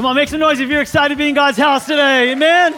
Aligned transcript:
Come 0.00 0.06
on, 0.06 0.16
make 0.16 0.30
some 0.30 0.40
noise 0.40 0.58
if 0.60 0.70
you're 0.70 0.80
excited 0.80 1.12
to 1.12 1.18
be 1.18 1.28
in 1.28 1.34
God's 1.34 1.58
house 1.58 1.84
today. 1.84 2.32
Amen. 2.32 2.72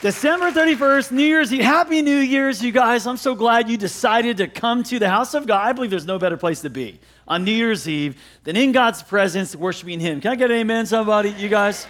December 0.00 0.52
31st, 0.52 1.10
New 1.10 1.24
Year's 1.24 1.52
Eve. 1.52 1.64
Happy 1.64 2.00
New 2.00 2.18
Year's, 2.18 2.62
you 2.62 2.70
guys. 2.70 3.08
I'm 3.08 3.16
so 3.16 3.34
glad 3.34 3.68
you 3.68 3.76
decided 3.76 4.36
to 4.36 4.46
come 4.46 4.84
to 4.84 5.00
the 5.00 5.10
house 5.10 5.34
of 5.34 5.48
God. 5.48 5.66
I 5.66 5.72
believe 5.72 5.90
there's 5.90 6.06
no 6.06 6.20
better 6.20 6.36
place 6.36 6.60
to 6.60 6.70
be 6.70 7.00
on 7.26 7.42
New 7.42 7.50
Year's 7.50 7.88
Eve 7.88 8.22
than 8.44 8.54
in 8.54 8.70
God's 8.70 9.02
presence, 9.02 9.56
worshiping 9.56 9.98
Him. 9.98 10.20
Can 10.20 10.30
I 10.30 10.36
get 10.36 10.52
an 10.52 10.58
amen, 10.58 10.86
somebody? 10.86 11.30
You 11.30 11.48
guys? 11.48 11.88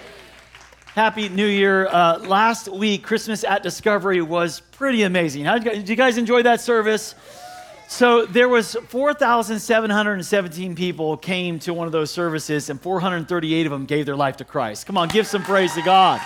Happy 0.95 1.29
New 1.29 1.46
Year. 1.46 1.89
Uh, 1.89 2.21
last 2.21 2.68
week, 2.68 3.03
Christmas 3.03 3.45
at 3.45 3.62
Discovery 3.62 4.23
was 4.23 4.61
pretty 4.61 5.03
amazing. 5.03 5.45
How, 5.45 5.59
did 5.59 5.91
you 5.91 5.96
guys 5.96 6.16
enjoy 6.16 6.45
that 6.45 6.62
service? 6.62 7.14
So 7.89 8.27
there 8.27 8.48
was 8.48 8.77
4,717 8.89 10.75
people 10.75 11.16
came 11.16 11.59
to 11.61 11.73
one 11.73 11.87
of 11.87 11.93
those 11.93 12.11
services, 12.11 12.69
and 12.69 12.80
438 12.80 13.66
of 13.66 13.73
them 13.73 13.87
gave 13.87 14.06
their 14.06 14.16
life 14.16 14.37
to 14.38 14.45
Christ. 14.45 14.87
Come 14.87 14.98
on, 14.98 15.09
give 15.09 15.27
some 15.27 15.45
praise 15.45 15.73
to 15.74 15.83
God. 15.83 16.20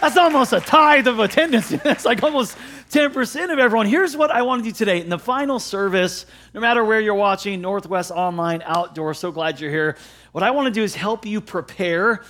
That's 0.00 0.16
almost 0.16 0.52
a 0.52 0.60
tithe 0.60 1.08
of 1.08 1.18
attendance. 1.18 1.68
That's 1.84 2.04
like 2.04 2.22
almost 2.22 2.56
10% 2.90 3.52
of 3.52 3.58
everyone. 3.58 3.86
Here's 3.86 4.16
what 4.16 4.30
I 4.30 4.42
want 4.42 4.62
to 4.62 4.70
do 4.70 4.74
today. 4.74 5.00
In 5.00 5.08
the 5.08 5.18
final 5.18 5.58
service, 5.58 6.26
no 6.52 6.60
matter 6.60 6.84
where 6.84 7.00
you're 7.00 7.14
watching, 7.14 7.60
Northwest 7.60 8.10
Online, 8.12 8.62
Outdoor, 8.64 9.14
so 9.14 9.32
glad 9.32 9.60
you're 9.60 9.70
here. 9.70 9.96
What 10.32 10.44
I 10.44 10.52
want 10.52 10.66
to 10.66 10.72
do 10.72 10.82
is 10.82 10.94
help 10.94 11.26
you 11.26 11.40
prepare 11.40 12.22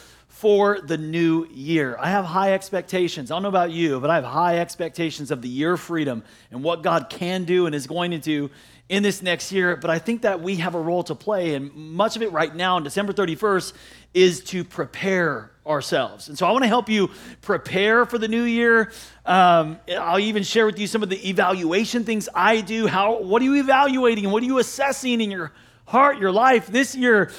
for 0.44 0.78
the 0.78 0.98
new 0.98 1.46
year. 1.54 1.96
I 1.98 2.10
have 2.10 2.26
high 2.26 2.52
expectations. 2.52 3.30
I 3.30 3.34
don't 3.34 3.44
know 3.44 3.48
about 3.48 3.70
you, 3.70 3.98
but 3.98 4.10
I 4.10 4.16
have 4.16 4.24
high 4.24 4.58
expectations 4.58 5.30
of 5.30 5.40
the 5.40 5.48
year 5.48 5.72
of 5.72 5.80
freedom 5.80 6.22
and 6.50 6.62
what 6.62 6.82
God 6.82 7.08
can 7.08 7.44
do 7.44 7.64
and 7.64 7.74
is 7.74 7.86
going 7.86 8.10
to 8.10 8.18
do 8.18 8.50
in 8.90 9.02
this 9.02 9.22
next 9.22 9.52
year. 9.52 9.74
But 9.74 9.88
I 9.88 9.98
think 9.98 10.20
that 10.20 10.42
we 10.42 10.56
have 10.56 10.74
a 10.74 10.78
role 10.78 11.02
to 11.04 11.14
play, 11.14 11.54
and 11.54 11.74
much 11.74 12.14
of 12.16 12.20
it 12.20 12.30
right 12.30 12.54
now 12.54 12.76
on 12.76 12.84
December 12.84 13.14
31st 13.14 13.72
is 14.12 14.44
to 14.44 14.64
prepare 14.64 15.50
ourselves. 15.66 16.28
And 16.28 16.36
so 16.36 16.46
I 16.46 16.52
want 16.52 16.64
to 16.64 16.68
help 16.68 16.90
you 16.90 17.08
prepare 17.40 18.04
for 18.04 18.18
the 18.18 18.28
new 18.28 18.42
year. 18.42 18.92
Um, 19.24 19.78
I'll 19.98 20.18
even 20.18 20.42
share 20.42 20.66
with 20.66 20.78
you 20.78 20.86
some 20.86 21.02
of 21.02 21.08
the 21.08 21.26
evaluation 21.26 22.04
things 22.04 22.28
I 22.34 22.60
do. 22.60 22.86
How, 22.86 23.22
what 23.22 23.40
are 23.40 23.46
you 23.46 23.54
evaluating? 23.54 24.30
What 24.30 24.42
are 24.42 24.46
you 24.46 24.58
assessing 24.58 25.22
in 25.22 25.30
your 25.30 25.52
heart, 25.86 26.18
your 26.18 26.32
life 26.32 26.66
this 26.66 26.94
year? 26.94 27.32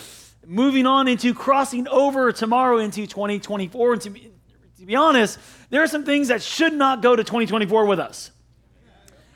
Moving 0.47 0.85
on 0.85 1.07
into 1.07 1.33
crossing 1.33 1.87
over 1.87 2.31
tomorrow 2.31 2.77
into 2.77 3.07
2024. 3.07 3.93
And 3.93 4.01
to 4.01 4.09
be, 4.09 4.31
to 4.79 4.85
be 4.85 4.95
honest, 4.95 5.39
there 5.69 5.81
are 5.83 5.87
some 5.87 6.03
things 6.03 6.27
that 6.27 6.41
should 6.41 6.73
not 6.73 7.01
go 7.01 7.15
to 7.15 7.23
2024 7.23 7.85
with 7.85 7.99
us. 7.99 8.31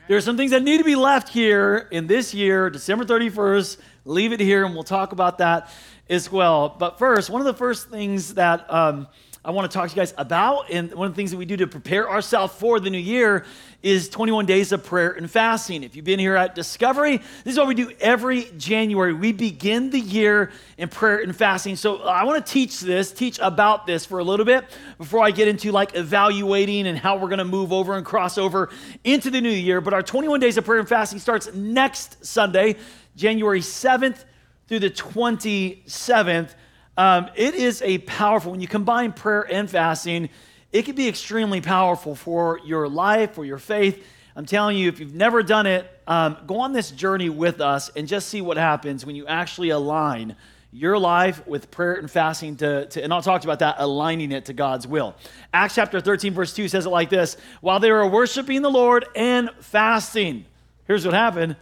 There 0.08 0.18
are 0.18 0.22
some 0.22 0.38
things 0.38 0.52
that 0.52 0.64
need 0.64 0.80
to 0.80 0.84
be 0.84 0.96
left 0.96 1.30
here 1.30 1.88
in 1.92 2.08
this 2.08 2.34
year, 2.34 2.70
December 2.70 3.06
31st. 3.06 3.78
Leave 4.06 4.32
it 4.32 4.40
here, 4.40 4.66
and 4.66 4.74
we'll 4.74 4.84
talk 4.84 5.12
about 5.12 5.38
that 5.38 5.70
as 6.10 6.32
well. 6.32 6.76
But 6.80 6.98
first, 6.98 7.30
one 7.30 7.42
of 7.42 7.46
the 7.46 7.54
first 7.54 7.90
things 7.90 8.34
that 8.34 8.72
um, 8.74 9.08
I 9.44 9.52
want 9.52 9.72
to 9.72 9.74
talk 9.74 9.90
to 9.90 9.96
you 9.96 10.02
guys 10.02 10.14
about, 10.18 10.70
and 10.70 10.94
one 10.94 11.08
of 11.08 11.14
the 11.14 11.16
things 11.16 11.32
that 11.32 11.38
we 11.38 11.46
do 11.46 11.56
to 11.58 11.68
prepare 11.68 12.10
ourselves 12.10 12.54
for 12.56 12.82
the 12.82 12.90
new 12.90 12.98
year 12.98 13.46
is 13.82 14.10
21 14.10 14.46
days 14.46 14.74
of 14.74 14.84
prayer 14.84 15.12
and 15.12 15.32
fasting. 15.32 15.82
If 15.82 15.96
you've 15.96 16.04
been 16.04 16.20
here 16.20 16.36
at 16.36 16.56
Discovery, 16.56 17.18
this 17.46 17.54
is 17.54 17.58
what 17.58 17.66
we 17.66 17.74
do 17.74 17.90
every 18.02 18.52
January. 18.58 19.14
We 19.14 19.32
begin 19.32 19.92
the 19.92 20.00
year 20.00 20.52
in 20.78 20.90
prayer 20.90 21.20
and 21.20 21.34
fasting. 21.34 21.78
So 21.78 22.00
I 22.00 22.26
want 22.26 22.46
to 22.46 22.52
teach 22.52 22.82
this, 22.82 23.14
teach 23.14 23.40
about 23.40 23.88
this 23.88 24.06
for 24.06 24.20
a 24.20 24.24
little 24.26 24.46
bit 24.46 24.66
before 24.98 25.24
I 25.24 25.32
get 25.32 25.48
into 25.48 25.72
like 25.72 25.96
evaluating 25.96 26.86
and 26.86 26.98
how 26.98 27.16
we're 27.16 27.30
going 27.30 27.40
to 27.40 27.46
move 27.46 27.72
over 27.72 27.96
and 27.96 28.06
cross 28.06 28.38
over 28.38 28.70
into 29.06 29.32
the 29.32 29.40
new 29.40 29.50
year. 29.50 29.80
But 29.80 29.94
our 29.94 30.04
21 30.04 30.42
days 30.42 30.58
of 30.58 30.66
prayer 30.66 30.82
and 30.82 30.90
fasting 30.90 31.20
starts 31.20 31.54
next 31.54 32.26
Sunday, 32.26 32.76
January 33.16 33.62
7th 33.62 34.26
through 34.68 34.80
the 34.80 34.90
27th. 34.90 36.56
Um, 37.00 37.30
it 37.34 37.56
is 37.56 37.82
a 37.82 38.00
powerful, 38.00 38.52
when 38.52 38.60
you 38.60 38.68
combine 38.68 39.14
prayer 39.14 39.48
and 39.50 39.70
fasting, 39.70 40.28
it 40.74 40.84
can 40.84 40.96
be 40.96 41.08
extremely 41.08 41.62
powerful 41.62 42.14
for 42.14 42.60
your 42.66 42.90
life, 42.90 43.36
for 43.36 43.46
your 43.46 43.58
faith. 43.58 44.06
I'm 44.36 44.46
telling 44.46 44.76
you, 44.76 44.90
if 44.90 45.00
you've 45.00 45.16
never 45.16 45.42
done 45.42 45.66
it, 45.66 45.90
um, 46.08 46.36
go 46.46 46.60
on 46.60 46.74
this 46.74 46.92
journey 46.92 47.30
with 47.30 47.62
us 47.62 47.90
and 47.96 48.06
just 48.06 48.28
see 48.28 48.42
what 48.42 48.58
happens 48.58 49.06
when 49.06 49.16
you 49.16 49.26
actually 49.28 49.70
align 49.70 50.36
your 50.74 51.00
life 51.00 51.48
with 51.48 51.72
prayer 51.72 51.94
and 51.94 52.12
fasting 52.12 52.58
to, 52.58 52.88
to, 52.88 53.02
and 53.02 53.14
I'll 53.14 53.22
talk 53.22 53.46
about 53.46 53.60
that, 53.60 53.78
aligning 53.78 54.34
it 54.34 54.44
to 54.48 54.54
God's 54.54 54.86
will. 54.86 55.16
Acts 55.54 55.76
chapter 55.76 56.02
13, 56.02 56.34
verse 56.34 56.54
2 56.54 56.68
says 56.68 56.86
it 56.86 56.90
like 56.90 57.10
this 57.10 57.38
While 57.62 57.80
they 57.80 57.94
were 57.94 58.06
worshiping 58.08 58.62
the 58.62 58.70
Lord 58.70 59.06
and 59.16 59.52
fasting, 59.62 60.44
here's 60.86 61.06
what 61.06 61.14
happened 61.14 61.56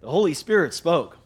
the 0.00 0.10
Holy 0.10 0.34
Spirit 0.34 0.74
spoke. 0.74 1.18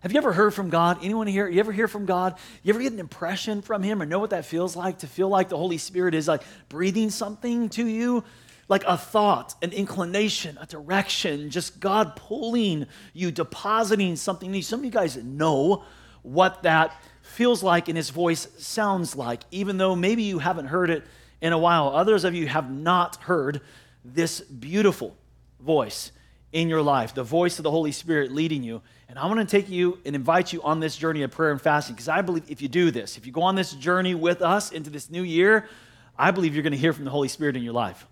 Have 0.00 0.12
you 0.12 0.18
ever 0.18 0.32
heard 0.32 0.54
from 0.54 0.70
God? 0.70 0.98
Anyone 1.02 1.26
here? 1.26 1.46
You 1.46 1.60
ever 1.60 1.72
hear 1.72 1.86
from 1.86 2.06
God? 2.06 2.36
You 2.62 2.72
ever 2.72 2.82
get 2.82 2.92
an 2.92 2.98
impression 2.98 3.60
from 3.60 3.82
Him 3.82 4.00
or 4.00 4.06
know 4.06 4.18
what 4.18 4.30
that 4.30 4.46
feels 4.46 4.74
like? 4.74 4.98
To 4.98 5.06
feel 5.06 5.28
like 5.28 5.50
the 5.50 5.58
Holy 5.58 5.76
Spirit 5.76 6.14
is 6.14 6.26
like 6.26 6.42
breathing 6.70 7.10
something 7.10 7.68
to 7.70 7.86
you? 7.86 8.24
Like 8.66 8.82
a 8.86 8.96
thought, 8.96 9.56
an 9.60 9.72
inclination, 9.72 10.56
a 10.58 10.64
direction, 10.64 11.50
just 11.50 11.80
God 11.80 12.16
pulling 12.16 12.86
you, 13.12 13.30
depositing 13.30 14.16
something 14.16 14.48
in 14.48 14.54
you. 14.54 14.62
Some 14.62 14.80
of 14.80 14.84
you 14.86 14.90
guys 14.90 15.16
know 15.16 15.84
what 16.22 16.62
that 16.62 16.96
feels 17.20 17.62
like 17.62 17.88
and 17.88 17.96
His 17.96 18.08
voice 18.08 18.48
sounds 18.56 19.16
like, 19.16 19.42
even 19.50 19.76
though 19.76 19.94
maybe 19.94 20.22
you 20.22 20.38
haven't 20.38 20.66
heard 20.66 20.88
it 20.88 21.04
in 21.42 21.52
a 21.52 21.58
while. 21.58 21.88
Others 21.88 22.24
of 22.24 22.34
you 22.34 22.46
have 22.46 22.70
not 22.70 23.16
heard 23.16 23.60
this 24.02 24.40
beautiful 24.40 25.14
voice 25.60 26.10
in 26.52 26.68
your 26.68 26.82
life, 26.82 27.14
the 27.14 27.22
voice 27.22 27.58
of 27.58 27.64
the 27.64 27.70
Holy 27.70 27.92
Spirit 27.92 28.32
leading 28.32 28.62
you. 28.62 28.80
And 29.10 29.18
I 29.18 29.26
want 29.26 29.40
to 29.40 29.44
take 29.44 29.68
you 29.68 29.98
and 30.04 30.14
invite 30.14 30.52
you 30.52 30.62
on 30.62 30.78
this 30.78 30.94
journey 30.94 31.24
of 31.24 31.32
prayer 31.32 31.50
and 31.50 31.60
fasting 31.60 31.96
because 31.96 32.06
I 32.06 32.22
believe 32.22 32.48
if 32.48 32.62
you 32.62 32.68
do 32.68 32.92
this, 32.92 33.18
if 33.18 33.26
you 33.26 33.32
go 33.32 33.42
on 33.42 33.56
this 33.56 33.72
journey 33.72 34.14
with 34.14 34.40
us 34.40 34.70
into 34.70 34.88
this 34.88 35.10
new 35.10 35.24
year, 35.24 35.68
I 36.16 36.30
believe 36.30 36.54
you're 36.54 36.62
going 36.62 36.74
to 36.74 36.78
hear 36.78 36.92
from 36.92 37.06
the 37.06 37.10
Holy 37.10 37.26
Spirit 37.26 37.56
in 37.56 37.64
your 37.64 37.72
life. 37.72 38.06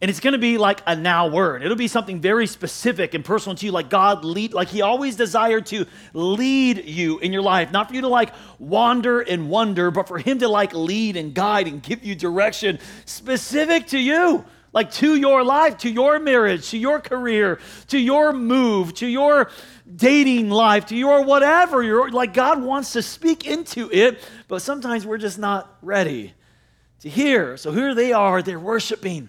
And 0.00 0.08
it's 0.08 0.20
going 0.20 0.34
to 0.34 0.38
be 0.38 0.56
like 0.56 0.82
a 0.86 0.94
now 0.94 1.26
word. 1.26 1.64
It'll 1.64 1.76
be 1.76 1.88
something 1.88 2.20
very 2.20 2.46
specific 2.46 3.14
and 3.14 3.24
personal 3.24 3.56
to 3.56 3.66
you, 3.66 3.72
like 3.72 3.90
God 3.90 4.24
lead, 4.24 4.54
like 4.54 4.68
He 4.68 4.82
always 4.82 5.16
desired 5.16 5.66
to 5.66 5.84
lead 6.14 6.84
you 6.84 7.18
in 7.18 7.32
your 7.32 7.42
life. 7.42 7.72
Not 7.72 7.88
for 7.88 7.96
you 7.96 8.02
to 8.02 8.08
like 8.08 8.32
wander 8.60 9.22
and 9.22 9.50
wonder, 9.50 9.90
but 9.90 10.06
for 10.06 10.18
Him 10.18 10.38
to 10.38 10.48
like 10.48 10.72
lead 10.72 11.16
and 11.16 11.34
guide 11.34 11.66
and 11.66 11.82
give 11.82 12.04
you 12.04 12.14
direction 12.14 12.78
specific 13.04 13.88
to 13.88 13.98
you 13.98 14.44
like 14.72 14.90
to 14.92 15.16
your 15.16 15.44
life, 15.44 15.78
to 15.78 15.90
your 15.90 16.18
marriage, 16.18 16.70
to 16.70 16.78
your 16.78 17.00
career, 17.00 17.58
to 17.88 17.98
your 17.98 18.32
move, 18.32 18.94
to 18.94 19.06
your 19.06 19.50
dating 19.94 20.50
life, 20.50 20.86
to 20.86 20.96
your 20.96 21.24
whatever. 21.24 21.82
You're, 21.82 22.10
like 22.10 22.34
God 22.34 22.62
wants 22.62 22.92
to 22.92 23.02
speak 23.02 23.46
into 23.46 23.90
it, 23.90 24.20
but 24.48 24.62
sometimes 24.62 25.06
we're 25.06 25.18
just 25.18 25.38
not 25.38 25.76
ready 25.82 26.34
to 27.00 27.08
hear. 27.08 27.56
So 27.56 27.72
here 27.72 27.94
they 27.94 28.12
are, 28.12 28.42
they're 28.42 28.60
worshiping. 28.60 29.28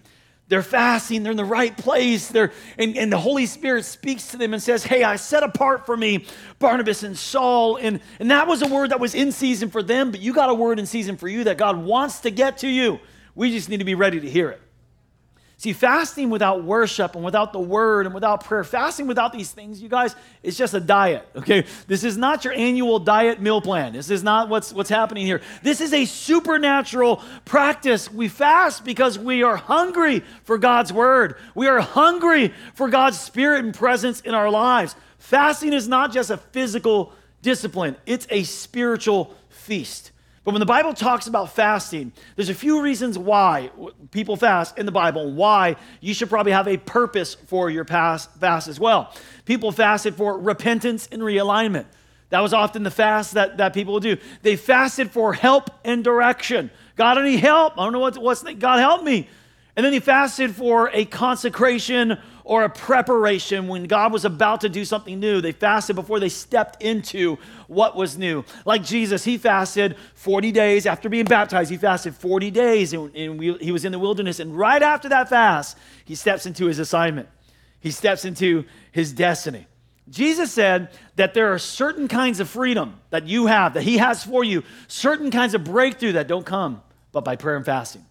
They're 0.50 0.64
fasting, 0.64 1.24
they're 1.24 1.32
in 1.32 1.38
the 1.38 1.44
right 1.44 1.76
place. 1.76 2.30
They're, 2.30 2.54
and, 2.78 2.98
and 2.98 3.12
the 3.12 3.20
Holy 3.20 3.46
Spirit 3.46 3.84
speaks 3.84 4.30
to 4.30 4.38
them 4.38 4.54
and 4.54 4.64
says, 4.64 4.84
Hey, 4.84 5.04
I 5.04 5.18
set 5.18 5.44
apart 5.44 5.86
for 5.86 5.98
me 5.98 6.26
Barnabas 6.60 7.04
and 7.04 7.18
Saul. 7.18 7.76
And, 7.76 8.00
and 8.20 8.32
that 8.32 8.48
was 8.48 8.62
a 8.62 8.68
word 8.68 8.92
that 8.92 9.00
was 9.00 9.14
in 9.14 9.34
season 9.34 9.70
for 9.70 9.84
them, 9.84 10.10
but 10.10 10.22
you 10.22 10.34
got 10.34 10.50
a 10.50 10.54
word 10.54 10.80
in 10.80 10.86
season 10.86 11.18
for 11.18 11.28
you 11.28 11.44
that 11.46 11.58
God 11.58 11.78
wants 11.78 12.22
to 12.22 12.32
get 12.32 12.60
to 12.60 12.68
you. 12.68 13.00
We 13.36 13.52
just 13.52 13.68
need 13.68 13.80
to 13.80 13.86
be 13.86 13.96
ready 13.96 14.22
to 14.22 14.30
hear 14.30 14.50
it. 14.50 14.62
See, 15.60 15.74
fasting 15.74 16.30
without 16.30 16.64
worship 16.64 17.16
and 17.16 17.26
without 17.26 17.52
the 17.52 17.60
word 17.60 18.06
and 18.06 18.14
without 18.14 18.44
prayer, 18.44 18.64
fasting 18.64 19.08
without 19.08 19.34
these 19.34 19.50
things, 19.50 19.82
you 19.82 19.90
guys, 19.90 20.16
it's 20.44 20.56
just 20.56 20.76
a 20.76 20.80
diet, 20.80 21.28
okay? 21.36 21.66
This 21.88 22.04
is 22.04 22.16
not 22.16 22.46
your 22.46 22.54
annual 22.54 23.00
diet 23.00 23.42
meal 23.42 23.60
plan. 23.60 23.94
This 23.94 24.12
is 24.12 24.22
not 24.22 24.50
what's, 24.50 24.72
what's 24.72 24.92
happening 24.92 25.26
here. 25.26 25.42
This 25.64 25.82
is 25.82 25.94
a 25.94 26.06
supernatural 26.06 27.24
practice. 27.44 28.12
We 28.12 28.28
fast 28.28 28.86
because 28.86 29.18
we 29.18 29.42
are 29.42 29.58
hungry 29.58 30.24
for 30.44 30.60
God's 30.60 30.94
word, 30.94 31.38
we 31.56 31.66
are 31.66 31.82
hungry 31.82 32.54
for 32.76 32.88
God's 32.88 33.20
spirit 33.20 33.66
and 33.66 33.74
presence 33.74 34.22
in 34.22 34.36
our 34.36 34.52
lives. 34.52 34.96
Fasting 35.18 35.74
is 35.74 35.88
not 35.88 36.14
just 36.14 36.30
a 36.30 36.38
physical 36.38 37.14
discipline, 37.42 37.96
it's 38.06 38.28
a 38.30 38.44
spiritual 38.44 39.36
feast. 39.50 40.12
But 40.48 40.54
when 40.54 40.62
the 40.62 40.66
Bible 40.66 40.94
talks 40.94 41.28
about 41.28 41.52
fasting, 41.52 42.14
there's 42.38 42.48
a 42.48 42.56
few 42.56 42.82
reasons 42.82 43.18
why 43.18 43.70
people 44.12 44.38
fast 44.38 44.78
in 44.78 44.86
the 44.86 44.94
Bible, 44.94 45.34
why 45.34 45.76
you 46.00 46.14
should 46.14 46.30
probably 46.30 46.54
have 46.54 46.70
a 46.70 46.78
purpose 46.78 47.36
for 47.36 47.70
your 47.70 47.84
fast 47.84 48.42
as 48.42 48.80
well. 48.80 49.14
People 49.44 49.74
fasted 49.74 50.16
for 50.16 50.40
repentance 50.40 51.10
and 51.12 51.22
realignment. 51.22 51.84
That 52.30 52.40
was 52.40 52.54
often 52.54 52.84
the 52.84 52.92
fast 52.92 53.34
that, 53.34 53.58
that 53.58 53.74
people 53.74 53.96
would 53.96 54.04
do. 54.04 54.16
They 54.42 54.56
fasted 54.56 55.12
for 55.12 55.34
help 55.34 55.70
and 55.84 56.02
direction. 56.02 56.72
God, 56.96 57.22
need 57.26 57.42
help. 57.42 57.78
I 57.78 57.84
don't 57.84 57.92
know 57.92 58.00
what, 58.00 58.18
what's, 58.18 58.44
God, 58.44 58.80
help 58.80 59.04
me. 59.04 59.28
And 59.76 59.86
then 59.86 59.92
he 59.92 60.00
fasted 60.00 60.56
for 60.56 60.90
a 60.94 61.04
consecration 61.04 62.20
or 62.48 62.64
a 62.64 62.70
preparation 62.70 63.68
when 63.68 63.84
God 63.84 64.14
was 64.14 64.24
about 64.24 64.62
to 64.62 64.70
do 64.70 64.86
something 64.86 65.20
new. 65.20 65.42
They 65.42 65.52
fasted 65.52 65.98
before 65.98 66.22
they 66.22 66.30
stepped 66.30 66.82
into 66.82 67.38
what 67.68 67.98
was 67.98 68.18
new. 68.18 68.46
Like 68.64 68.84
Jesus, 68.84 69.26
he 69.26 69.38
fasted 69.38 69.98
40 70.16 70.54
days 70.54 70.86
after 70.86 71.10
being 71.10 71.26
baptized. 71.26 71.70
He 71.70 71.76
fasted 71.76 72.16
40 72.16 72.50
days 72.52 72.94
and, 72.94 73.14
and 73.14 73.38
we, 73.38 73.58
he 73.58 73.74
was 73.74 73.84
in 73.84 73.92
the 73.92 74.00
wilderness. 74.00 74.40
And 74.40 74.58
right 74.58 74.82
after 74.82 75.10
that 75.10 75.28
fast, 75.28 75.78
he 76.06 76.16
steps 76.16 76.46
into 76.46 76.68
his 76.68 76.80
assignment, 76.80 77.28
he 77.82 77.92
steps 77.92 78.24
into 78.24 78.64
his 78.94 79.12
destiny. 79.12 79.68
Jesus 80.10 80.50
said 80.54 80.92
that 81.18 81.34
there 81.34 81.54
are 81.54 81.60
certain 81.60 82.08
kinds 82.08 82.40
of 82.40 82.48
freedom 82.48 82.98
that 83.10 83.28
you 83.28 83.48
have, 83.48 83.74
that 83.74 83.84
He 83.84 83.98
has 83.98 84.24
for 84.24 84.42
you, 84.42 84.64
certain 84.88 85.32
kinds 85.32 85.54
of 85.54 85.66
breakthrough 85.66 86.14
that 86.14 86.30
don't 86.30 86.46
come 86.46 86.82
but 87.12 87.26
by 87.26 87.36
prayer 87.36 87.58
and 87.58 87.66
fasting. 87.66 88.06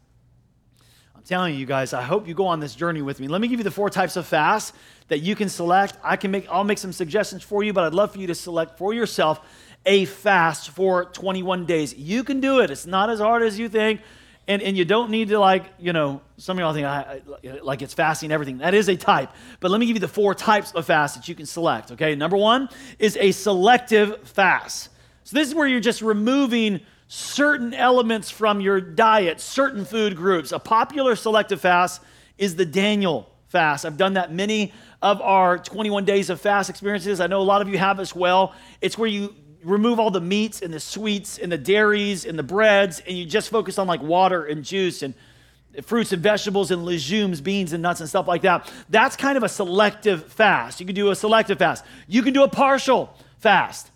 Telling 1.26 1.56
you, 1.56 1.66
guys, 1.66 1.92
I 1.92 2.02
hope 2.02 2.28
you 2.28 2.34
go 2.34 2.46
on 2.46 2.60
this 2.60 2.76
journey 2.76 3.02
with 3.02 3.18
me. 3.18 3.26
Let 3.26 3.40
me 3.40 3.48
give 3.48 3.58
you 3.58 3.64
the 3.64 3.70
four 3.72 3.90
types 3.90 4.14
of 4.14 4.28
fast 4.28 4.72
that 5.08 5.18
you 5.18 5.34
can 5.34 5.48
select. 5.48 5.96
I 6.04 6.14
can 6.14 6.30
make, 6.30 6.46
I'll 6.48 6.62
make 6.62 6.78
some 6.78 6.92
suggestions 6.92 7.42
for 7.42 7.64
you, 7.64 7.72
but 7.72 7.82
I'd 7.82 7.94
love 7.94 8.12
for 8.12 8.20
you 8.20 8.28
to 8.28 8.34
select 8.34 8.78
for 8.78 8.94
yourself 8.94 9.40
a 9.84 10.04
fast 10.04 10.70
for 10.70 11.06
21 11.06 11.66
days. 11.66 11.96
You 11.96 12.22
can 12.22 12.38
do 12.38 12.60
it. 12.60 12.70
It's 12.70 12.86
not 12.86 13.10
as 13.10 13.18
hard 13.18 13.42
as 13.42 13.58
you 13.58 13.68
think. 13.68 14.02
And, 14.46 14.62
and 14.62 14.76
you 14.76 14.84
don't 14.84 15.10
need 15.10 15.30
to 15.30 15.40
like, 15.40 15.64
you 15.80 15.92
know, 15.92 16.20
some 16.36 16.58
of 16.58 16.60
y'all 16.60 16.72
think 16.72 16.86
I, 16.86 17.20
I, 17.44 17.58
like 17.60 17.82
it's 17.82 17.92
fasting 17.92 18.30
everything. 18.30 18.58
That 18.58 18.74
is 18.74 18.88
a 18.88 18.94
type. 18.94 19.30
But 19.58 19.72
let 19.72 19.80
me 19.80 19.86
give 19.86 19.96
you 19.96 20.00
the 20.00 20.06
four 20.06 20.32
types 20.32 20.70
of 20.74 20.86
fast 20.86 21.16
that 21.16 21.26
you 21.26 21.34
can 21.34 21.46
select. 21.46 21.90
Okay. 21.90 22.14
Number 22.14 22.36
one 22.36 22.68
is 23.00 23.16
a 23.16 23.32
selective 23.32 24.28
fast. 24.28 24.90
So 25.24 25.36
this 25.36 25.48
is 25.48 25.56
where 25.56 25.66
you're 25.66 25.80
just 25.80 26.02
removing 26.02 26.82
certain 27.08 27.72
elements 27.74 28.30
from 28.30 28.60
your 28.60 28.80
diet, 28.80 29.40
certain 29.40 29.84
food 29.84 30.16
groups. 30.16 30.52
A 30.52 30.58
popular 30.58 31.16
selective 31.16 31.60
fast 31.60 32.02
is 32.38 32.56
the 32.56 32.66
Daniel 32.66 33.30
fast. 33.48 33.84
I've 33.84 33.96
done 33.96 34.14
that 34.14 34.32
many 34.32 34.72
of 35.02 35.20
our 35.20 35.58
21 35.58 36.04
days 36.04 36.30
of 36.30 36.40
fast 36.40 36.68
experiences. 36.68 37.20
I 37.20 37.26
know 37.26 37.40
a 37.40 37.42
lot 37.42 37.62
of 37.62 37.68
you 37.68 37.78
have 37.78 38.00
as 38.00 38.14
well. 38.14 38.54
It's 38.80 38.98
where 38.98 39.08
you 39.08 39.34
remove 39.62 39.98
all 39.98 40.10
the 40.10 40.20
meats 40.20 40.62
and 40.62 40.72
the 40.72 40.80
sweets 40.80 41.38
and 41.38 41.50
the 41.50 41.58
dairies 41.58 42.24
and 42.24 42.38
the 42.38 42.42
breads, 42.42 43.00
and 43.06 43.16
you 43.16 43.24
just 43.24 43.50
focus 43.50 43.78
on 43.78 43.86
like 43.86 44.02
water 44.02 44.44
and 44.44 44.64
juice 44.64 45.02
and 45.02 45.14
fruits 45.82 46.12
and 46.12 46.22
vegetables 46.22 46.70
and 46.70 46.84
legumes, 46.84 47.40
beans 47.40 47.72
and 47.72 47.82
nuts 47.82 48.00
and 48.00 48.08
stuff 48.08 48.26
like 48.26 48.42
that. 48.42 48.70
That's 48.88 49.16
kind 49.16 49.36
of 49.36 49.42
a 49.42 49.48
selective 49.48 50.32
fast. 50.32 50.80
You 50.80 50.86
can 50.86 50.94
do 50.94 51.10
a 51.10 51.16
selective 51.16 51.58
fast. 51.58 51.84
You 52.06 52.22
can 52.22 52.32
do 52.32 52.42
a 52.42 52.48
partial 52.48 53.14
fast. 53.38 53.90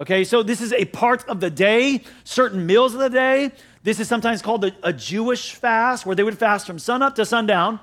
Okay, 0.00 0.24
so 0.24 0.42
this 0.42 0.62
is 0.62 0.72
a 0.72 0.86
part 0.86 1.28
of 1.28 1.40
the 1.40 1.50
day, 1.50 2.00
certain 2.24 2.64
meals 2.64 2.94
of 2.94 3.00
the 3.00 3.10
day. 3.10 3.52
This 3.82 4.00
is 4.00 4.08
sometimes 4.08 4.40
called 4.40 4.64
a, 4.64 4.72
a 4.82 4.94
Jewish 4.94 5.52
fast, 5.52 6.06
where 6.06 6.16
they 6.16 6.22
would 6.22 6.38
fast 6.38 6.66
from 6.66 6.78
sunup 6.78 7.16
to 7.16 7.26
sundown, 7.26 7.78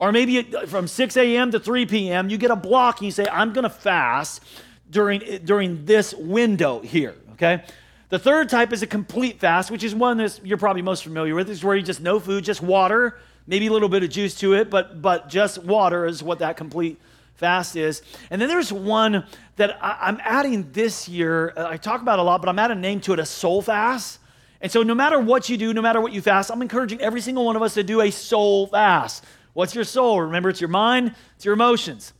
or 0.00 0.10
maybe 0.10 0.42
from 0.66 0.88
6 0.88 1.16
a.m. 1.16 1.52
to 1.52 1.60
3 1.60 1.86
p.m. 1.86 2.28
You 2.28 2.36
get 2.36 2.50
a 2.50 2.56
block 2.56 2.98
and 2.98 3.06
you 3.06 3.12
say, 3.12 3.28
I'm 3.30 3.52
going 3.52 3.62
to 3.62 3.70
fast 3.70 4.42
during, 4.90 5.20
during 5.44 5.84
this 5.84 6.12
window 6.14 6.80
here, 6.80 7.14
okay? 7.34 7.62
The 8.08 8.18
third 8.18 8.48
type 8.48 8.72
is 8.72 8.82
a 8.82 8.86
complete 8.88 9.38
fast, 9.38 9.70
which 9.70 9.84
is 9.84 9.94
one 9.94 10.16
that 10.16 10.40
you're 10.42 10.58
probably 10.58 10.82
most 10.82 11.04
familiar 11.04 11.36
with. 11.36 11.48
It's 11.48 11.62
where 11.62 11.76
you 11.76 11.82
just 11.82 12.00
no 12.00 12.18
food, 12.18 12.42
just 12.42 12.60
water, 12.60 13.18
maybe 13.46 13.68
a 13.68 13.72
little 13.72 13.88
bit 13.88 14.02
of 14.02 14.10
juice 14.10 14.34
to 14.40 14.54
it, 14.54 14.68
but, 14.68 15.00
but 15.00 15.28
just 15.28 15.62
water 15.62 16.06
is 16.06 16.24
what 16.24 16.40
that 16.40 16.56
complete 16.56 17.00
fast 17.42 17.76
is. 17.76 18.02
And 18.30 18.40
then 18.40 18.48
there's 18.48 18.72
one 18.72 19.26
that 19.56 19.76
I, 19.82 20.08
am 20.08 20.18
adding 20.22 20.70
this 20.72 21.08
year. 21.08 21.52
Uh, 21.56 21.66
I 21.68 21.76
talk 21.76 22.00
about 22.00 22.20
a 22.20 22.22
lot, 22.22 22.40
but 22.40 22.48
I'm 22.48 22.58
adding 22.58 22.78
a 22.78 22.80
name 22.80 23.00
to 23.00 23.12
it 23.12 23.18
a 23.18 23.26
soul 23.26 23.60
fast. 23.60 24.20
And 24.60 24.70
so, 24.70 24.84
no 24.84 24.94
matter 24.94 25.18
what 25.18 25.48
you 25.48 25.56
do, 25.56 25.74
no 25.74 25.82
matter 25.82 26.00
what 26.00 26.12
you 26.12 26.22
fast, 26.22 26.50
I'm 26.50 26.62
encouraging 26.62 27.00
every 27.00 27.20
single 27.20 27.44
one 27.44 27.56
of 27.56 27.62
us 27.62 27.74
to 27.74 27.82
do 27.82 28.00
a 28.00 28.12
soul 28.12 28.68
fast. 28.68 29.24
What's 29.54 29.74
your 29.74 29.84
soul? 29.84 30.22
Remember, 30.22 30.50
it's 30.50 30.60
your 30.60 30.68
mind, 30.68 31.16
it's 31.34 31.44
your 31.44 31.54
emotions. 31.54 32.12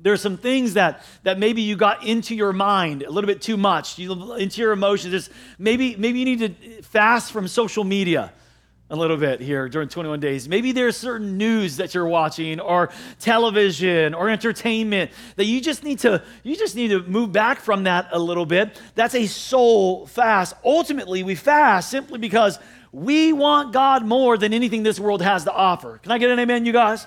There's 0.00 0.20
some 0.20 0.36
things 0.36 0.74
that, 0.74 1.04
that 1.22 1.38
maybe 1.38 1.62
you 1.62 1.76
got 1.76 2.04
into 2.04 2.34
your 2.34 2.52
mind 2.52 3.02
a 3.04 3.10
little 3.10 3.26
bit 3.26 3.40
too 3.40 3.56
much, 3.56 3.98
you, 3.98 4.34
into 4.34 4.60
your 4.60 4.72
emotions. 4.72 5.30
Maybe, 5.58 5.96
maybe 5.96 6.18
you 6.18 6.24
need 6.24 6.40
to 6.40 6.82
fast 6.82 7.32
from 7.32 7.48
social 7.48 7.84
media 7.84 8.32
a 8.90 8.96
little 8.96 9.16
bit 9.16 9.40
here 9.40 9.68
during 9.68 9.88
21 9.88 10.20
days. 10.20 10.48
Maybe 10.48 10.72
there's 10.72 10.96
certain 10.96 11.36
news 11.36 11.76
that 11.76 11.94
you're 11.94 12.08
watching 12.08 12.58
or 12.58 12.90
television 13.20 14.14
or 14.14 14.30
entertainment 14.30 15.10
that 15.36 15.44
you 15.44 15.60
just 15.60 15.84
need 15.84 15.98
to 16.00 16.22
you 16.42 16.56
just 16.56 16.74
need 16.74 16.88
to 16.88 17.02
move 17.02 17.30
back 17.30 17.60
from 17.60 17.84
that 17.84 18.08
a 18.12 18.18
little 18.18 18.46
bit. 18.46 18.80
That's 18.94 19.14
a 19.14 19.26
soul 19.26 20.06
fast. 20.06 20.54
Ultimately, 20.64 21.22
we 21.22 21.34
fast 21.34 21.90
simply 21.90 22.18
because 22.18 22.58
we 22.90 23.32
want 23.34 23.72
God 23.72 24.06
more 24.06 24.38
than 24.38 24.54
anything 24.54 24.82
this 24.82 24.98
world 24.98 25.20
has 25.20 25.44
to 25.44 25.52
offer. 25.52 25.98
Can 25.98 26.12
I 26.12 26.18
get 26.18 26.30
an 26.30 26.38
amen, 26.38 26.64
you 26.64 26.72
guys? 26.72 27.06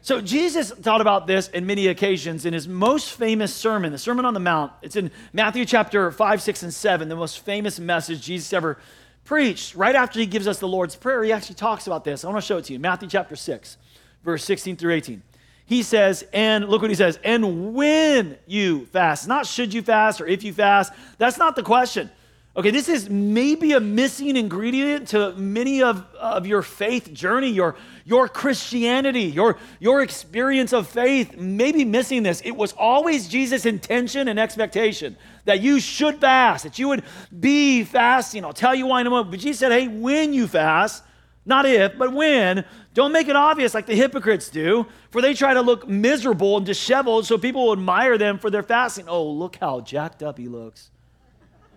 So 0.00 0.20
Jesus 0.20 0.70
taught 0.82 1.00
about 1.00 1.26
this 1.26 1.48
in 1.48 1.64
many 1.64 1.86
occasions 1.86 2.44
in 2.44 2.52
his 2.52 2.68
most 2.68 3.12
famous 3.12 3.54
sermon, 3.54 3.90
the 3.90 3.96
Sermon 3.96 4.26
on 4.26 4.34
the 4.34 4.40
Mount. 4.40 4.70
It's 4.82 4.96
in 4.96 5.10
Matthew 5.32 5.64
chapter 5.64 6.10
5, 6.10 6.42
6, 6.42 6.62
and 6.62 6.74
7, 6.74 7.08
the 7.08 7.16
most 7.16 7.40
famous 7.40 7.80
message 7.80 8.20
Jesus 8.20 8.52
ever 8.52 8.78
preached. 9.24 9.74
Right 9.74 9.94
after 9.94 10.20
he 10.20 10.26
gives 10.26 10.46
us 10.46 10.58
the 10.58 10.68
Lord's 10.68 10.96
Prayer, 10.96 11.22
he 11.24 11.32
actually 11.32 11.56
talks 11.56 11.86
about 11.86 12.04
this. 12.04 12.24
I 12.24 12.28
want 12.28 12.38
to 12.38 12.46
show 12.46 12.58
it 12.58 12.64
to 12.66 12.72
you. 12.72 12.78
Matthew 12.78 13.08
chapter 13.08 13.36
6, 13.36 13.76
verse 14.22 14.44
16 14.44 14.76
through 14.76 14.92
18. 14.92 15.22
He 15.66 15.82
says, 15.82 16.26
and 16.32 16.68
look 16.68 16.82
what 16.82 16.90
he 16.90 16.96
says, 16.96 17.18
and 17.24 17.74
when 17.74 18.36
you 18.46 18.84
fast, 18.86 19.26
not 19.26 19.46
should 19.46 19.72
you 19.72 19.80
fast 19.80 20.20
or 20.20 20.26
if 20.26 20.44
you 20.44 20.52
fast, 20.52 20.92
that's 21.16 21.38
not 21.38 21.56
the 21.56 21.62
question. 21.62 22.10
Okay, 22.56 22.70
this 22.70 22.88
is 22.88 23.10
maybe 23.10 23.72
a 23.72 23.80
missing 23.80 24.36
ingredient 24.36 25.08
to 25.08 25.32
many 25.32 25.82
of, 25.82 26.06
of 26.14 26.46
your 26.46 26.62
faith 26.62 27.12
journey, 27.12 27.48
your, 27.48 27.74
your 28.04 28.28
Christianity, 28.28 29.22
your, 29.22 29.56
your 29.80 30.02
experience 30.02 30.72
of 30.72 30.86
faith, 30.86 31.36
maybe 31.36 31.84
missing 31.84 32.22
this. 32.22 32.40
It 32.42 32.52
was 32.52 32.72
always 32.74 33.26
Jesus' 33.26 33.66
intention 33.66 34.28
and 34.28 34.38
expectation 34.38 35.16
that 35.44 35.60
you 35.60 35.80
should 35.80 36.20
fast, 36.20 36.64
that 36.64 36.78
you 36.78 36.88
would 36.88 37.04
be 37.38 37.84
fasting. 37.84 38.44
I'll 38.44 38.52
tell 38.52 38.74
you 38.74 38.86
why 38.86 39.00
in 39.00 39.06
a 39.06 39.10
moment. 39.10 39.30
But 39.30 39.40
Jesus 39.40 39.60
said, 39.60 39.72
hey, 39.72 39.88
when 39.88 40.32
you 40.32 40.46
fast, 40.46 41.02
not 41.46 41.66
if, 41.66 41.98
but 41.98 42.12
when, 42.12 42.64
don't 42.94 43.12
make 43.12 43.28
it 43.28 43.36
obvious 43.36 43.74
like 43.74 43.86
the 43.86 43.94
hypocrites 43.94 44.48
do, 44.48 44.86
for 45.10 45.20
they 45.20 45.34
try 45.34 45.52
to 45.54 45.60
look 45.60 45.86
miserable 45.86 46.56
and 46.56 46.64
disheveled 46.64 47.26
so 47.26 47.36
people 47.36 47.66
will 47.66 47.72
admire 47.72 48.16
them 48.16 48.38
for 48.38 48.50
their 48.50 48.62
fasting. 48.62 49.08
Oh, 49.08 49.28
look 49.30 49.56
how 49.56 49.80
jacked 49.80 50.22
up 50.22 50.38
he 50.38 50.48
looks. 50.48 50.90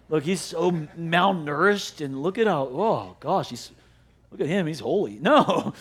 Look, 0.10 0.24
he's 0.24 0.40
so 0.40 0.72
malnourished, 0.72 2.04
and 2.04 2.24
look 2.24 2.38
at 2.38 2.48
how, 2.48 2.70
oh 2.72 3.18
gosh, 3.20 3.50
he's, 3.50 3.72
look 4.31 4.40
at 4.40 4.48
him, 4.48 4.68
he's 4.68 4.80
holy. 4.80 5.20
No. 5.22 5.74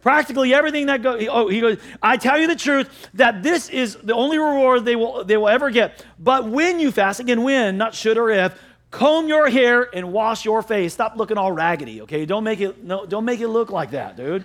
Practically 0.00 0.54
everything 0.54 0.86
that 0.86 1.02
goes, 1.02 1.26
oh, 1.28 1.48
he 1.48 1.60
goes, 1.60 1.78
I 2.00 2.16
tell 2.16 2.38
you 2.38 2.46
the 2.46 2.56
truth 2.56 2.88
that 3.14 3.42
this 3.42 3.68
is 3.68 3.96
the 3.96 4.14
only 4.14 4.38
reward 4.38 4.84
they 4.84 4.96
will, 4.96 5.24
they 5.24 5.36
will 5.36 5.48
ever 5.48 5.70
get. 5.70 6.04
But 6.18 6.46
when 6.46 6.78
you 6.78 6.92
fast, 6.92 7.18
again, 7.20 7.42
when, 7.42 7.76
not 7.78 7.94
should 7.94 8.16
or 8.16 8.30
if, 8.30 8.58
comb 8.90 9.28
your 9.28 9.50
hair 9.50 9.88
and 9.94 10.12
wash 10.12 10.44
your 10.44 10.62
face. 10.62 10.94
Stop 10.94 11.16
looking 11.16 11.36
all 11.36 11.52
raggedy, 11.52 12.02
okay? 12.02 12.26
Don't 12.26 12.44
make 12.44 12.60
it, 12.60 12.82
no, 12.82 13.06
don't 13.06 13.24
make 13.24 13.40
it 13.40 13.48
look 13.48 13.70
like 13.70 13.90
that, 13.90 14.16
dude. 14.16 14.44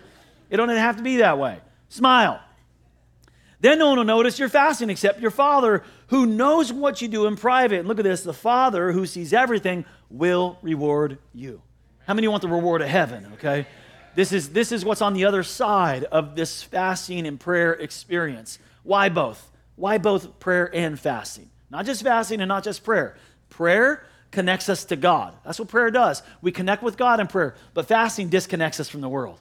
It 0.50 0.58
don't 0.58 0.70
have 0.70 0.98
to 0.98 1.04
be 1.04 1.18
that 1.18 1.38
way. 1.38 1.60
Smile. 1.90 2.42
Then 3.60 3.80
no 3.80 3.88
one 3.88 3.98
will 3.98 4.06
notice 4.06 4.40
you're 4.40 4.50
fasting 4.50 4.90
except 4.90 5.22
your 5.22 5.32
Father 5.32 5.84
who 6.08 6.26
knows 6.26 6.74
what 6.74 7.02
you 7.02 7.08
do 7.08 7.28
in 7.28 7.38
private. 7.38 7.80
And 7.80 7.88
look 7.88 7.98
at 7.98 8.04
this 8.04 8.24
the 8.24 8.34
Father 8.34 8.92
who 8.92 9.06
sees 9.06 9.32
everything 9.32 9.86
will 10.10 10.58
reward 10.62 11.18
you. 11.34 11.62
How 12.06 12.14
many 12.14 12.28
want 12.28 12.42
the 12.42 12.50
reward 12.50 12.82
of 12.82 12.90
heaven, 12.90 13.26
okay? 13.36 13.66
This 14.16 14.32
is, 14.32 14.50
this 14.50 14.72
is 14.72 14.86
what's 14.86 15.02
on 15.02 15.14
the 15.14 15.26
other 15.26 15.44
side 15.44 16.04
of 16.06 16.36
this 16.36 16.62
fasting 16.62 17.26
and 17.26 17.40
prayer 17.40 17.74
experience. 17.74 18.60
Why 18.84 19.10
both? 19.10 19.52
Why 19.76 19.98
both 19.98 20.40
prayer 20.40 20.74
and 20.74 21.00
fasting? 21.00 21.50
Not 21.70 21.86
just 21.86 22.04
fasting 22.04 22.42
and 22.42 22.48
not 22.48 22.64
just 22.64 22.84
prayer. 22.84 23.18
Prayer 23.50 24.06
connects 24.32 24.70
us 24.70 24.86
to 24.86 24.96
God. 24.96 25.34
That's 25.46 25.60
what 25.60 25.68
prayer 25.68 25.90
does. 25.92 26.22
We 26.42 26.52
connect 26.52 26.84
with 26.84 26.98
God 26.98 27.20
in 27.20 27.28
prayer, 27.28 27.56
but 27.74 27.88
fasting 27.88 28.30
disconnects 28.30 28.80
us 28.80 28.90
from 28.90 29.02
the 29.02 29.10
world. 29.10 29.40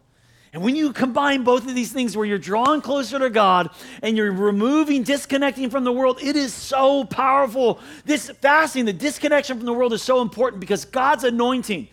And 0.55 0.63
when 0.63 0.77
you 0.77 0.93
combine 0.93 1.45
both 1.45 1.67
of 1.67 1.75
these 1.75 1.93
things 1.93 2.15
where 2.15 2.27
you're 2.27 2.37
drawing 2.37 2.83
closer 2.83 3.19
to 3.19 3.31
God 3.31 3.71
and 4.03 4.19
you're 4.19 4.31
removing, 4.31 5.03
disconnecting 5.03 5.71
from 5.71 5.85
the 5.85 5.93
world, 5.93 6.19
it 6.23 6.37
is 6.37 6.53
so 6.53 7.05
powerful. 7.05 7.81
This 8.05 8.29
fasting, 8.29 8.85
the 8.85 8.93
disconnection 8.93 9.57
from 9.57 9.65
the 9.65 9.73
world 9.73 9.95
is 9.95 10.03
so 10.03 10.21
important 10.21 10.61
because 10.61 10.85
God's 10.85 11.25
anointing, 11.25 11.89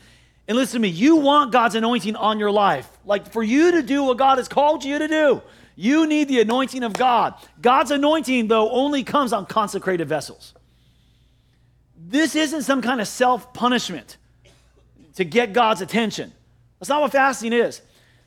and 0.50 0.58
listen 0.58 0.82
to 0.82 0.82
me, 0.82 0.88
you 0.88 1.18
want 1.18 1.51
God's 1.51 1.75
anointing 1.75 2.15
on 2.15 2.39
your 2.39 2.50
life. 2.50 2.89
Like 3.06 3.32
for 3.32 3.44
you 3.44 3.74
to 3.74 3.84
do 3.84 4.03
what 4.03 4.18
God 4.18 4.39
has 4.39 4.48
called 4.48 4.84
you 4.84 4.98
to 4.98 5.08
do, 5.08 5.44
you 5.75 6.08
need 6.08 6.27
the 6.27 6.41
anointing 6.41 6.84
of 6.84 6.94
God. 6.94 7.36
God's 7.62 7.91
anointing, 7.91 8.48
though, 8.48 8.72
only 8.72 9.03
comes 9.03 9.32
on 9.32 9.46
consecrated 9.46 10.10
vessels. 10.10 10.56
This 11.96 12.36
isn't 12.36 12.63
some 12.63 12.82
kind 12.82 13.00
of 13.00 13.08
self 13.08 13.53
punishment 13.53 14.18
to 15.15 15.24
get 15.24 15.53
God's 15.53 15.82
attention. 15.82 16.34
That's 16.79 16.89
not 16.89 17.01
what 17.01 17.12
fasting 17.12 17.53
is. 17.53 17.79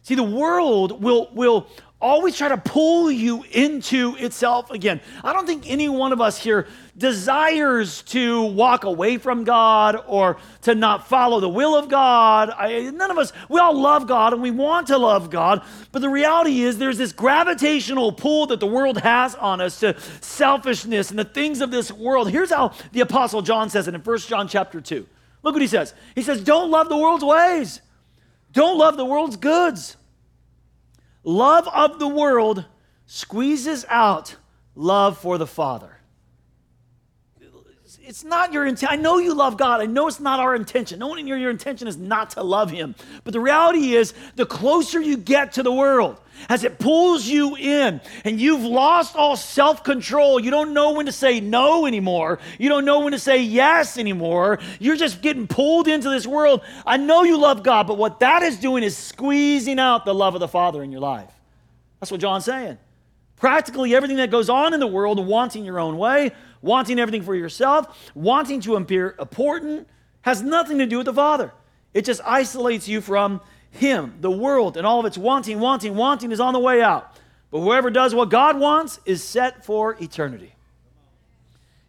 See, 0.02 0.14
the 0.14 0.22
world 0.22 1.02
will, 1.02 1.28
will 1.32 1.66
always 2.00 2.36
try 2.36 2.48
to 2.50 2.56
pull 2.56 3.10
you 3.10 3.44
into 3.50 4.14
itself 4.16 4.70
again. 4.70 5.00
I 5.24 5.32
don't 5.32 5.46
think 5.46 5.68
any 5.68 5.88
one 5.88 6.12
of 6.12 6.20
us 6.20 6.38
here 6.38 6.68
desires 6.96 8.02
to 8.02 8.42
walk 8.42 8.84
away 8.84 9.16
from 9.16 9.44
God 9.44 10.02
or 10.06 10.36
to 10.62 10.74
not 10.74 11.08
follow 11.08 11.40
the 11.40 11.48
will 11.48 11.74
of 11.74 11.88
God. 11.88 12.50
I, 12.50 12.90
none 12.90 13.10
of 13.10 13.18
us, 13.18 13.32
we 13.48 13.58
all 13.58 13.78
love 13.78 14.06
God 14.06 14.32
and 14.32 14.42
we 14.42 14.50
want 14.50 14.88
to 14.88 14.98
love 14.98 15.30
God. 15.30 15.62
But 15.90 16.02
the 16.02 16.08
reality 16.08 16.62
is, 16.62 16.78
there's 16.78 16.98
this 16.98 17.12
gravitational 17.12 18.12
pull 18.12 18.46
that 18.48 18.60
the 18.60 18.66
world 18.66 18.98
has 18.98 19.34
on 19.34 19.60
us 19.60 19.80
to 19.80 19.98
selfishness 20.20 21.10
and 21.10 21.18
the 21.18 21.24
things 21.24 21.60
of 21.60 21.70
this 21.70 21.90
world. 21.90 22.30
Here's 22.30 22.50
how 22.50 22.72
the 22.92 23.00
Apostle 23.00 23.42
John 23.42 23.70
says 23.70 23.88
it 23.88 23.94
in 23.94 24.00
1 24.00 24.18
John 24.18 24.48
chapter 24.48 24.80
2. 24.80 25.06
Look 25.42 25.54
what 25.54 25.62
he 25.62 25.68
says. 25.68 25.94
He 26.14 26.22
says, 26.22 26.42
Don't 26.42 26.70
love 26.70 26.88
the 26.88 26.96
world's 26.96 27.24
ways. 27.24 27.80
Don't 28.52 28.76
love 28.76 28.96
the 28.96 29.04
world's 29.04 29.36
goods. 29.36 29.96
Love 31.24 31.68
of 31.68 31.98
the 31.98 32.08
world 32.08 32.66
squeezes 33.06 33.84
out 33.88 34.36
love 34.74 35.18
for 35.18 35.38
the 35.38 35.46
Father. 35.46 36.01
It's 38.04 38.24
not 38.24 38.52
your 38.52 38.66
intent. 38.66 38.92
I 38.92 38.96
know 38.96 39.18
you 39.18 39.32
love 39.32 39.56
God. 39.56 39.80
I 39.80 39.86
know 39.86 40.08
it's 40.08 40.18
not 40.18 40.40
our 40.40 40.56
intention. 40.56 40.98
No 40.98 41.06
one 41.06 41.18
in 41.18 41.26
your, 41.26 41.38
your 41.38 41.50
intention 41.50 41.86
is 41.86 41.96
not 41.96 42.30
to 42.30 42.42
love 42.42 42.70
Him. 42.70 42.96
But 43.22 43.32
the 43.32 43.40
reality 43.40 43.94
is, 43.94 44.12
the 44.34 44.44
closer 44.44 45.00
you 45.00 45.16
get 45.16 45.52
to 45.52 45.62
the 45.62 45.72
world, 45.72 46.18
as 46.48 46.64
it 46.64 46.78
pulls 46.78 47.26
you 47.26 47.56
in 47.56 48.00
and 48.24 48.40
you've 48.40 48.62
lost 48.62 49.14
all 49.14 49.36
self 49.36 49.84
control. 49.84 50.40
You 50.40 50.50
don't 50.50 50.74
know 50.74 50.92
when 50.92 51.06
to 51.06 51.12
say 51.12 51.40
no 51.40 51.86
anymore. 51.86 52.38
You 52.58 52.68
don't 52.68 52.84
know 52.84 53.00
when 53.00 53.12
to 53.12 53.18
say 53.18 53.42
yes 53.42 53.98
anymore. 53.98 54.58
You're 54.80 54.96
just 54.96 55.22
getting 55.22 55.46
pulled 55.46 55.88
into 55.88 56.10
this 56.10 56.26
world. 56.26 56.62
I 56.84 56.96
know 56.96 57.22
you 57.22 57.38
love 57.38 57.62
God, 57.62 57.86
but 57.86 57.98
what 57.98 58.20
that 58.20 58.42
is 58.42 58.56
doing 58.56 58.82
is 58.82 58.96
squeezing 58.96 59.78
out 59.78 60.04
the 60.04 60.14
love 60.14 60.34
of 60.34 60.40
the 60.40 60.48
Father 60.48 60.82
in 60.82 60.90
your 60.90 61.00
life. 61.00 61.30
That's 62.00 62.10
what 62.10 62.20
John's 62.20 62.44
saying. 62.44 62.78
Practically 63.36 63.94
everything 63.94 64.18
that 64.18 64.30
goes 64.30 64.48
on 64.48 64.74
in 64.74 64.80
the 64.80 64.86
world, 64.86 65.24
wanting 65.24 65.64
your 65.64 65.78
own 65.80 65.98
way, 65.98 66.32
wanting 66.62 66.98
everything 66.98 67.22
for 67.22 67.34
yourself, 67.34 68.10
wanting 68.14 68.60
to 68.62 68.76
appear 68.76 69.14
important, 69.18 69.88
has 70.22 70.40
nothing 70.40 70.78
to 70.78 70.86
do 70.86 70.98
with 70.98 71.06
the 71.06 71.12
Father. 71.12 71.52
It 71.92 72.04
just 72.04 72.22
isolates 72.24 72.88
you 72.88 73.00
from 73.00 73.40
him, 73.70 74.14
the 74.20 74.30
world, 74.30 74.76
and 74.76 74.86
all 74.86 75.00
of 75.00 75.06
its 75.06 75.18
wanting, 75.18 75.58
wanting, 75.60 75.94
wanting 75.94 76.32
is 76.32 76.40
on 76.40 76.52
the 76.52 76.60
way 76.60 76.80
out. 76.80 77.14
But 77.50 77.60
whoever 77.60 77.90
does 77.90 78.14
what 78.14 78.30
God 78.30 78.58
wants 78.58 79.00
is 79.04 79.22
set 79.22 79.64
for 79.64 79.96
eternity. 80.00 80.54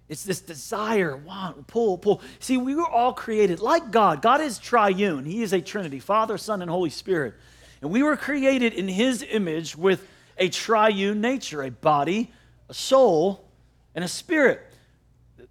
It's 0.09 0.23
this 0.23 0.41
desire, 0.41 1.15
want, 1.15 1.67
pull, 1.67 1.97
pull. 1.97 2.21
See, 2.39 2.57
we 2.57 2.75
were 2.75 2.87
all 2.87 3.13
created 3.13 3.61
like 3.61 3.91
God. 3.91 4.21
God 4.21 4.41
is 4.41 4.59
triune, 4.59 5.25
He 5.25 5.41
is 5.41 5.53
a 5.53 5.61
Trinity 5.61 5.99
Father, 5.99 6.37
Son, 6.37 6.61
and 6.61 6.69
Holy 6.69 6.89
Spirit. 6.89 7.35
And 7.81 7.91
we 7.91 8.03
were 8.03 8.17
created 8.17 8.73
in 8.73 8.87
His 8.87 9.25
image 9.29 9.75
with 9.75 10.05
a 10.37 10.49
triune 10.49 11.21
nature 11.21 11.63
a 11.63 11.69
body, 11.69 12.31
a 12.69 12.73
soul, 12.73 13.45
and 13.95 14.03
a 14.03 14.07
spirit. 14.07 14.61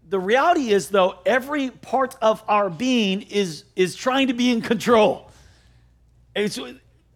The 0.09 0.21
reality 0.21 0.71
is, 0.71 0.89
though, 0.89 1.19
every 1.25 1.71
part 1.71 2.17
of 2.21 2.43
our 2.49 2.69
being 2.69 3.23
is, 3.23 3.65
is 3.77 3.95
trying 3.95 4.29
to 4.29 4.35
be 4.35 4.51
in 4.51 4.61
control. 4.61 5.31
It's, 6.35 6.59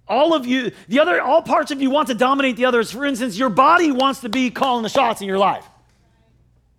all 0.08 0.34
of 0.34 0.46
you, 0.46 0.72
the 0.88 1.00
other, 1.00 1.20
all 1.20 1.42
parts 1.42 1.70
of 1.70 1.82
you 1.82 1.90
want 1.90 2.08
to 2.08 2.14
dominate 2.14 2.56
the 2.56 2.66
others. 2.66 2.92
For 2.92 3.04
instance, 3.04 3.36
your 3.36 3.48
body 3.48 3.90
wants 3.90 4.20
to 4.20 4.28
be 4.28 4.50
calling 4.50 4.82
the 4.82 4.88
shots 4.88 5.20
in 5.20 5.26
your 5.26 5.38
life. 5.38 5.66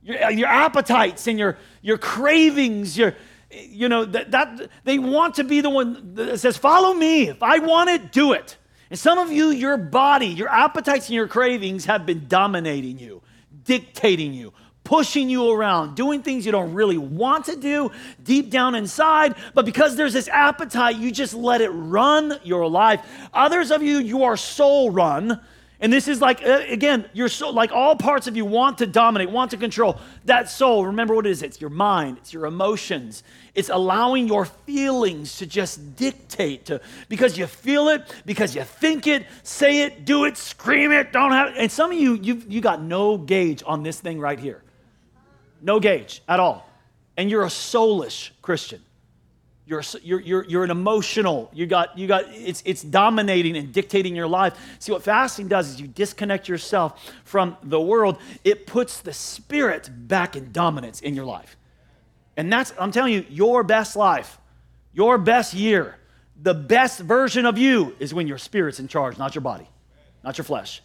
Your, 0.01 0.23
uh, 0.23 0.29
your 0.29 0.47
appetites 0.47 1.27
and 1.27 1.37
your, 1.37 1.57
your 1.81 1.97
cravings, 1.97 2.97
your, 2.97 3.15
you 3.51 3.89
know, 3.89 4.05
that, 4.05 4.31
that 4.31 4.69
they 4.85 4.97
want 4.97 5.35
to 5.35 5.43
be 5.43 5.61
the 5.61 5.69
one 5.69 6.15
that 6.15 6.39
says, 6.39 6.57
follow 6.57 6.93
me. 6.93 7.27
If 7.27 7.43
I 7.43 7.59
want 7.59 7.89
it, 7.89 8.11
do 8.11 8.31
it. 8.31 8.57
And 8.89 8.97
some 8.97 9.19
of 9.19 9.31
you, 9.31 9.49
your 9.49 9.75
body, 9.75 10.27
your 10.27 10.47
appetites 10.47 11.07
and 11.07 11.15
your 11.15 11.27
cravings 11.27 11.85
have 11.85 12.05
been 12.05 12.27
dominating 12.27 12.97
you, 12.97 13.21
dictating 13.67 14.33
you, 14.33 14.53
pushing 14.83 15.29
you 15.29 15.51
around, 15.51 15.95
doing 15.95 16.23
things 16.23 16.45
you 16.45 16.51
don't 16.51 16.73
really 16.73 16.97
want 16.97 17.45
to 17.45 17.55
do 17.55 17.91
deep 18.23 18.49
down 18.49 18.73
inside, 18.73 19.35
but 19.53 19.65
because 19.65 19.95
there's 19.95 20.13
this 20.13 20.29
appetite, 20.29 20.95
you 20.95 21.11
just 21.11 21.33
let 21.33 21.61
it 21.61 21.69
run 21.69 22.39
your 22.43 22.67
life. 22.67 23.05
Others 23.33 23.69
of 23.69 23.83
you, 23.83 23.99
you 23.99 24.23
are 24.23 24.37
soul 24.37 24.89
run. 24.89 25.39
And 25.79 25.93
this 25.93 26.07
is 26.07 26.21
like, 26.21 26.43
uh, 26.43 26.63
again, 26.67 27.07
your 27.13 27.29
soul, 27.29 27.53
like 27.53 27.71
all 27.71 27.95
parts 27.95 28.25
of 28.25 28.35
you 28.35 28.45
want 28.45 28.79
to 28.79 28.87
dominate, 28.87 29.29
want 29.29 29.51
to 29.51 29.57
control. 29.57 29.99
That 30.25 30.49
soul, 30.49 30.87
remember 30.87 31.13
what 31.13 31.27
it 31.27 31.29
is 31.29 31.43
it's 31.43 31.61
your 31.61 31.69
mind, 31.69 32.17
it's 32.17 32.33
your 32.33 32.47
emotions, 32.47 33.23
it's 33.53 33.69
allowing 33.69 34.27
your 34.27 34.45
feelings 34.45 35.37
to 35.37 35.45
just 35.45 35.95
dictate 35.95 36.65
to, 36.65 36.81
because 37.09 37.37
you 37.37 37.45
feel 37.45 37.89
it, 37.89 38.11
because 38.25 38.55
you 38.55 38.63
think 38.63 39.05
it, 39.05 39.25
say 39.43 39.83
it, 39.83 40.05
do 40.05 40.25
it, 40.25 40.35
scream 40.35 40.91
it, 40.91 41.13
don't 41.13 41.31
have 41.31 41.49
it. 41.49 41.57
And 41.57 41.71
some 41.71 41.91
of 41.91 41.97
you, 41.97 42.15
you've 42.15 42.51
you 42.51 42.59
got 42.59 42.81
no 42.81 43.17
gauge 43.17 43.61
on 43.65 43.83
this 43.83 43.99
thing 43.99 44.19
right 44.19 44.39
here 44.39 44.63
no 45.61 45.79
gauge 45.79 46.21
at 46.27 46.39
all. 46.39 46.67
And 47.15 47.29
you're 47.29 47.43
a 47.43 47.47
soulish 47.47 48.31
Christian. 48.41 48.81
You're, 49.67 49.83
you're, 50.01 50.21
you're, 50.21 50.45
you're 50.45 50.63
an 50.63 50.71
emotional, 50.71 51.51
you 51.53 51.65
got, 51.65 51.97
you 51.97 52.07
got, 52.07 52.23
it's, 52.29 52.63
it's 52.65 52.81
dominating 52.81 53.57
and 53.57 53.73
dictating 53.73 54.15
your 54.15 54.27
life. 54.27 54.57
See, 54.79 54.93
what 54.93 55.03
fasting 55.03 55.49
does 55.49 55.67
is 55.67 55.81
you 55.81 55.87
disconnect 55.87 56.47
yourself 56.47 57.13
from 57.25 57.57
the 57.61 57.79
world. 57.79 58.17
It 58.45 58.65
puts 58.65 59.01
the 59.01 59.11
spirit 59.11 59.89
back 60.07 60.37
in 60.37 60.53
dominance 60.53 61.01
in 61.01 61.15
your 61.15 61.25
life. 61.25 61.57
And 62.37 62.51
that's, 62.51 62.73
I'm 62.79 62.91
telling 62.91 63.11
you, 63.11 63.25
your 63.29 63.61
best 63.63 63.97
life, 63.97 64.37
your 64.93 65.17
best 65.17 65.53
year, 65.53 65.97
the 66.41 66.53
best 66.53 67.01
version 67.01 67.45
of 67.45 67.57
you 67.57 67.93
is 67.99 68.13
when 68.13 68.25
your 68.25 68.37
spirit's 68.37 68.79
in 68.79 68.87
charge, 68.87 69.17
not 69.17 69.35
your 69.35 69.41
body, 69.41 69.67
not 70.23 70.37
your 70.37 70.45
flesh 70.45 70.81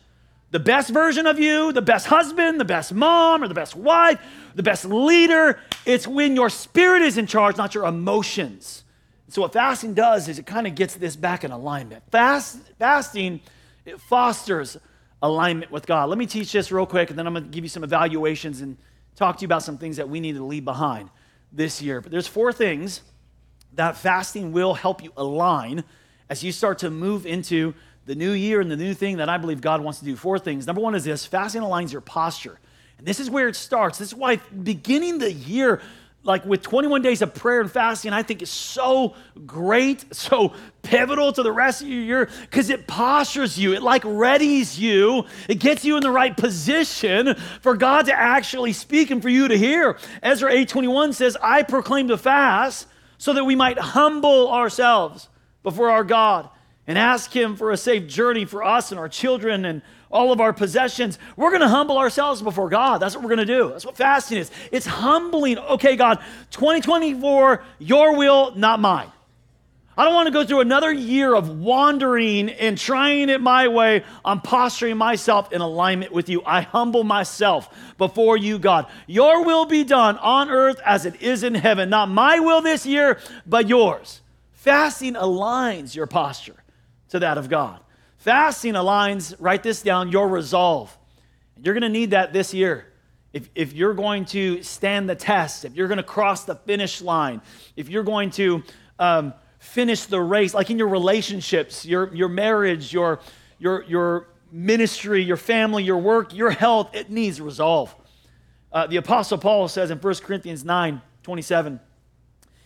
the 0.52 0.60
best 0.60 0.90
version 0.90 1.26
of 1.26 1.40
you, 1.40 1.72
the 1.72 1.82
best 1.82 2.06
husband, 2.06 2.60
the 2.60 2.64
best 2.64 2.92
mom, 2.92 3.42
or 3.42 3.48
the 3.48 3.54
best 3.54 3.74
wife, 3.74 4.20
the 4.54 4.62
best 4.62 4.84
leader. 4.84 5.58
It's 5.86 6.06
when 6.06 6.36
your 6.36 6.50
spirit 6.50 7.02
is 7.02 7.16
in 7.16 7.26
charge, 7.26 7.56
not 7.56 7.74
your 7.74 7.86
emotions. 7.86 8.84
So 9.28 9.40
what 9.40 9.54
fasting 9.54 9.94
does 9.94 10.28
is 10.28 10.38
it 10.38 10.44
kind 10.44 10.66
of 10.66 10.74
gets 10.74 10.94
this 10.94 11.16
back 11.16 11.42
in 11.42 11.52
alignment. 11.52 12.04
Fast, 12.10 12.58
fasting, 12.78 13.40
it 13.86 13.98
fosters 13.98 14.76
alignment 15.22 15.72
with 15.72 15.86
God. 15.86 16.10
Let 16.10 16.18
me 16.18 16.26
teach 16.26 16.52
this 16.52 16.70
real 16.70 16.84
quick, 16.84 17.08
and 17.08 17.18
then 17.18 17.26
I'm 17.26 17.32
going 17.32 17.44
to 17.44 17.50
give 17.50 17.64
you 17.64 17.70
some 17.70 17.82
evaluations 17.82 18.60
and 18.60 18.76
talk 19.16 19.38
to 19.38 19.42
you 19.42 19.46
about 19.46 19.62
some 19.62 19.78
things 19.78 19.96
that 19.96 20.08
we 20.10 20.20
need 20.20 20.34
to 20.34 20.44
leave 20.44 20.66
behind 20.66 21.08
this 21.50 21.80
year. 21.80 22.02
But 22.02 22.12
there's 22.12 22.26
four 22.26 22.52
things 22.52 23.00
that 23.72 23.96
fasting 23.96 24.52
will 24.52 24.74
help 24.74 25.02
you 25.02 25.12
align 25.16 25.84
as 26.28 26.44
you 26.44 26.52
start 26.52 26.78
to 26.80 26.90
move 26.90 27.24
into 27.24 27.72
the 28.04 28.14
new 28.14 28.32
year 28.32 28.60
and 28.60 28.70
the 28.70 28.76
new 28.76 28.94
thing 28.94 29.18
that 29.18 29.28
I 29.28 29.38
believe 29.38 29.60
God 29.60 29.80
wants 29.80 30.00
to 30.00 30.04
do. 30.04 30.16
Four 30.16 30.38
things. 30.38 30.66
Number 30.66 30.80
one 30.80 30.94
is 30.94 31.04
this 31.04 31.24
fasting 31.24 31.62
aligns 31.62 31.92
your 31.92 32.00
posture. 32.00 32.58
And 32.98 33.06
this 33.06 33.20
is 33.20 33.30
where 33.30 33.48
it 33.48 33.56
starts. 33.56 33.98
This 33.98 34.08
is 34.08 34.14
why 34.14 34.36
beginning 34.36 35.18
the 35.18 35.32
year, 35.32 35.80
like 36.24 36.44
with 36.44 36.62
21 36.62 37.02
days 37.02 37.22
of 37.22 37.34
prayer 37.34 37.60
and 37.60 37.70
fasting, 37.70 38.12
I 38.12 38.22
think 38.22 38.42
is 38.42 38.50
so 38.50 39.14
great, 39.46 40.04
so 40.14 40.52
pivotal 40.82 41.32
to 41.32 41.42
the 41.42 41.52
rest 41.52 41.82
of 41.82 41.88
your 41.88 42.02
year 42.02 42.30
because 42.42 42.70
it 42.70 42.88
postures 42.88 43.56
you. 43.56 43.72
It 43.72 43.82
like 43.82 44.02
readies 44.02 44.78
you. 44.78 45.24
It 45.48 45.60
gets 45.60 45.84
you 45.84 45.96
in 45.96 46.02
the 46.02 46.10
right 46.10 46.36
position 46.36 47.34
for 47.60 47.76
God 47.76 48.06
to 48.06 48.12
actually 48.12 48.72
speak 48.72 49.10
and 49.10 49.22
for 49.22 49.28
you 49.28 49.46
to 49.46 49.56
hear. 49.56 49.96
Ezra 50.22 50.50
8:21 50.52 51.12
says, 51.12 51.36
"I 51.40 51.62
proclaim 51.62 52.08
the 52.08 52.18
fast 52.18 52.88
so 53.18 53.32
that 53.32 53.44
we 53.44 53.54
might 53.54 53.78
humble 53.78 54.50
ourselves 54.50 55.28
before 55.62 55.90
our 55.90 56.04
God." 56.04 56.48
And 56.86 56.98
ask 56.98 57.34
Him 57.34 57.56
for 57.56 57.70
a 57.70 57.76
safe 57.76 58.06
journey 58.06 58.44
for 58.44 58.64
us 58.64 58.90
and 58.90 58.98
our 58.98 59.08
children 59.08 59.64
and 59.64 59.82
all 60.10 60.30
of 60.30 60.40
our 60.40 60.52
possessions, 60.52 61.18
we're 61.36 61.50
going 61.50 61.62
to 61.62 61.68
humble 61.68 61.96
ourselves 61.96 62.42
before 62.42 62.68
God. 62.68 62.98
That's 62.98 63.14
what 63.14 63.24
we're 63.24 63.34
going 63.34 63.46
to 63.46 63.58
do. 63.58 63.70
That's 63.70 63.86
what 63.86 63.96
fasting 63.96 64.38
is. 64.38 64.50
It's 64.70 64.86
humbling. 64.86 65.58
Okay, 65.58 65.96
God, 65.96 66.18
2024, 66.50 67.64
your 67.78 68.16
will, 68.16 68.54
not 68.54 68.78
mine. 68.78 69.10
I 69.96 70.04
don't 70.04 70.14
want 70.14 70.26
to 70.26 70.32
go 70.32 70.44
through 70.44 70.60
another 70.60 70.90
year 70.90 71.34
of 71.34 71.60
wandering 71.60 72.48
and 72.48 72.78
trying 72.78 73.28
it 73.28 73.42
my 73.42 73.68
way. 73.68 74.04
I'm 74.24 74.40
posturing 74.40 74.96
myself 74.96 75.52
in 75.52 75.60
alignment 75.60 76.12
with 76.12 76.30
you. 76.30 76.42
I 76.46 76.62
humble 76.62 77.04
myself 77.04 77.68
before 77.98 78.38
you, 78.38 78.58
God. 78.58 78.86
Your 79.06 79.44
will 79.44 79.66
be 79.66 79.84
done 79.84 80.16
on 80.16 80.48
earth 80.48 80.80
as 80.84 81.04
it 81.04 81.20
is 81.20 81.42
in 81.42 81.54
heaven. 81.54 81.90
Not 81.90 82.08
my 82.08 82.40
will 82.40 82.62
this 82.62 82.86
year, 82.86 83.18
but 83.46 83.68
yours. 83.68 84.22
Fasting 84.52 85.12
aligns 85.12 85.94
your 85.94 86.06
posture 86.06 86.61
to 87.12 87.18
that 87.18 87.38
of 87.38 87.48
God. 87.48 87.78
Fasting 88.16 88.72
aligns, 88.72 89.34
write 89.38 89.62
this 89.62 89.82
down, 89.82 90.10
your 90.10 90.28
resolve. 90.28 90.96
You're 91.62 91.74
going 91.74 91.82
to 91.82 91.90
need 91.90 92.10
that 92.10 92.32
this 92.32 92.54
year. 92.54 92.86
If, 93.34 93.50
if 93.54 93.74
you're 93.74 93.92
going 93.92 94.24
to 94.26 94.62
stand 94.62 95.10
the 95.10 95.14
test, 95.14 95.66
if 95.66 95.74
you're 95.74 95.88
going 95.88 95.98
to 95.98 96.02
cross 96.02 96.44
the 96.44 96.54
finish 96.54 97.02
line, 97.02 97.42
if 97.76 97.90
you're 97.90 98.02
going 98.02 98.30
to 98.32 98.62
um, 98.98 99.34
finish 99.58 100.06
the 100.06 100.20
race, 100.20 100.54
like 100.54 100.70
in 100.70 100.78
your 100.78 100.88
relationships, 100.88 101.84
your, 101.84 102.14
your 102.14 102.28
marriage, 102.28 102.94
your, 102.94 103.20
your, 103.58 103.84
your 103.84 104.28
ministry, 104.50 105.22
your 105.22 105.36
family, 105.36 105.84
your 105.84 105.98
work, 105.98 106.34
your 106.34 106.50
health, 106.50 106.94
it 106.94 107.10
needs 107.10 107.42
resolve. 107.42 107.94
Uh, 108.72 108.86
the 108.86 108.96
Apostle 108.96 109.36
Paul 109.36 109.68
says 109.68 109.90
in 109.90 109.98
1 109.98 110.14
Corinthians 110.16 110.64
9 110.64 111.02
27, 111.24 111.78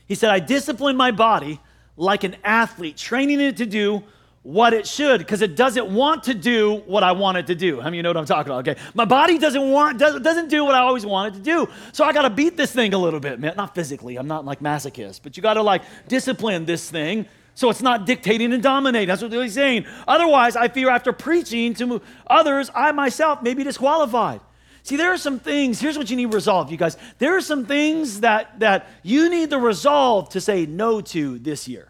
he 0.07 0.15
said, 0.15 0.31
I 0.31 0.39
discipline 0.39 0.97
my 0.97 1.11
body 1.11 1.61
like 1.97 2.23
an 2.23 2.37
athlete, 2.45 2.97
training 2.97 3.41
it 3.41 3.57
to 3.57 3.67
do 3.67 4.05
what 4.47 4.73
it 4.73 4.87
should 4.87 5.19
because 5.19 5.43
it 5.43 5.57
doesn't 5.57 5.93
want 5.93 6.23
to 6.23 6.33
do 6.33 6.77
what 6.87 7.03
I 7.03 7.11
want 7.11 7.37
it 7.37 7.49
to 7.49 7.57
do. 7.57 7.81
How 7.81 7.81
I 7.81 7.85
many 7.87 7.97
you 7.97 8.05
know 8.05 8.11
what 8.11 8.17
I'm 8.17 8.27
talking 8.27 8.53
about? 8.53 8.69
Okay. 8.69 8.81
My 8.95 9.05
body 9.05 9.39
doesn't 9.39 9.73
want 9.73 9.99
doesn't, 9.99 10.23
doesn't 10.23 10.49
do 10.51 10.65
what 10.65 10.77
I 10.77 10.79
always 10.79 11.05
wanted 11.05 11.35
to 11.35 11.41
do. 11.41 11.69
So 11.91 12.05
I 12.05 12.13
got 12.13 12.23
to 12.23 12.31
beat 12.31 12.57
this 12.57 12.71
thing 12.71 12.95
a 12.95 12.99
little 12.99 13.19
bit, 13.19 13.41
man. 13.41 13.55
Not 13.57 13.75
physically. 13.75 14.17
I'm 14.17 14.29
not 14.29 14.45
like 14.45 14.61
masochist, 14.61 15.23
but 15.25 15.37
you 15.37 15.43
got 15.43 15.55
to 15.55 15.63
like 15.63 15.83
discipline 16.07 16.65
this 16.65 16.89
thing 16.89 17.27
so 17.55 17.71
it's 17.71 17.83
not 17.83 18.07
dictating 18.07 18.53
and 18.53 18.63
dominating. 18.63 19.09
That's 19.09 19.21
what 19.21 19.33
he's 19.33 19.55
saying. 19.55 19.85
Otherwise, 20.07 20.55
I 20.55 20.69
fear 20.69 20.91
after 20.91 21.13
preaching 21.13 21.75
to 21.75 22.01
others, 22.29 22.71
I 22.73 22.93
myself 22.93 23.43
may 23.43 23.55
be 23.55 23.65
disqualified. 23.65 24.41
See, 24.85 24.95
there 24.95 25.13
are 25.13 25.19
some 25.19 25.41
things, 25.41 25.81
here's 25.81 25.99
what 25.99 26.09
you 26.09 26.17
need 26.17 26.33
resolve, 26.33 26.71
you 26.71 26.77
guys. 26.77 26.97
There 27.19 27.37
are 27.37 27.41
some 27.41 27.67
things 27.67 28.21
that, 28.21 28.61
that 28.61 28.89
you 29.03 29.29
need 29.29 29.51
the 29.51 29.59
resolve 29.59 30.29
to 30.29 30.41
say 30.41 30.67
no 30.67 31.01
to 31.01 31.41
this 31.41 31.67
year. 31.67 31.89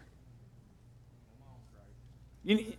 You, 2.47 2.73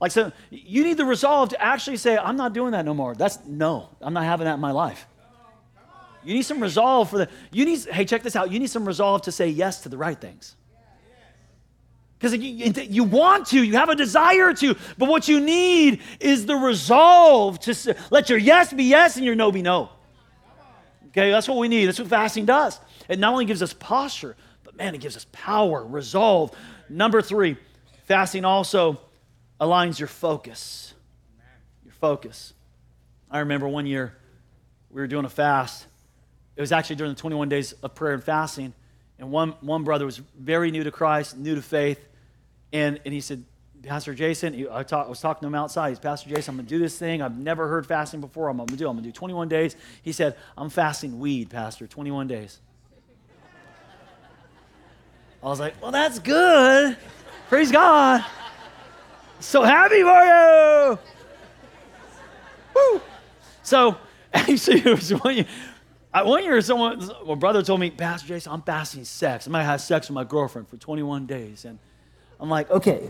Like, 0.00 0.12
so 0.12 0.32
you 0.50 0.84
need 0.84 0.96
the 0.96 1.04
resolve 1.04 1.50
to 1.50 1.60
actually 1.60 1.96
say, 1.98 2.16
I'm 2.16 2.36
not 2.36 2.54
doing 2.54 2.72
that 2.72 2.84
no 2.84 2.94
more. 2.94 3.14
That's 3.14 3.38
no, 3.44 3.88
I'm 4.00 4.14
not 4.14 4.24
having 4.24 4.46
that 4.46 4.54
in 4.54 4.60
my 4.60 4.70
life. 4.70 5.06
You 6.22 6.34
need 6.34 6.42
some 6.42 6.60
resolve 6.60 7.10
for 7.10 7.18
the, 7.18 7.28
you 7.50 7.64
need, 7.64 7.80
hey, 7.86 8.04
check 8.04 8.22
this 8.22 8.36
out. 8.36 8.50
You 8.50 8.58
need 8.58 8.70
some 8.70 8.86
resolve 8.86 9.22
to 9.22 9.32
say 9.32 9.48
yes 9.48 9.82
to 9.82 9.88
the 9.88 9.96
right 9.98 10.18
things. 10.18 10.54
Because 12.18 12.36
you, 12.36 12.72
you 12.88 13.04
want 13.04 13.46
to, 13.48 13.62
you 13.62 13.74
have 13.74 13.88
a 13.88 13.96
desire 13.96 14.52
to, 14.54 14.76
but 14.98 15.08
what 15.08 15.26
you 15.26 15.40
need 15.40 16.02
is 16.20 16.46
the 16.46 16.56
resolve 16.56 17.58
to 17.60 17.96
let 18.10 18.28
your 18.28 18.38
yes 18.38 18.72
be 18.72 18.84
yes 18.84 19.16
and 19.16 19.24
your 19.24 19.34
no 19.34 19.50
be 19.50 19.62
no. 19.62 19.88
Okay, 21.08 21.30
that's 21.30 21.48
what 21.48 21.58
we 21.58 21.66
need. 21.66 21.86
That's 21.86 21.98
what 21.98 22.08
fasting 22.08 22.44
does. 22.44 22.78
It 23.08 23.18
not 23.18 23.32
only 23.32 23.46
gives 23.46 23.62
us 23.62 23.72
posture, 23.72 24.36
but 24.62 24.76
man, 24.76 24.94
it 24.94 25.00
gives 25.00 25.16
us 25.16 25.26
power, 25.32 25.84
resolve. 25.84 26.54
Number 26.90 27.22
three, 27.22 27.56
fasting 28.10 28.44
also 28.44 29.00
aligns 29.60 30.00
your 30.00 30.08
focus. 30.08 30.94
Your 31.84 31.92
focus. 31.92 32.54
I 33.30 33.38
remember 33.38 33.68
one 33.68 33.86
year 33.86 34.16
we 34.90 35.00
were 35.00 35.06
doing 35.06 35.24
a 35.24 35.30
fast. 35.30 35.86
It 36.56 36.60
was 36.60 36.72
actually 36.72 36.96
during 36.96 37.14
the 37.14 37.20
21 37.20 37.48
days 37.48 37.70
of 37.70 37.94
prayer 37.94 38.14
and 38.14 38.24
fasting. 38.24 38.74
And 39.20 39.30
one, 39.30 39.50
one 39.60 39.84
brother 39.84 40.06
was 40.06 40.18
very 40.36 40.72
new 40.72 40.82
to 40.82 40.90
Christ, 40.90 41.36
new 41.36 41.54
to 41.54 41.62
faith. 41.62 42.04
And, 42.72 42.98
and 43.04 43.14
he 43.14 43.20
said, 43.20 43.44
Pastor 43.84 44.12
Jason, 44.12 44.54
he, 44.54 44.66
I, 44.68 44.82
talk, 44.82 45.06
I, 45.06 45.08
was 45.08 45.20
talking 45.20 45.42
to 45.42 45.46
him 45.46 45.54
outside. 45.54 45.90
He's 45.90 46.00
Pastor 46.00 46.30
Jason, 46.30 46.54
I'm 46.54 46.56
going 46.56 46.66
to 46.66 46.74
do 46.74 46.80
this 46.80 46.98
thing. 46.98 47.22
I've 47.22 47.38
never 47.38 47.68
heard 47.68 47.86
fasting 47.86 48.20
before. 48.20 48.48
I'm 48.48 48.56
going 48.56 48.66
to 48.70 48.76
do 48.76 48.88
I'm 48.88 48.96
going 48.96 49.04
to 49.04 49.08
do 49.08 49.12
21 49.12 49.48
days. 49.48 49.76
He 50.02 50.10
said, 50.10 50.36
I'm 50.58 50.68
fasting 50.68 51.20
weed, 51.20 51.48
Pastor, 51.48 51.86
21 51.86 52.26
days. 52.26 52.58
I 55.42 55.46
was 55.46 55.60
like, 55.60 55.80
well, 55.80 55.92
that's 55.92 56.18
good. 56.18 56.96
Praise 57.50 57.72
God. 57.72 58.24
So 59.40 59.64
happy 59.64 60.02
for 60.02 60.22
you. 60.22 60.98
Woo. 62.76 63.00
So, 63.64 63.96
actually, 64.32 64.78
it 64.78 64.84
was 64.84 65.10
one 65.10 65.34
year, 65.34 65.46
uh, 66.14 66.22
one 66.22 66.44
year 66.44 66.60
someone, 66.60 67.10
my 67.26 67.34
brother 67.34 67.64
told 67.64 67.80
me, 67.80 67.90
Pastor 67.90 68.28
Jason, 68.28 68.52
I'm 68.52 68.62
fasting 68.62 69.04
sex. 69.04 69.48
I'm 69.48 69.52
to 69.52 69.64
have 69.64 69.80
sex 69.80 70.08
with 70.08 70.14
my 70.14 70.22
girlfriend 70.22 70.68
for 70.68 70.76
21 70.76 71.26
days. 71.26 71.64
And 71.64 71.80
I'm 72.38 72.48
like, 72.48 72.70
okay. 72.70 73.08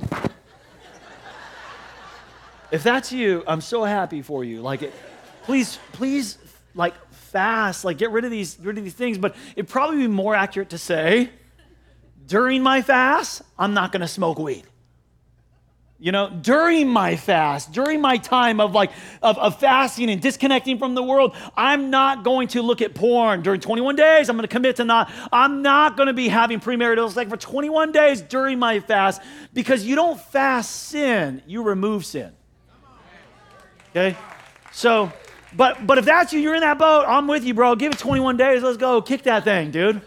if 2.71 2.83
that's 2.83 3.13
you, 3.13 3.45
I'm 3.47 3.61
so 3.61 3.85
happy 3.85 4.23
for 4.23 4.43
you. 4.43 4.63
Like, 4.63 4.81
it, 4.81 4.95
please, 5.43 5.79
please, 5.93 6.39
like, 6.75 6.95
fast. 7.11 7.85
Like, 7.85 7.99
get 7.99 8.11
rid 8.11 8.25
of 8.25 8.31
these, 8.31 8.59
rid 8.59 8.79
of 8.79 8.85
these 8.85 8.95
things. 8.95 9.19
But 9.19 9.37
it'd 9.55 9.69
probably 9.69 9.99
be 9.99 10.07
more 10.07 10.35
accurate 10.35 10.71
to 10.71 10.79
say, 10.79 11.29
during 12.31 12.63
my 12.63 12.81
fast, 12.81 13.43
I'm 13.59 13.75
not 13.75 13.91
going 13.91 14.03
to 14.03 14.09
smoke 14.09 14.39
weed. 14.39 14.63
You 15.99 16.13
know, 16.13 16.31
during 16.31 16.89
my 16.89 17.17
fast, 17.17 17.73
during 17.73 18.01
my 18.01 18.19
time 18.19 18.61
of 18.61 18.73
like 18.73 18.93
of, 19.21 19.37
of 19.37 19.59
fasting 19.59 20.09
and 20.09 20.23
disconnecting 20.23 20.79
from 20.79 20.95
the 20.95 21.03
world, 21.03 21.35
I'm 21.57 21.91
not 21.91 22.23
going 22.23 22.49
to 22.49 22.63
look 22.63 22.81
at 22.83 22.95
porn 22.95 23.43
during 23.43 23.61
21 23.61 23.97
days. 23.97 24.31
I'm 24.31 24.37
going 24.37 24.49
to 24.49 24.49
commit 24.49 24.77
to 24.77 24.85
not. 24.85 25.11
I'm 25.33 25.61
not 25.61 25.97
going 25.97 26.07
to 26.07 26.13
be 26.13 26.29
having 26.29 26.61
premarital 26.61 27.11
sex 27.11 27.29
for 27.29 27.37
21 27.37 27.91
days 27.91 28.23
during 28.23 28.61
my 28.61 28.79
fast 28.79 29.21
because 29.53 29.85
you 29.85 29.97
don't 29.97 30.19
fast 30.19 30.71
sin, 30.71 31.43
you 31.47 31.65
remove 31.65 32.07
sin. 32.07 32.33
Okay, 33.91 34.17
so, 34.71 35.13
but 35.55 35.85
but 35.85 35.99
if 35.99 36.05
that's 36.05 36.33
you, 36.33 36.39
you're 36.39 36.55
in 36.55 36.61
that 36.61 36.79
boat. 36.79 37.07
I'm 37.09 37.27
with 37.27 37.45
you, 37.45 37.55
bro. 37.55 37.75
Give 37.75 37.93
it 37.93 37.99
21 37.99 38.37
days. 38.37 38.63
Let's 38.63 38.77
go. 38.79 39.03
Kick 39.03 39.25
that 39.25 39.43
thing, 39.43 39.73
dude. 39.73 40.01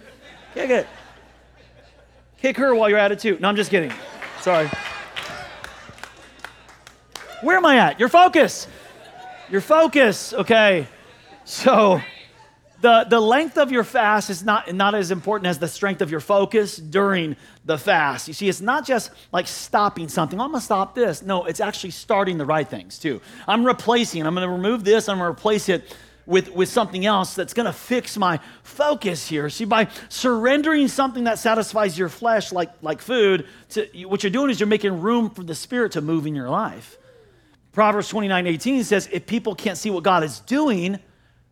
Kick 0.56 0.70
it. 0.70 0.88
Kick 2.44 2.58
her 2.58 2.76
while 2.76 2.90
you're 2.90 3.00
at 3.00 3.14
it 3.14 3.20
too. 3.20 3.38
No, 3.40 3.48
I'm 3.48 3.56
just 3.56 3.72
kidding. 3.72 3.94
Sorry. 4.42 4.70
Where 7.42 7.56
am 7.56 7.66
I 7.66 7.78
at? 7.78 8.02
Your 8.02 8.10
focus. 8.10 8.68
Your 9.50 9.62
focus, 9.62 10.34
okay. 10.34 10.86
So 11.46 12.02
the, 12.82 13.06
the 13.10 13.22
length 13.22 13.58
of 13.58 13.72
your 13.72 13.86
fast 13.86 14.30
is 14.30 14.44
not, 14.44 14.74
not 14.76 14.94
as 14.94 15.10
important 15.10 15.48
as 15.48 15.58
the 15.58 15.70
strength 15.70 16.02
of 16.02 16.12
your 16.12 16.20
focus 16.20 16.76
during 16.76 17.38
the 17.64 17.78
fast. 17.78 18.28
You 18.28 18.34
see, 18.34 18.50
it's 18.50 18.60
not 18.60 18.86
just 18.86 19.12
like 19.32 19.48
stopping 19.48 20.10
something. 20.10 20.38
I'm 20.38 20.52
gonna 20.52 20.60
stop 20.60 20.96
this. 20.96 21.22
No, 21.22 21.46
it's 21.46 21.62
actually 21.62 21.92
starting 21.92 22.38
the 22.38 22.46
right 22.46 22.68
things 22.68 23.00
too. 23.00 23.22
I'm 23.48 23.66
replacing, 23.66 24.28
I'm 24.28 24.34
gonna 24.34 24.52
remove 24.52 24.84
this, 24.84 25.08
I'm 25.08 25.20
gonna 25.20 25.32
replace 25.32 25.70
it 25.70 25.96
with, 26.26 26.50
with 26.52 26.70
something 26.70 27.06
else 27.06 27.36
that's 27.36 27.54
going 27.54 27.66
to 27.66 27.74
fix 27.74 28.18
my 28.18 28.40
focus 28.64 29.28
here. 29.28 29.50
See, 29.50 29.66
by 29.66 29.90
surrendering 30.10 30.88
something 30.88 31.26
that 31.26 31.40
satisfies 31.40 31.98
your 31.98 32.10
flesh, 32.10 32.52
like, 32.52 32.72
like 32.82 33.02
food, 33.02 33.48
to, 33.70 33.88
what 34.06 34.24
you're 34.24 34.32
doing 34.32 34.50
is 34.50 34.60
you're 34.60 34.68
making 34.68 35.02
room 35.02 35.30
for 35.30 35.44
the 35.44 35.56
Spirit 35.56 35.94
to 35.94 36.02
move 36.02 36.26
in 36.26 36.36
your 36.36 36.50
life. 36.50 36.98
Proverbs 37.72 38.08
29 38.10 38.48
18 38.48 38.84
says, 38.84 39.10
if 39.12 39.26
people 39.26 39.56
can't 39.56 39.78
see 39.78 39.90
what 39.90 40.04
God 40.04 40.24
is 40.24 40.40
doing, 40.42 41.00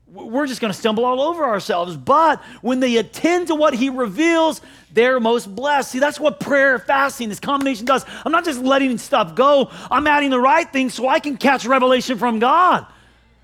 we're 0.07 0.45
just 0.45 0.60
going 0.60 0.73
to 0.73 0.77
stumble 0.77 1.05
all 1.05 1.21
over 1.21 1.43
ourselves. 1.43 1.95
But 1.95 2.41
when 2.62 2.79
they 2.81 2.97
attend 2.97 3.47
to 3.47 3.55
what 3.55 3.73
He 3.73 3.89
reveals, 3.89 4.62
they're 4.91 5.19
most 5.19 5.53
blessed. 5.53 5.91
See, 5.91 5.99
that's 5.99 6.19
what 6.19 6.39
prayer, 6.39 6.79
fasting, 6.79 7.29
this 7.29 7.39
combination 7.39 7.86
does. 7.86 8.05
I'm 8.25 8.31
not 8.31 8.43
just 8.43 8.62
letting 8.62 8.97
stuff 8.97 9.36
go, 9.36 9.71
I'm 9.89 10.05
adding 10.07 10.29
the 10.29 10.39
right 10.39 10.71
things 10.71 10.93
so 10.93 11.07
I 11.07 11.19
can 11.19 11.38
catch 11.38 11.65
revelation 11.65 12.17
from 12.17 12.39
God. 12.39 12.86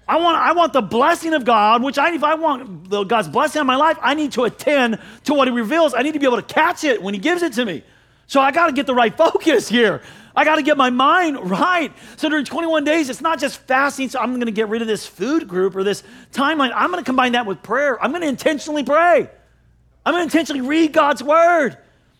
I 0.07 0.17
want, 0.17 0.37
I 0.37 0.53
want 0.53 0.73
the 0.73 0.81
blessing 0.81 1.33
of 1.33 1.43
God, 1.43 1.83
which 1.83 1.97
I, 1.97 2.13
if 2.13 2.23
I 2.23 2.35
want 2.35 2.89
the, 2.89 3.03
God's 3.03 3.27
blessing 3.27 3.59
on 3.59 3.67
my 3.67 3.75
life, 3.75 3.97
I 4.01 4.13
need 4.13 4.31
to 4.33 4.45
attend 4.45 4.99
to 5.25 5.33
what 5.33 5.47
He 5.47 5.53
reveals. 5.53 5.93
I 5.93 6.01
need 6.01 6.13
to 6.13 6.19
be 6.19 6.25
able 6.25 6.37
to 6.37 6.53
catch 6.53 6.83
it 6.83 7.01
when 7.01 7.13
He 7.13 7.19
gives 7.19 7.41
it 7.41 7.53
to 7.53 7.65
me. 7.65 7.83
So 8.27 8.39
I 8.39 8.51
got 8.51 8.67
to 8.67 8.73
get 8.73 8.85
the 8.85 8.95
right 8.95 9.15
focus 9.17 9.67
here. 9.67 10.01
I 10.35 10.45
got 10.45 10.57
to 10.57 10.61
get 10.61 10.77
my 10.77 10.91
mind 10.91 11.49
right. 11.49 11.91
So 12.15 12.29
during 12.29 12.45
21 12.45 12.83
days, 12.83 13.09
it's 13.09 13.21
not 13.21 13.39
just 13.39 13.59
fasting, 13.59 14.09
so 14.09 14.19
I'm 14.19 14.33
going 14.35 14.45
to 14.45 14.51
get 14.51 14.69
rid 14.69 14.81
of 14.81 14.87
this 14.87 15.05
food 15.05 15.47
group 15.47 15.75
or 15.75 15.83
this 15.83 16.03
timeline. 16.31 16.71
I'm 16.73 16.91
going 16.91 17.03
to 17.03 17.05
combine 17.05 17.33
that 17.33 17.45
with 17.45 17.61
prayer. 17.61 18.01
I'm 18.01 18.11
going 18.11 18.21
to 18.21 18.29
intentionally 18.29 18.83
pray. 18.83 19.29
I'm 20.05 20.13
going 20.13 20.21
to 20.21 20.37
intentionally 20.37 20.65
read 20.65 20.93
God's 20.93 21.21
word. 21.21 21.77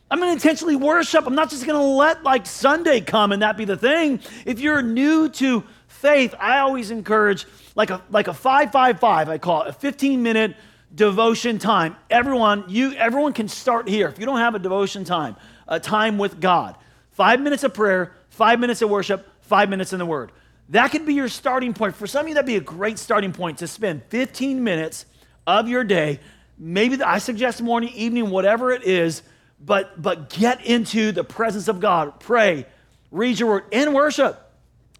I'm 0.10 0.20
going 0.20 0.30
to 0.30 0.34
intentionally 0.34 0.76
worship. 0.76 1.26
I'm 1.28 1.36
not 1.36 1.50
just 1.50 1.66
going 1.66 1.80
to 1.80 1.86
let 1.86 2.24
like 2.24 2.46
Sunday 2.46 3.02
come 3.02 3.32
and 3.32 3.42
that 3.42 3.56
be 3.56 3.66
the 3.66 3.78
thing. 3.78 4.20
If 4.46 4.60
you're 4.60 4.82
new 4.82 5.30
to 5.30 5.64
faith, 5.88 6.34
I 6.40 6.60
always 6.60 6.92
encourage 6.92 7.46
like 7.78 7.90
a 7.90 8.02
like 8.10 8.28
a 8.28 8.34
555 8.34 9.30
I 9.30 9.38
call 9.38 9.62
it, 9.62 9.70
a 9.70 9.74
15 9.74 10.22
minute 10.22 10.58
devotion 10.94 11.60
time. 11.60 11.96
Everyone, 12.10 12.66
you 12.68 12.92
everyone 12.96 13.32
can 13.32 13.48
start 13.48 13.88
here. 13.88 14.10
If 14.10 14.20
you 14.20 14.26
don't 14.26 14.40
have 14.40 14.56
a 14.56 14.60
devotion 14.60 15.06
time, 15.06 15.38
a 15.70 15.80
time 15.80 16.18
with 16.18 16.42
God, 16.42 16.76
Five 17.18 17.42
minutes 17.42 17.64
of 17.64 17.74
prayer, 17.74 18.14
five 18.30 18.60
minutes 18.60 18.84
of 18.84 18.92
worship, 18.92 19.28
five 19.42 19.70
minutes 19.70 19.92
in 19.92 19.98
the 19.98 20.06
Word. 20.06 20.32
That 20.70 20.92
could 20.92 21.04
be 21.04 21.16
your 21.16 21.30
starting 21.30 21.74
point. 21.74 21.96
For 21.96 22.06
some 22.06 22.22
of 22.22 22.28
you, 22.28 22.36
that'd 22.36 22.46
be 22.46 22.58
a 22.58 22.62
great 22.62 23.00
starting 23.00 23.34
point 23.34 23.58
to 23.58 23.68
spend 23.68 24.04
15 24.10 24.64
minutes 24.64 25.08
of 25.48 25.68
your 25.68 25.84
day. 25.84 26.20
Maybe 26.60 27.02
I 27.02 27.18
suggest 27.18 27.60
morning, 27.60 27.90
evening, 27.96 28.30
whatever 28.30 28.72
it 28.72 28.84
is, 28.84 29.24
but 29.60 30.00
but 30.00 30.30
get 30.30 30.64
into 30.64 31.12
the 31.12 31.24
presence 31.24 31.68
of 31.68 31.80
God. 31.80 32.20
Pray, 32.20 32.68
read 33.10 33.40
your 33.40 33.50
word, 33.50 33.64
and 33.72 33.96
worship. 33.96 34.47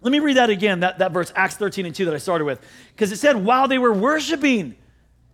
Let 0.00 0.12
me 0.12 0.20
read 0.20 0.36
that 0.36 0.50
again, 0.50 0.80
that, 0.80 0.98
that 0.98 1.12
verse, 1.12 1.32
Acts 1.34 1.56
13 1.56 1.86
and 1.86 1.94
2 1.94 2.04
that 2.04 2.14
I 2.14 2.18
started 2.18 2.44
with. 2.44 2.60
Because 2.94 3.10
it 3.10 3.16
said, 3.16 3.36
while 3.36 3.66
they 3.66 3.78
were 3.78 3.92
worshiping 3.92 4.76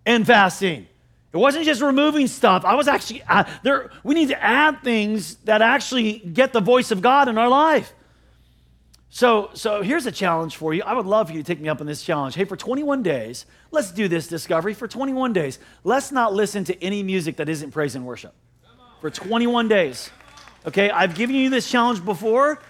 and 0.07 0.27
fasting, 0.27 0.87
it 1.33 1.37
wasn't 1.37 1.65
just 1.65 1.83
removing 1.83 2.29
stuff. 2.29 2.65
I 2.65 2.75
was 2.75 2.89
actually 2.89 3.23
uh, 3.25 3.45
there. 3.63 3.91
We 4.05 4.15
need 4.15 4.29
to 4.29 4.43
add 4.43 4.83
things 4.83 5.35
that 5.45 5.63
actually 5.63 6.21
get 6.21 6.53
the 6.53 6.61
voice 6.61 6.93
of 6.93 7.03
God 7.03 7.29
in 7.29 7.37
our 7.37 7.49
life. 7.49 7.93
So, 9.11 9.51
so 9.55 9.83
here's 9.83 10.07
a 10.07 10.13
challenge 10.13 10.57
for 10.57 10.75
you. 10.75 10.83
I 10.83 10.93
would 10.93 11.07
love 11.07 11.29
for 11.29 11.35
you 11.35 11.43
to 11.43 11.47
take 11.47 11.61
me 11.61 11.69
up 11.69 11.81
on 11.81 11.87
this 11.87 12.03
challenge. 12.03 12.35
Hey, 12.35 12.45
for 12.45 12.57
21 12.57 13.03
days, 13.03 13.47
let's 13.71 13.93
do 13.93 14.09
this 14.09 14.27
discovery. 14.29 14.75
For 14.75 14.89
21 14.89 15.33
days, 15.33 15.59
let's 15.85 16.11
not 16.11 16.33
listen 16.33 16.65
to 16.65 16.83
any 16.83 17.03
music 17.03 17.37
that 17.37 17.49
isn't 17.49 17.71
praise 17.71 17.95
and 17.95 18.07
worship. 18.07 18.35
For 19.01 19.11
21 19.11 19.69
days. 19.69 20.11
Okay, 20.67 20.91
I've 20.91 21.15
given 21.15 21.37
you 21.37 21.51
this 21.51 21.71
challenge 21.71 22.05
before 22.05 22.61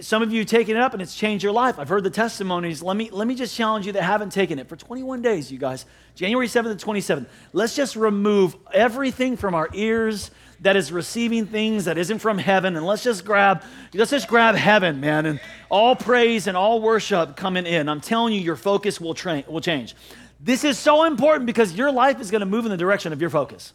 some 0.00 0.22
of 0.22 0.32
you 0.32 0.44
taken 0.44 0.76
it 0.76 0.82
up 0.82 0.94
and 0.94 1.02
it's 1.02 1.14
changed 1.14 1.44
your 1.44 1.52
life. 1.52 1.78
I've 1.78 1.88
heard 1.88 2.04
the 2.04 2.10
testimonies. 2.10 2.82
Let 2.82 2.96
me, 2.96 3.10
let 3.10 3.28
me 3.28 3.34
just 3.34 3.54
challenge 3.54 3.86
you 3.86 3.92
that 3.92 4.02
haven't 4.02 4.30
taken 4.30 4.58
it 4.58 4.68
for 4.68 4.76
21 4.76 5.20
days, 5.20 5.52
you 5.52 5.58
guys. 5.58 5.84
January 6.14 6.46
7th 6.46 6.78
to 6.78 6.86
27th. 6.86 7.26
Let's 7.52 7.76
just 7.76 7.94
remove 7.94 8.56
everything 8.72 9.36
from 9.36 9.54
our 9.54 9.68
ears 9.74 10.30
that 10.60 10.76
is 10.76 10.92
receiving 10.92 11.46
things 11.46 11.84
that 11.84 11.98
isn't 11.98 12.20
from 12.20 12.38
heaven, 12.38 12.76
and 12.76 12.86
let's 12.86 13.02
just 13.02 13.24
grab, 13.24 13.64
let's 13.92 14.12
just 14.12 14.28
grab 14.28 14.54
heaven, 14.54 15.00
man, 15.00 15.26
and 15.26 15.40
all 15.68 15.96
praise 15.96 16.46
and 16.46 16.56
all 16.56 16.80
worship 16.80 17.36
coming 17.36 17.66
in. 17.66 17.88
I'm 17.88 18.00
telling 18.00 18.32
you, 18.32 18.40
your 18.40 18.54
focus 18.54 19.00
will, 19.00 19.14
tra- 19.14 19.44
will 19.48 19.60
change. 19.60 19.96
This 20.38 20.62
is 20.62 20.78
so 20.78 21.04
important 21.04 21.46
because 21.46 21.72
your 21.72 21.90
life 21.90 22.20
is 22.20 22.30
going 22.30 22.40
to 22.40 22.46
move 22.46 22.64
in 22.64 22.70
the 22.70 22.76
direction 22.76 23.12
of 23.12 23.20
your 23.20 23.30
focus. 23.30 23.72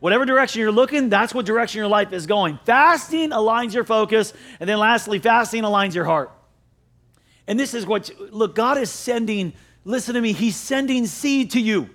Whatever 0.00 0.24
direction 0.24 0.60
you're 0.60 0.72
looking, 0.72 1.08
that's 1.08 1.34
what 1.34 1.44
direction 1.44 1.78
your 1.78 1.88
life 1.88 2.12
is 2.12 2.26
going. 2.26 2.58
Fasting 2.64 3.30
aligns 3.30 3.74
your 3.74 3.84
focus. 3.84 4.32
And 4.60 4.68
then 4.68 4.78
lastly, 4.78 5.18
fasting 5.18 5.64
aligns 5.64 5.94
your 5.94 6.04
heart. 6.04 6.30
And 7.46 7.58
this 7.58 7.74
is 7.74 7.86
what, 7.86 8.10
look, 8.30 8.54
God 8.54 8.78
is 8.78 8.90
sending, 8.90 9.54
listen 9.84 10.14
to 10.14 10.20
me, 10.20 10.32
He's 10.32 10.56
sending 10.56 11.06
seed 11.06 11.52
to 11.52 11.60
you. 11.60 11.90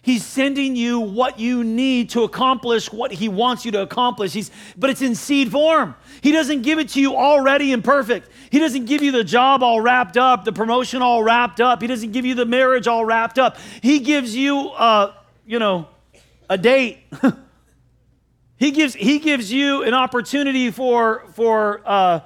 He's 0.00 0.24
sending 0.24 0.74
you 0.74 1.00
what 1.00 1.38
you 1.38 1.62
need 1.62 2.10
to 2.10 2.22
accomplish 2.22 2.90
what 2.90 3.12
he 3.12 3.28
wants 3.28 3.66
you 3.66 3.72
to 3.72 3.82
accomplish. 3.82 4.32
He's, 4.32 4.50
but 4.74 4.88
it's 4.88 5.02
in 5.02 5.14
seed 5.14 5.52
form. 5.52 5.96
He 6.22 6.32
doesn't 6.32 6.62
give 6.62 6.78
it 6.78 6.88
to 6.90 7.00
you 7.00 7.14
already 7.14 7.74
and 7.74 7.84
perfect. 7.84 8.30
He 8.50 8.58
doesn't 8.58 8.86
give 8.86 9.02
you 9.02 9.12
the 9.12 9.22
job 9.22 9.62
all 9.62 9.82
wrapped 9.82 10.16
up, 10.16 10.46
the 10.46 10.52
promotion 10.52 11.02
all 11.02 11.22
wrapped 11.22 11.60
up. 11.60 11.82
He 11.82 11.88
doesn't 11.88 12.12
give 12.12 12.24
you 12.24 12.34
the 12.34 12.46
marriage 12.46 12.86
all 12.86 13.04
wrapped 13.04 13.38
up. 13.38 13.58
He 13.82 13.98
gives 13.98 14.34
you, 14.34 14.70
uh, 14.70 15.12
you 15.46 15.58
know, 15.58 15.88
a 16.48 16.58
date. 16.58 16.98
he 18.56 18.70
gives 18.70 18.94
he 18.94 19.18
gives 19.18 19.52
you 19.52 19.82
an 19.82 19.94
opportunity 19.94 20.70
for 20.70 21.24
for 21.34 21.82
uh, 21.84 22.20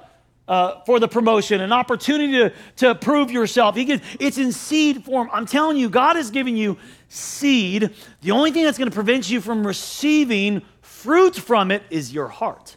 uh, 0.47 0.81
for 0.85 0.99
the 0.99 1.07
promotion, 1.07 1.61
an 1.61 1.71
opportunity 1.71 2.33
to, 2.33 2.53
to 2.75 2.95
prove 2.95 3.31
yourself. 3.31 3.75
He 3.75 3.85
gives, 3.85 4.03
it's 4.19 4.37
in 4.37 4.51
seed 4.51 5.05
form. 5.05 5.29
I'm 5.31 5.45
telling 5.45 5.77
you, 5.77 5.89
God 5.89 6.17
is 6.17 6.31
giving 6.31 6.57
you 6.57 6.77
seed. 7.07 7.91
The 8.21 8.31
only 8.31 8.51
thing 8.51 8.65
that's 8.65 8.77
going 8.77 8.89
to 8.89 8.93
prevent 8.93 9.29
you 9.29 9.39
from 9.39 9.65
receiving 9.65 10.61
fruit 10.81 11.35
from 11.35 11.71
it 11.71 11.83
is 11.89 12.13
your 12.13 12.27
heart. 12.27 12.75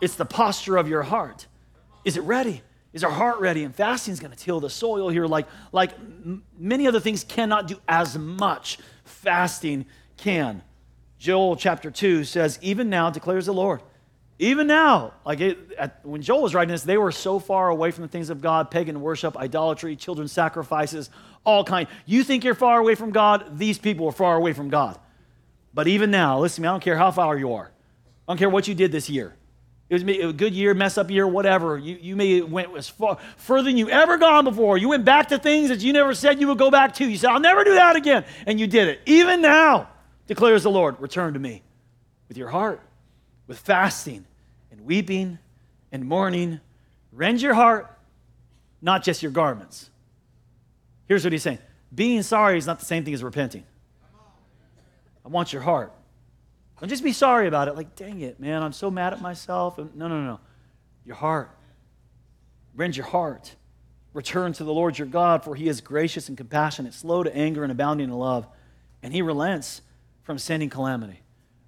It's 0.00 0.16
the 0.16 0.26
posture 0.26 0.76
of 0.76 0.88
your 0.88 1.02
heart. 1.02 1.46
Is 2.04 2.16
it 2.16 2.22
ready? 2.22 2.60
Is 2.92 3.04
our 3.04 3.10
heart 3.10 3.40
ready? 3.40 3.64
And 3.64 3.74
fasting 3.74 4.12
is 4.12 4.20
going 4.20 4.32
to 4.32 4.36
till 4.36 4.60
the 4.60 4.68
soil 4.68 5.08
here, 5.08 5.26
like, 5.26 5.46
like 5.72 5.92
many 6.58 6.86
other 6.86 7.00
things 7.00 7.24
cannot 7.24 7.68
do 7.68 7.76
as 7.88 8.18
much. 8.18 8.78
Fasting 9.04 9.86
can. 10.22 10.62
Joel 11.18 11.56
chapter 11.56 11.90
2 11.90 12.24
says, 12.24 12.58
Even 12.62 12.88
now 12.88 13.10
declares 13.10 13.46
the 13.46 13.52
Lord. 13.52 13.82
Even 14.38 14.66
now, 14.66 15.12
like 15.24 15.40
it, 15.40 15.58
at, 15.78 16.04
when 16.04 16.22
Joel 16.22 16.42
was 16.42 16.54
writing 16.54 16.72
this, 16.72 16.82
they 16.82 16.96
were 16.96 17.12
so 17.12 17.38
far 17.38 17.68
away 17.68 17.92
from 17.92 18.02
the 18.02 18.08
things 18.08 18.28
of 18.28 18.40
God, 18.40 18.70
pagan 18.70 19.00
worship, 19.00 19.36
idolatry, 19.36 19.94
children's 19.94 20.32
sacrifices, 20.32 21.10
all 21.44 21.62
kind. 21.62 21.86
You 22.06 22.24
think 22.24 22.42
you're 22.42 22.54
far 22.54 22.80
away 22.80 22.96
from 22.96 23.12
God? 23.12 23.58
These 23.58 23.78
people 23.78 24.06
are 24.08 24.12
far 24.12 24.36
away 24.36 24.52
from 24.52 24.68
God. 24.68 24.98
But 25.74 25.86
even 25.86 26.10
now, 26.10 26.40
listen 26.40 26.56
to 26.56 26.62
me, 26.62 26.68
I 26.68 26.72
don't 26.72 26.82
care 26.82 26.96
how 26.96 27.10
far 27.10 27.36
you 27.36 27.52
are. 27.52 27.70
I 28.26 28.32
don't 28.32 28.38
care 28.38 28.50
what 28.50 28.66
you 28.66 28.74
did 28.74 28.90
this 28.90 29.08
year. 29.08 29.36
It 29.88 29.94
was 29.94 30.02
a 30.02 30.32
good 30.32 30.54
year, 30.54 30.72
mess 30.72 30.96
up 30.96 31.10
year, 31.10 31.26
whatever. 31.26 31.76
You, 31.76 31.98
you 32.00 32.16
may 32.16 32.40
went 32.40 32.74
as 32.76 32.88
far 32.88 33.18
further 33.36 33.64
than 33.64 33.76
you 33.76 33.90
ever 33.90 34.16
gone 34.16 34.44
before. 34.44 34.78
You 34.78 34.88
went 34.88 35.04
back 35.04 35.28
to 35.28 35.38
things 35.38 35.68
that 35.68 35.80
you 35.80 35.92
never 35.92 36.14
said 36.14 36.40
you 36.40 36.48
would 36.48 36.58
go 36.58 36.70
back 36.70 36.94
to. 36.94 37.04
You 37.06 37.18
said, 37.18 37.30
I'll 37.30 37.40
never 37.40 37.62
do 37.62 37.74
that 37.74 37.94
again. 37.94 38.24
And 38.46 38.58
you 38.58 38.66
did 38.66 38.88
it. 38.88 39.02
Even 39.04 39.42
now, 39.42 39.88
declares 40.26 40.62
the 40.62 40.70
Lord, 40.70 41.00
return 41.00 41.34
to 41.34 41.40
me 41.40 41.62
with 42.28 42.36
your 42.36 42.48
heart, 42.48 42.80
with 43.46 43.58
fasting 43.58 44.24
and 44.70 44.80
weeping 44.82 45.38
and 45.90 46.04
mourning. 46.04 46.60
Rend 47.12 47.42
your 47.42 47.54
heart, 47.54 47.90
not 48.80 49.02
just 49.02 49.22
your 49.22 49.32
garments. 49.32 49.90
Here's 51.06 51.24
what 51.24 51.32
he's 51.32 51.42
saying 51.42 51.58
being 51.94 52.22
sorry 52.22 52.56
is 52.56 52.66
not 52.66 52.78
the 52.78 52.86
same 52.86 53.04
thing 53.04 53.14
as 53.14 53.22
repenting. 53.22 53.64
I 55.24 55.28
want 55.28 55.52
your 55.52 55.62
heart. 55.62 55.92
Don't 56.80 56.88
just 56.88 57.04
be 57.04 57.12
sorry 57.12 57.46
about 57.46 57.68
it, 57.68 57.76
like, 57.76 57.94
dang 57.94 58.20
it, 58.20 58.40
man, 58.40 58.62
I'm 58.62 58.72
so 58.72 58.90
mad 58.90 59.12
at 59.12 59.20
myself. 59.20 59.78
No, 59.78 60.08
no, 60.08 60.20
no. 60.20 60.40
Your 61.04 61.14
heart. 61.14 61.50
Rend 62.74 62.96
your 62.96 63.06
heart. 63.06 63.54
Return 64.14 64.52
to 64.54 64.64
the 64.64 64.72
Lord 64.72 64.98
your 64.98 65.06
God, 65.06 65.44
for 65.44 65.54
he 65.54 65.68
is 65.68 65.80
gracious 65.80 66.28
and 66.28 66.36
compassionate, 66.36 66.92
slow 66.92 67.22
to 67.22 67.34
anger 67.36 67.62
and 67.62 67.70
abounding 67.70 68.08
in 68.08 68.14
love, 68.14 68.46
and 69.02 69.12
he 69.12 69.22
relents 69.22 69.80
from 70.22 70.38
sending 70.38 70.70
calamity. 70.70 71.20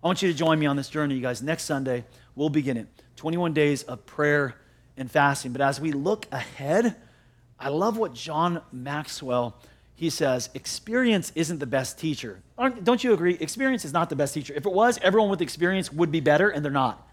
I 0.02 0.06
want 0.06 0.22
you 0.22 0.30
to 0.30 0.36
join 0.36 0.58
me 0.58 0.66
on 0.66 0.76
this 0.76 0.88
journey, 0.88 1.14
you 1.14 1.20
guys. 1.20 1.42
Next 1.42 1.64
Sunday, 1.64 2.04
we'll 2.34 2.50
begin 2.50 2.76
it 2.76 2.88
21 3.16 3.54
days 3.54 3.82
of 3.84 4.04
prayer 4.06 4.54
and 4.96 5.10
fasting. 5.10 5.52
But 5.52 5.60
as 5.60 5.80
we 5.80 5.92
look 5.92 6.26
ahead, 6.30 6.96
I 7.58 7.68
love 7.68 7.96
what 7.96 8.14
John 8.14 8.60
Maxwell 8.70 9.56
he 9.96 10.10
says, 10.10 10.50
experience 10.54 11.30
isn't 11.34 11.60
the 11.60 11.66
best 11.66 11.98
teacher. 11.98 12.40
Don't 12.82 13.04
you 13.04 13.12
agree? 13.12 13.34
Experience 13.34 13.84
is 13.84 13.92
not 13.92 14.10
the 14.10 14.16
best 14.16 14.34
teacher. 14.34 14.52
If 14.54 14.66
it 14.66 14.72
was, 14.72 14.98
everyone 15.02 15.30
with 15.30 15.40
experience 15.40 15.92
would 15.92 16.10
be 16.10 16.20
better, 16.20 16.48
and 16.48 16.64
they're 16.64 16.72
not. 16.72 17.08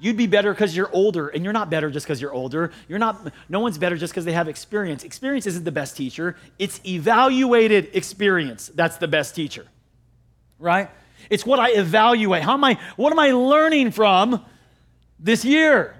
You'd 0.00 0.16
be 0.16 0.26
better 0.26 0.52
because 0.52 0.76
you're 0.76 0.90
older, 0.92 1.28
and 1.28 1.44
you're 1.44 1.54
not 1.54 1.70
better 1.70 1.90
just 1.90 2.04
because 2.04 2.20
you're 2.20 2.32
older. 2.32 2.72
You're 2.88 2.98
not, 2.98 3.32
no 3.48 3.60
one's 3.60 3.78
better 3.78 3.96
just 3.96 4.12
because 4.12 4.26
they 4.26 4.32
have 4.32 4.48
experience. 4.48 5.02
Experience 5.02 5.46
isn't 5.46 5.64
the 5.64 5.72
best 5.72 5.96
teacher, 5.96 6.36
it's 6.58 6.78
evaluated 6.86 7.88
experience 7.94 8.70
that's 8.74 8.98
the 8.98 9.08
best 9.08 9.34
teacher, 9.34 9.66
right? 10.58 10.90
It's 11.30 11.44
what 11.46 11.58
I 11.58 11.70
evaluate. 11.70 12.42
How 12.42 12.54
am 12.54 12.64
I, 12.64 12.78
what 12.96 13.12
am 13.12 13.18
I 13.18 13.32
learning 13.32 13.92
from 13.92 14.44
this 15.18 15.44
year, 15.44 15.96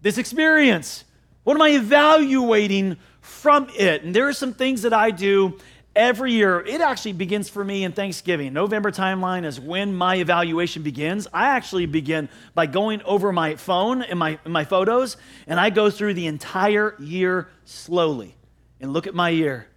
this 0.00 0.18
experience? 0.18 1.04
What 1.44 1.54
am 1.54 1.62
I 1.62 1.70
evaluating 1.70 2.96
from 3.22 3.68
it. 3.78 4.02
And 4.02 4.14
there 4.14 4.28
are 4.28 4.32
some 4.32 4.52
things 4.52 4.82
that 4.82 4.92
I 4.92 5.10
do 5.10 5.58
every 5.94 6.32
year. 6.32 6.60
It 6.60 6.80
actually 6.80 7.12
begins 7.12 7.48
for 7.48 7.64
me 7.64 7.84
in 7.84 7.92
Thanksgiving. 7.92 8.52
November 8.52 8.90
timeline 8.90 9.44
is 9.44 9.60
when 9.60 9.94
my 9.94 10.16
evaluation 10.16 10.82
begins. 10.82 11.28
I 11.32 11.48
actually 11.48 11.86
begin 11.86 12.28
by 12.54 12.66
going 12.66 13.00
over 13.02 13.32
my 13.32 13.56
phone 13.56 14.02
and 14.02 14.18
my, 14.18 14.38
my 14.44 14.64
photos, 14.64 15.16
and 15.46 15.60
I 15.60 15.70
go 15.70 15.88
through 15.88 16.14
the 16.14 16.26
entire 16.26 16.96
year 16.98 17.48
slowly 17.64 18.34
and 18.80 18.92
look 18.92 19.06
at 19.06 19.14
my 19.14 19.28
year 19.28 19.68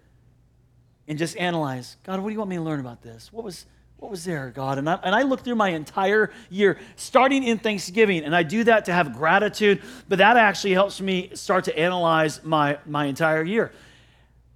and 1.06 1.18
just 1.18 1.36
analyze 1.36 1.96
God, 2.02 2.18
what 2.18 2.30
do 2.30 2.32
you 2.32 2.38
want 2.38 2.50
me 2.50 2.56
to 2.56 2.62
learn 2.62 2.80
about 2.80 3.02
this? 3.02 3.32
What 3.32 3.44
was 3.44 3.64
what 3.98 4.10
was 4.10 4.24
there, 4.24 4.50
God? 4.50 4.78
And 4.78 4.88
I, 4.88 4.98
and 5.02 5.14
I 5.14 5.22
look 5.22 5.40
through 5.40 5.54
my 5.54 5.70
entire 5.70 6.30
year, 6.50 6.78
starting 6.96 7.42
in 7.42 7.58
Thanksgiving, 7.58 8.24
and 8.24 8.36
I 8.36 8.42
do 8.42 8.64
that 8.64 8.84
to 8.86 8.92
have 8.92 9.14
gratitude, 9.14 9.82
but 10.08 10.18
that 10.18 10.36
actually 10.36 10.74
helps 10.74 11.00
me 11.00 11.30
start 11.34 11.64
to 11.64 11.78
analyze 11.78 12.44
my, 12.44 12.78
my 12.84 13.06
entire 13.06 13.42
year. 13.42 13.72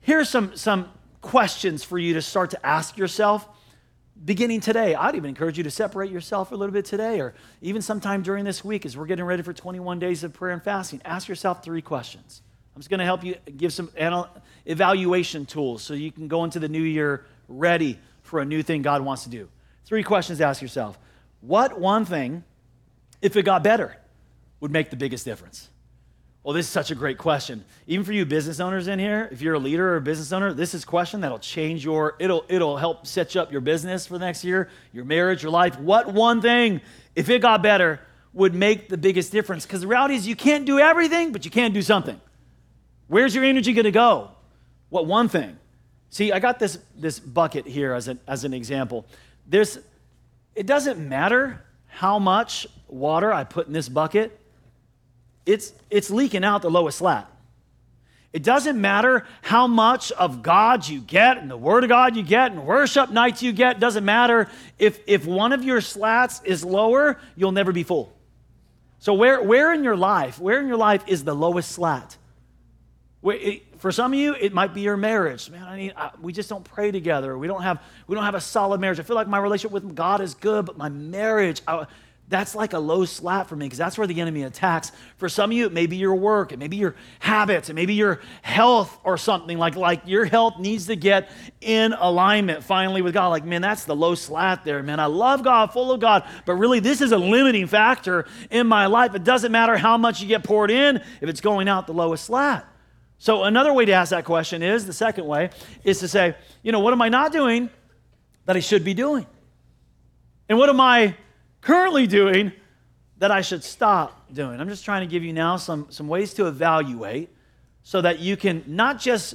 Here's 0.02 0.28
some, 0.28 0.56
some 0.56 0.90
questions 1.22 1.82
for 1.82 1.98
you 1.98 2.14
to 2.14 2.22
start 2.22 2.50
to 2.50 2.66
ask 2.66 2.98
yourself 2.98 3.48
beginning 4.22 4.60
today. 4.60 4.94
I'd 4.94 5.14
even 5.14 5.30
encourage 5.30 5.56
you 5.56 5.64
to 5.64 5.70
separate 5.70 6.10
yourself 6.10 6.52
a 6.52 6.54
little 6.54 6.72
bit 6.72 6.84
today, 6.84 7.20
or 7.20 7.34
even 7.62 7.80
sometime 7.80 8.22
during 8.22 8.44
this 8.44 8.62
week 8.62 8.84
as 8.84 8.94
we're 8.94 9.06
getting 9.06 9.24
ready 9.24 9.42
for 9.42 9.54
21 9.54 9.98
days 9.98 10.22
of 10.22 10.34
prayer 10.34 10.52
and 10.52 10.62
fasting. 10.62 11.00
Ask 11.06 11.28
yourself 11.28 11.64
three 11.64 11.82
questions. 11.82 12.42
I'm 12.74 12.80
just 12.80 12.90
going 12.90 13.00
to 13.00 13.06
help 13.06 13.24
you 13.24 13.36
give 13.56 13.72
some 13.72 13.90
anal- 13.96 14.28
evaluation 14.66 15.46
tools 15.46 15.82
so 15.82 15.94
you 15.94 16.12
can 16.12 16.28
go 16.28 16.44
into 16.44 16.58
the 16.58 16.68
new 16.68 16.82
year 16.82 17.24
ready 17.48 17.98
for 18.30 18.40
a 18.40 18.44
new 18.44 18.62
thing 18.62 18.80
God 18.80 19.02
wants 19.02 19.24
to 19.24 19.28
do. 19.28 19.48
Three 19.84 20.04
questions 20.04 20.38
to 20.38 20.44
ask 20.44 20.62
yourself. 20.62 20.98
What 21.40 21.80
one 21.80 22.04
thing, 22.04 22.44
if 23.20 23.36
it 23.36 23.42
got 23.42 23.64
better, 23.64 23.96
would 24.60 24.70
make 24.70 24.90
the 24.90 24.96
biggest 24.96 25.24
difference? 25.24 25.68
Well, 26.44 26.54
this 26.54 26.64
is 26.66 26.72
such 26.72 26.90
a 26.90 26.94
great 26.94 27.18
question. 27.18 27.64
Even 27.86 28.04
for 28.04 28.12
you 28.12 28.24
business 28.24 28.60
owners 28.60 28.86
in 28.86 28.98
here, 28.98 29.28
if 29.30 29.42
you're 29.42 29.54
a 29.54 29.58
leader 29.58 29.92
or 29.92 29.96
a 29.96 30.00
business 30.00 30.32
owner, 30.32 30.54
this 30.54 30.74
is 30.74 30.84
a 30.84 30.86
question 30.86 31.20
that'll 31.20 31.40
change 31.40 31.84
your, 31.84 32.16
it'll, 32.18 32.44
it'll 32.48 32.76
help 32.76 33.06
set 33.06 33.34
you 33.34 33.40
up 33.40 33.52
your 33.52 33.60
business 33.60 34.06
for 34.06 34.14
the 34.14 34.24
next 34.24 34.44
year, 34.44 34.70
your 34.92 35.04
marriage, 35.04 35.42
your 35.42 35.52
life. 35.52 35.78
What 35.78 36.12
one 36.14 36.40
thing, 36.40 36.80
if 37.14 37.28
it 37.28 37.42
got 37.42 37.62
better, 37.62 38.00
would 38.32 38.54
make 38.54 38.88
the 38.88 38.96
biggest 38.96 39.32
difference? 39.32 39.66
Because 39.66 39.80
the 39.80 39.88
reality 39.88 40.14
is 40.14 40.26
you 40.26 40.36
can't 40.36 40.64
do 40.64 40.78
everything, 40.78 41.32
but 41.32 41.44
you 41.44 41.50
can 41.50 41.72
do 41.72 41.82
something. 41.82 42.18
Where's 43.08 43.34
your 43.34 43.44
energy 43.44 43.74
to 43.74 43.90
go? 43.90 44.30
What 44.88 45.06
one 45.06 45.28
thing? 45.28 45.58
See, 46.10 46.32
I 46.32 46.40
got 46.40 46.58
this, 46.58 46.78
this 46.96 47.20
bucket 47.20 47.66
here 47.66 47.92
as 47.94 48.08
an, 48.08 48.18
as 48.26 48.44
an 48.44 48.52
example. 48.52 49.06
There's, 49.46 49.78
it 50.54 50.66
doesn't 50.66 50.98
matter 50.98 51.64
how 51.86 52.18
much 52.18 52.66
water 52.88 53.32
I 53.32 53.44
put 53.44 53.66
in 53.66 53.72
this 53.72 53.88
bucket, 53.88 54.38
it's, 55.46 55.72
it's 55.88 56.10
leaking 56.10 56.44
out 56.44 56.62
the 56.62 56.70
lowest 56.70 56.98
slat. 56.98 57.30
It 58.32 58.44
doesn't 58.44 58.80
matter 58.80 59.26
how 59.42 59.66
much 59.66 60.12
of 60.12 60.42
God 60.42 60.86
you 60.86 61.00
get 61.00 61.38
and 61.38 61.50
the 61.50 61.56
Word 61.56 61.82
of 61.82 61.88
God 61.88 62.14
you 62.14 62.22
get 62.22 62.52
and 62.52 62.64
worship 62.64 63.10
nights 63.10 63.42
you 63.42 63.52
get. 63.52 63.76
It 63.76 63.80
doesn't 63.80 64.04
matter. 64.04 64.48
If, 64.78 65.00
if 65.08 65.26
one 65.26 65.52
of 65.52 65.64
your 65.64 65.80
slats 65.80 66.40
is 66.44 66.64
lower, 66.64 67.18
you'll 67.34 67.50
never 67.50 67.72
be 67.72 67.82
full. 67.82 68.16
So, 69.00 69.14
where, 69.14 69.42
where 69.42 69.72
in 69.72 69.82
your 69.82 69.96
life, 69.96 70.38
where 70.38 70.60
in 70.60 70.68
your 70.68 70.76
life 70.76 71.02
is 71.08 71.24
the 71.24 71.34
lowest 71.34 71.72
slat? 71.72 72.16
For 73.22 73.92
some 73.92 74.12
of 74.12 74.18
you, 74.18 74.34
it 74.34 74.54
might 74.54 74.72
be 74.72 74.80
your 74.80 74.96
marriage. 74.96 75.50
Man, 75.50 75.62
I 75.62 75.76
need, 75.76 75.92
I, 75.96 76.10
we 76.20 76.32
just 76.32 76.48
don't 76.48 76.64
pray 76.64 76.90
together. 76.90 77.36
We 77.36 77.46
don't 77.46 77.62
have, 77.62 77.82
we 78.06 78.14
don't 78.14 78.24
have 78.24 78.34
a 78.34 78.40
solid 78.40 78.80
marriage. 78.80 78.98
I 78.98 79.02
feel 79.02 79.16
like 79.16 79.28
my 79.28 79.38
relationship 79.38 79.72
with 79.72 79.94
God 79.94 80.22
is 80.22 80.34
good, 80.34 80.64
but 80.64 80.78
my 80.78 80.88
marriage, 80.88 81.60
I, 81.68 81.86
that's 82.30 82.54
like 82.54 82.72
a 82.72 82.78
low 82.78 83.04
slap 83.04 83.48
for 83.48 83.56
me 83.56 83.66
because 83.66 83.76
that's 83.76 83.98
where 83.98 84.06
the 84.06 84.20
enemy 84.20 84.44
attacks. 84.44 84.92
For 85.16 85.28
some 85.28 85.50
of 85.50 85.56
you, 85.56 85.66
it 85.66 85.72
may 85.72 85.86
be 85.86 85.96
your 85.96 86.14
work, 86.14 86.52
it 86.52 86.58
may 86.58 86.68
be 86.68 86.76
your 86.76 86.94
habits, 87.18 87.68
it 87.68 87.74
may 87.74 87.86
be 87.86 87.94
your 87.94 88.20
health 88.40 88.96
or 89.04 89.18
something 89.18 89.58
like, 89.58 89.74
like 89.74 90.02
your 90.06 90.24
health 90.24 90.58
needs 90.58 90.86
to 90.86 90.96
get 90.96 91.28
in 91.60 91.92
alignment 91.92 92.62
finally 92.62 93.02
with 93.02 93.14
God. 93.14 93.28
Like, 93.28 93.44
man, 93.44 93.60
that's 93.60 93.84
the 93.84 93.96
low 93.96 94.14
slat 94.14 94.64
there, 94.64 94.82
man. 94.82 95.00
I 95.00 95.06
love 95.06 95.42
God, 95.42 95.72
full 95.72 95.90
of 95.90 96.00
God, 96.00 96.26
but 96.46 96.54
really 96.54 96.78
this 96.80 97.00
is 97.00 97.12
a 97.12 97.18
limiting 97.18 97.66
factor 97.66 98.26
in 98.50 98.66
my 98.68 98.86
life. 98.86 99.14
It 99.14 99.24
doesn't 99.24 99.50
matter 99.50 99.76
how 99.76 99.98
much 99.98 100.22
you 100.22 100.28
get 100.28 100.44
poured 100.44 100.70
in 100.70 101.02
if 101.20 101.28
it's 101.28 101.40
going 101.40 101.68
out 101.68 101.88
the 101.88 101.92
lowest 101.92 102.24
slat. 102.24 102.69
So, 103.20 103.44
another 103.44 103.74
way 103.74 103.84
to 103.84 103.92
ask 103.92 104.12
that 104.12 104.24
question 104.24 104.62
is 104.62 104.86
the 104.86 104.94
second 104.94 105.26
way 105.26 105.50
is 105.84 105.98
to 106.00 106.08
say, 106.08 106.34
you 106.62 106.72
know, 106.72 106.80
what 106.80 106.94
am 106.94 107.02
I 107.02 107.10
not 107.10 107.32
doing 107.32 107.68
that 108.46 108.56
I 108.56 108.60
should 108.60 108.82
be 108.82 108.94
doing? 108.94 109.26
And 110.48 110.56
what 110.56 110.70
am 110.70 110.80
I 110.80 111.14
currently 111.60 112.06
doing 112.06 112.50
that 113.18 113.30
I 113.30 113.42
should 113.42 113.62
stop 113.62 114.32
doing? 114.32 114.58
I'm 114.58 114.70
just 114.70 114.86
trying 114.86 115.06
to 115.06 115.06
give 115.06 115.22
you 115.22 115.34
now 115.34 115.58
some, 115.58 115.86
some 115.90 116.08
ways 116.08 116.32
to 116.34 116.46
evaluate 116.46 117.28
so 117.82 118.00
that 118.00 118.20
you 118.20 118.38
can 118.38 118.64
not 118.66 118.98
just 118.98 119.34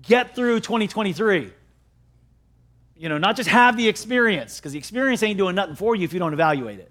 get 0.00 0.34
through 0.34 0.60
2023, 0.60 1.52
you 2.96 3.08
know, 3.10 3.18
not 3.18 3.36
just 3.36 3.50
have 3.50 3.76
the 3.76 3.86
experience, 3.86 4.58
because 4.58 4.72
the 4.72 4.78
experience 4.78 5.22
ain't 5.22 5.36
doing 5.36 5.54
nothing 5.54 5.76
for 5.76 5.94
you 5.94 6.04
if 6.04 6.14
you 6.14 6.18
don't 6.18 6.32
evaluate 6.32 6.78
it. 6.78 6.90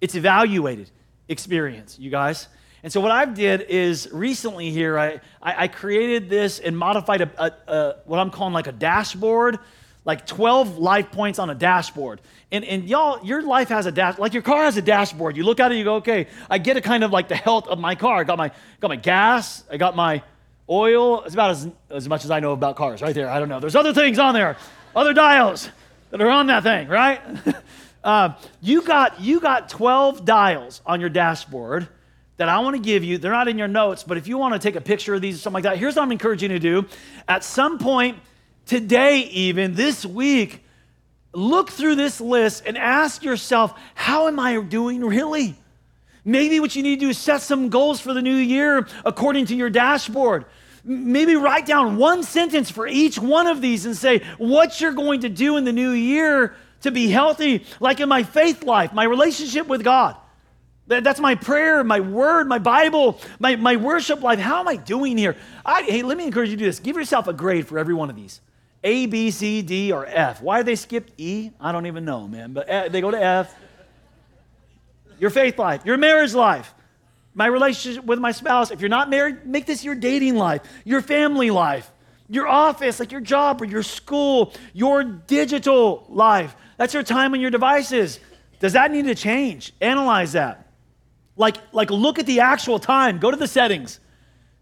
It's 0.00 0.16
evaluated 0.16 0.90
experience, 1.28 1.96
you 1.96 2.10
guys. 2.10 2.48
And 2.82 2.92
so 2.92 3.00
what 3.00 3.10
I've 3.10 3.34
did 3.34 3.62
is 3.62 4.08
recently 4.12 4.70
here, 4.70 4.98
I, 4.98 5.20
I, 5.42 5.64
I 5.64 5.68
created 5.68 6.30
this 6.30 6.60
and 6.60 6.78
modified 6.78 7.22
a, 7.22 7.30
a, 7.36 7.72
a, 7.72 7.96
what 8.04 8.18
I'm 8.18 8.30
calling 8.30 8.54
like 8.54 8.68
a 8.68 8.72
dashboard, 8.72 9.58
like 10.04 10.26
12 10.26 10.78
life 10.78 11.10
points 11.10 11.38
on 11.38 11.50
a 11.50 11.54
dashboard. 11.54 12.20
And, 12.52 12.64
and 12.64 12.84
y'all, 12.84 13.24
your 13.24 13.42
life 13.42 13.68
has 13.68 13.86
a 13.86 13.92
dash, 13.92 14.18
like 14.18 14.32
your 14.32 14.42
car 14.42 14.64
has 14.64 14.76
a 14.76 14.82
dashboard. 14.82 15.36
You 15.36 15.42
look 15.42 15.58
at 15.58 15.72
it, 15.72 15.76
you 15.76 15.84
go, 15.84 15.96
okay, 15.96 16.28
I 16.48 16.58
get 16.58 16.76
a 16.76 16.80
kind 16.80 17.02
of 17.02 17.10
like 17.10 17.28
the 17.28 17.36
health 17.36 17.66
of 17.66 17.78
my 17.80 17.94
car. 17.96 18.20
I 18.20 18.24
got 18.24 18.38
my, 18.38 18.52
got 18.80 18.88
my 18.88 18.96
gas, 18.96 19.64
I 19.70 19.76
got 19.76 19.96
my 19.96 20.22
oil. 20.70 21.24
It's 21.24 21.34
about 21.34 21.50
as, 21.50 21.68
as 21.90 22.08
much 22.08 22.24
as 22.24 22.30
I 22.30 22.38
know 22.38 22.52
about 22.52 22.76
cars 22.76 23.02
right 23.02 23.14
there. 23.14 23.28
I 23.28 23.40
don't 23.40 23.48
know. 23.48 23.58
There's 23.58 23.76
other 23.76 23.92
things 23.92 24.20
on 24.20 24.34
there, 24.34 24.56
other 24.94 25.12
dials 25.12 25.68
that 26.10 26.20
are 26.20 26.30
on 26.30 26.46
that 26.46 26.62
thing, 26.62 26.86
right? 26.86 27.20
uh, 28.04 28.34
you, 28.62 28.82
got, 28.82 29.20
you 29.20 29.40
got 29.40 29.68
12 29.68 30.24
dials 30.24 30.80
on 30.86 31.00
your 31.00 31.10
dashboard 31.10 31.88
that 32.38 32.48
I 32.48 32.60
want 32.60 32.76
to 32.76 32.82
give 32.82 33.04
you. 33.04 33.18
They're 33.18 33.32
not 33.32 33.48
in 33.48 33.58
your 33.58 33.68
notes, 33.68 34.02
but 34.02 34.16
if 34.16 34.26
you 34.26 34.38
want 34.38 34.54
to 34.54 34.60
take 34.60 34.76
a 34.76 34.80
picture 34.80 35.14
of 35.14 35.20
these 35.20 35.36
or 35.36 35.38
something 35.40 35.54
like 35.54 35.64
that, 35.64 35.76
here's 35.76 35.96
what 35.96 36.02
I'm 36.02 36.12
encouraging 36.12 36.50
you 36.50 36.58
to 36.58 36.82
do. 36.82 36.88
At 37.26 37.44
some 37.44 37.78
point 37.78 38.18
today, 38.64 39.20
even 39.20 39.74
this 39.74 40.06
week, 40.06 40.64
look 41.32 41.70
through 41.70 41.96
this 41.96 42.20
list 42.20 42.62
and 42.64 42.78
ask 42.78 43.22
yourself, 43.22 43.78
how 43.94 44.28
am 44.28 44.38
I 44.38 44.60
doing 44.60 45.04
really? 45.04 45.56
Maybe 46.24 46.60
what 46.60 46.76
you 46.76 46.82
need 46.82 47.00
to 47.00 47.06
do 47.06 47.10
is 47.10 47.18
set 47.18 47.42
some 47.42 47.70
goals 47.70 48.00
for 48.00 48.14
the 48.14 48.22
new 48.22 48.36
year 48.36 48.86
according 49.04 49.46
to 49.46 49.56
your 49.56 49.70
dashboard. 49.70 50.44
Maybe 50.84 51.34
write 51.34 51.66
down 51.66 51.96
one 51.96 52.22
sentence 52.22 52.70
for 52.70 52.86
each 52.86 53.18
one 53.18 53.46
of 53.46 53.60
these 53.60 53.84
and 53.84 53.96
say 53.96 54.20
what 54.38 54.80
you're 54.80 54.92
going 54.92 55.20
to 55.22 55.28
do 55.28 55.56
in 55.56 55.64
the 55.64 55.72
new 55.72 55.90
year 55.90 56.54
to 56.82 56.92
be 56.92 57.08
healthy, 57.08 57.64
like 57.80 57.98
in 57.98 58.08
my 58.08 58.22
faith 58.22 58.62
life, 58.62 58.92
my 58.92 59.04
relationship 59.04 59.66
with 59.66 59.82
God. 59.82 60.16
That's 60.88 61.20
my 61.20 61.34
prayer, 61.34 61.84
my 61.84 62.00
word, 62.00 62.48
my 62.48 62.58
Bible, 62.58 63.20
my, 63.38 63.56
my 63.56 63.76
worship 63.76 64.22
life. 64.22 64.38
How 64.38 64.60
am 64.60 64.68
I 64.68 64.76
doing 64.76 65.18
here? 65.18 65.36
I, 65.64 65.82
hey, 65.82 66.02
let 66.02 66.16
me 66.16 66.24
encourage 66.24 66.48
you 66.48 66.56
to 66.56 66.60
do 66.60 66.64
this. 66.64 66.80
Give 66.80 66.96
yourself 66.96 67.28
a 67.28 67.34
grade 67.34 67.68
for 67.68 67.78
every 67.78 67.92
one 67.92 68.08
of 68.08 68.16
these 68.16 68.40
A, 68.82 69.04
B, 69.04 69.30
C, 69.30 69.60
D, 69.60 69.92
or 69.92 70.06
F. 70.06 70.40
Why 70.40 70.62
they 70.62 70.76
skipped 70.76 71.12
E? 71.18 71.50
I 71.60 71.72
don't 71.72 71.84
even 71.86 72.06
know, 72.06 72.26
man. 72.26 72.54
But 72.54 72.70
F, 72.70 72.90
they 72.90 73.02
go 73.02 73.10
to 73.10 73.22
F. 73.22 73.54
Your 75.20 75.30
faith 75.30 75.58
life, 75.58 75.84
your 75.84 75.98
marriage 75.98 76.32
life, 76.32 76.72
my 77.34 77.46
relationship 77.46 78.04
with 78.04 78.20
my 78.20 78.32
spouse. 78.32 78.70
If 78.70 78.80
you're 78.80 78.88
not 78.88 79.10
married, 79.10 79.44
make 79.44 79.66
this 79.66 79.84
your 79.84 79.96
dating 79.96 80.36
life, 80.36 80.62
your 80.84 81.02
family 81.02 81.50
life, 81.50 81.90
your 82.30 82.46
office, 82.46 83.00
like 83.00 83.12
your 83.12 83.20
job 83.20 83.60
or 83.60 83.64
your 83.64 83.82
school, 83.82 84.54
your 84.72 85.02
digital 85.02 86.06
life. 86.08 86.54
That's 86.76 86.94
your 86.94 87.02
time 87.02 87.34
on 87.34 87.40
your 87.40 87.50
devices. 87.50 88.20
Does 88.60 88.74
that 88.74 88.90
need 88.90 89.06
to 89.06 89.14
change? 89.14 89.74
Analyze 89.80 90.32
that. 90.32 90.67
Like, 91.38 91.56
like 91.72 91.90
look 91.90 92.18
at 92.18 92.26
the 92.26 92.40
actual 92.40 92.78
time. 92.78 93.18
Go 93.18 93.30
to 93.30 93.36
the 93.36 93.48
settings. 93.48 94.00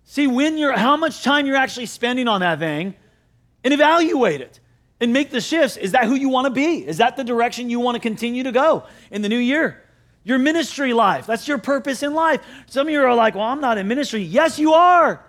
See 0.05 0.29
when 0.29 0.57
you're 0.57 0.77
how 0.77 0.97
much 0.97 1.25
time 1.25 1.47
you're 1.47 1.57
actually 1.57 1.87
spending 1.87 2.29
on 2.29 2.43
that 2.43 2.61
thing 2.61 2.95
and 3.65 3.75
evaluate 3.75 4.41
it 4.41 4.61
and 5.01 5.13
make 5.13 5.31
the 5.31 5.41
shifts. 5.41 5.77
Is 5.77 5.93
that 5.93 6.05
who 6.05 6.15
you 6.15 6.29
want 6.29 6.45
to 6.45 6.51
be? 6.51 6.87
Is 6.87 6.99
that 6.99 7.17
the 7.17 7.25
direction 7.25 7.71
you 7.71 7.81
want 7.81 7.97
to 7.97 8.01
continue 8.01 8.45
to 8.45 8.53
go 8.53 8.85
in 9.11 9.23
the 9.23 9.29
new 9.29 9.39
year? 9.39 9.83
Your 10.23 10.39
ministry 10.39 10.93
life, 10.93 11.27
that's 11.27 11.49
your 11.49 11.59
purpose 11.59 12.03
in 12.03 12.13
life. 12.13 12.41
Some 12.67 12.89
of 12.89 12.93
you 12.93 13.01
are 13.01 13.15
like, 13.15 13.35
well, 13.35 13.45
I'm 13.45 13.61
not 13.61 13.79
in 13.79 13.89
ministry. 13.89 14.23
Yes, 14.23 14.59
you 14.59 14.75
are. 14.75 15.25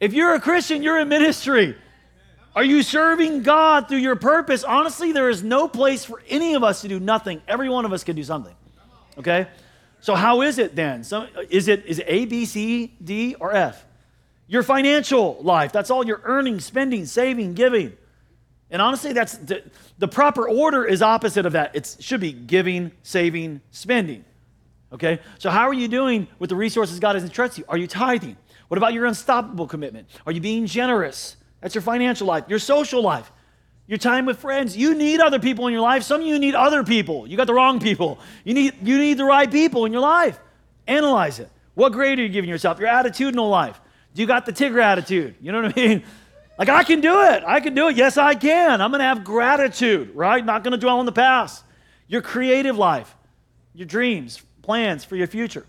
If 0.00 0.12
you're 0.12 0.34
a 0.34 0.40
Christian, 0.40 0.82
you're 0.82 0.98
in 0.98 1.08
ministry. 1.08 1.76
Are 2.54 2.64
you 2.64 2.82
serving 2.82 3.42
God 3.42 3.88
through 3.88 3.98
your 3.98 4.16
purpose? 4.16 4.64
Honestly, 4.64 5.12
there 5.12 5.30
is 5.30 5.42
no 5.42 5.68
place 5.68 6.04
for 6.04 6.20
any 6.28 6.54
of 6.54 6.64
us 6.64 6.80
to 6.82 6.88
do 6.88 6.98
nothing. 6.98 7.40
Every 7.46 7.68
one 7.68 7.84
of 7.84 7.92
us 7.92 8.02
can 8.02 8.16
do 8.16 8.24
something. 8.24 8.54
Okay? 9.18 9.46
So 10.00 10.14
how 10.14 10.42
is 10.42 10.58
it 10.58 10.74
then? 10.74 11.04
So 11.04 11.22
uh, 11.22 11.42
is 11.50 11.68
it 11.68 11.86
is 11.86 11.98
it 11.98 12.06
A, 12.08 12.24
B, 12.24 12.44
C, 12.46 12.94
D, 13.02 13.34
or 13.38 13.52
F? 13.52 13.84
Your 14.46 14.62
financial 14.62 15.38
life. 15.42 15.72
That's 15.72 15.90
all 15.90 16.04
you're 16.04 16.22
earning, 16.24 16.60
spending, 16.60 17.06
saving, 17.06 17.54
giving. 17.54 17.96
And 18.70 18.80
honestly, 18.80 19.12
that's 19.12 19.36
the, 19.36 19.62
the 19.98 20.08
proper 20.08 20.48
order 20.48 20.84
is 20.84 21.02
opposite 21.02 21.46
of 21.46 21.52
that. 21.52 21.74
It 21.74 21.96
should 22.00 22.20
be 22.20 22.32
giving, 22.32 22.92
saving, 23.02 23.60
spending. 23.70 24.24
Okay? 24.92 25.20
So 25.38 25.50
how 25.50 25.68
are 25.68 25.74
you 25.74 25.88
doing 25.88 26.26
with 26.38 26.50
the 26.50 26.56
resources 26.56 26.98
God 26.98 27.14
has 27.14 27.22
entrusted 27.22 27.58
you? 27.58 27.64
Are 27.68 27.78
you 27.78 27.86
tithing? 27.86 28.36
What 28.68 28.78
about 28.78 28.92
your 28.92 29.06
unstoppable 29.06 29.66
commitment? 29.66 30.08
Are 30.26 30.32
you 30.32 30.40
being 30.40 30.66
generous? 30.66 31.36
That's 31.60 31.74
your 31.74 31.82
financial 31.82 32.26
life, 32.26 32.44
your 32.48 32.58
social 32.58 33.02
life 33.02 33.30
your 33.90 33.98
time 33.98 34.24
with 34.24 34.38
friends. 34.38 34.76
You 34.76 34.94
need 34.94 35.18
other 35.18 35.40
people 35.40 35.66
in 35.66 35.72
your 35.72 35.82
life. 35.82 36.04
Some 36.04 36.20
of 36.20 36.26
you 36.26 36.38
need 36.38 36.54
other 36.54 36.84
people. 36.84 37.26
You 37.26 37.36
got 37.36 37.48
the 37.48 37.54
wrong 37.54 37.80
people. 37.80 38.20
You 38.44 38.54
need, 38.54 38.74
you 38.84 38.96
need 38.96 39.18
the 39.18 39.24
right 39.24 39.50
people 39.50 39.84
in 39.84 39.90
your 39.90 40.00
life. 40.00 40.38
Analyze 40.86 41.40
it. 41.40 41.50
What 41.74 41.92
grade 41.92 42.20
are 42.20 42.22
you 42.22 42.28
giving 42.28 42.48
yourself? 42.48 42.78
Your 42.78 42.86
attitudinal 42.86 43.50
life. 43.50 43.80
Do 44.14 44.22
you 44.22 44.28
got 44.28 44.46
the 44.46 44.52
Tigger 44.52 44.80
attitude? 44.80 45.34
You 45.40 45.50
know 45.50 45.62
what 45.62 45.76
I 45.76 45.80
mean? 45.80 46.04
Like, 46.58 46.68
I 46.68 46.84
can 46.84 47.00
do 47.00 47.22
it. 47.22 47.42
I 47.46 47.60
can 47.60 47.74
do 47.74 47.88
it. 47.88 47.96
Yes, 47.96 48.18
I 48.18 48.34
can. 48.34 48.82
I'm 48.82 48.90
going 48.90 48.98
to 48.98 49.06
have 49.06 49.24
gratitude, 49.24 50.14
right? 50.14 50.44
Not 50.44 50.62
going 50.62 50.72
to 50.72 50.76
dwell 50.76 50.98
on 50.98 51.06
the 51.06 51.12
past. 51.12 51.64
Your 52.06 52.20
creative 52.20 52.76
life, 52.76 53.16
your 53.72 53.86
dreams, 53.86 54.42
plans 54.60 55.02
for 55.02 55.16
your 55.16 55.26
future. 55.26 55.64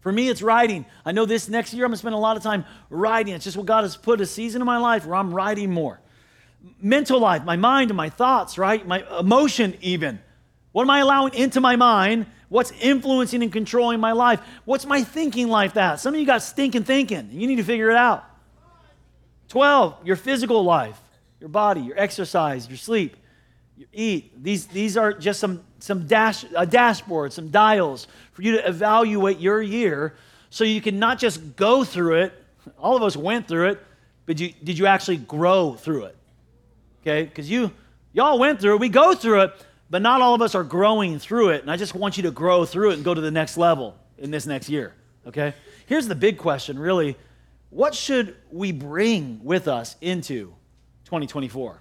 For 0.00 0.10
me, 0.10 0.28
it's 0.28 0.42
writing. 0.42 0.84
I 1.04 1.12
know 1.12 1.26
this 1.26 1.48
next 1.48 1.72
year 1.74 1.84
I'm 1.84 1.90
going 1.90 1.94
to 1.94 1.98
spend 1.98 2.16
a 2.16 2.18
lot 2.18 2.36
of 2.36 2.42
time 2.42 2.64
writing. 2.88 3.34
It's 3.34 3.44
just 3.44 3.56
what 3.56 3.66
God 3.66 3.84
has 3.84 3.96
put 3.96 4.20
a 4.20 4.26
season 4.26 4.60
in 4.60 4.66
my 4.66 4.78
life 4.78 5.06
where 5.06 5.14
I'm 5.14 5.32
writing 5.32 5.70
more 5.70 6.00
mental 6.80 7.20
life, 7.20 7.44
my 7.44 7.56
mind 7.56 7.90
and 7.90 7.96
my 7.96 8.10
thoughts, 8.10 8.58
right? 8.58 8.86
My 8.86 9.04
emotion, 9.18 9.76
even. 9.80 10.20
What 10.72 10.82
am 10.82 10.90
I 10.90 11.00
allowing 11.00 11.34
into 11.34 11.60
my 11.60 11.76
mind? 11.76 12.26
What's 12.48 12.72
influencing 12.80 13.42
and 13.42 13.52
controlling 13.52 14.00
my 14.00 14.12
life? 14.12 14.40
What's 14.64 14.86
my 14.86 15.02
thinking 15.02 15.48
life 15.48 15.74
that? 15.74 16.00
Some 16.00 16.14
of 16.14 16.20
you 16.20 16.26
got 16.26 16.42
stinking 16.42 16.84
thinking. 16.84 17.28
You 17.32 17.46
need 17.46 17.56
to 17.56 17.64
figure 17.64 17.90
it 17.90 17.96
out. 17.96 18.24
12, 19.48 20.06
your 20.06 20.16
physical 20.16 20.62
life, 20.62 21.00
your 21.40 21.48
body, 21.48 21.80
your 21.80 21.98
exercise, 21.98 22.68
your 22.68 22.76
sleep, 22.76 23.16
you 23.76 23.86
eat. 23.92 24.42
These, 24.42 24.66
these 24.66 24.96
are 24.96 25.12
just 25.12 25.40
some, 25.40 25.64
some 25.80 26.06
dash, 26.06 26.44
a 26.56 26.66
dashboard, 26.66 27.32
some 27.32 27.50
dials 27.50 28.06
for 28.32 28.42
you 28.42 28.52
to 28.52 28.68
evaluate 28.68 29.40
your 29.40 29.60
year 29.60 30.14
so 30.50 30.64
you 30.64 30.80
can 30.80 30.98
not 30.98 31.18
just 31.18 31.56
go 31.56 31.82
through 31.82 32.22
it. 32.22 32.32
All 32.78 32.96
of 32.96 33.02
us 33.02 33.16
went 33.16 33.48
through 33.48 33.70
it, 33.70 33.80
but 34.26 34.38
you, 34.38 34.52
did 34.62 34.78
you 34.78 34.86
actually 34.86 35.16
grow 35.16 35.74
through 35.74 36.04
it? 36.04 36.16
Okay? 37.02 37.24
Because 37.24 37.50
you, 37.50 37.72
y'all 38.12 38.38
went 38.38 38.60
through 38.60 38.74
it, 38.74 38.80
we 38.80 38.88
go 38.88 39.14
through 39.14 39.42
it, 39.42 39.66
but 39.88 40.02
not 40.02 40.20
all 40.20 40.34
of 40.34 40.42
us 40.42 40.54
are 40.54 40.64
growing 40.64 41.18
through 41.18 41.50
it. 41.50 41.62
And 41.62 41.70
I 41.70 41.76
just 41.76 41.94
want 41.94 42.16
you 42.16 42.22
to 42.24 42.30
grow 42.30 42.64
through 42.64 42.90
it 42.90 42.94
and 42.94 43.04
go 43.04 43.14
to 43.14 43.20
the 43.20 43.30
next 43.30 43.56
level 43.56 43.96
in 44.18 44.30
this 44.30 44.46
next 44.46 44.68
year, 44.68 44.94
okay? 45.26 45.54
Here's 45.86 46.06
the 46.06 46.14
big 46.14 46.38
question, 46.38 46.78
really. 46.78 47.16
What 47.70 47.94
should 47.94 48.36
we 48.50 48.72
bring 48.72 49.40
with 49.42 49.68
us 49.68 49.96
into 50.00 50.54
2024? 51.04 51.80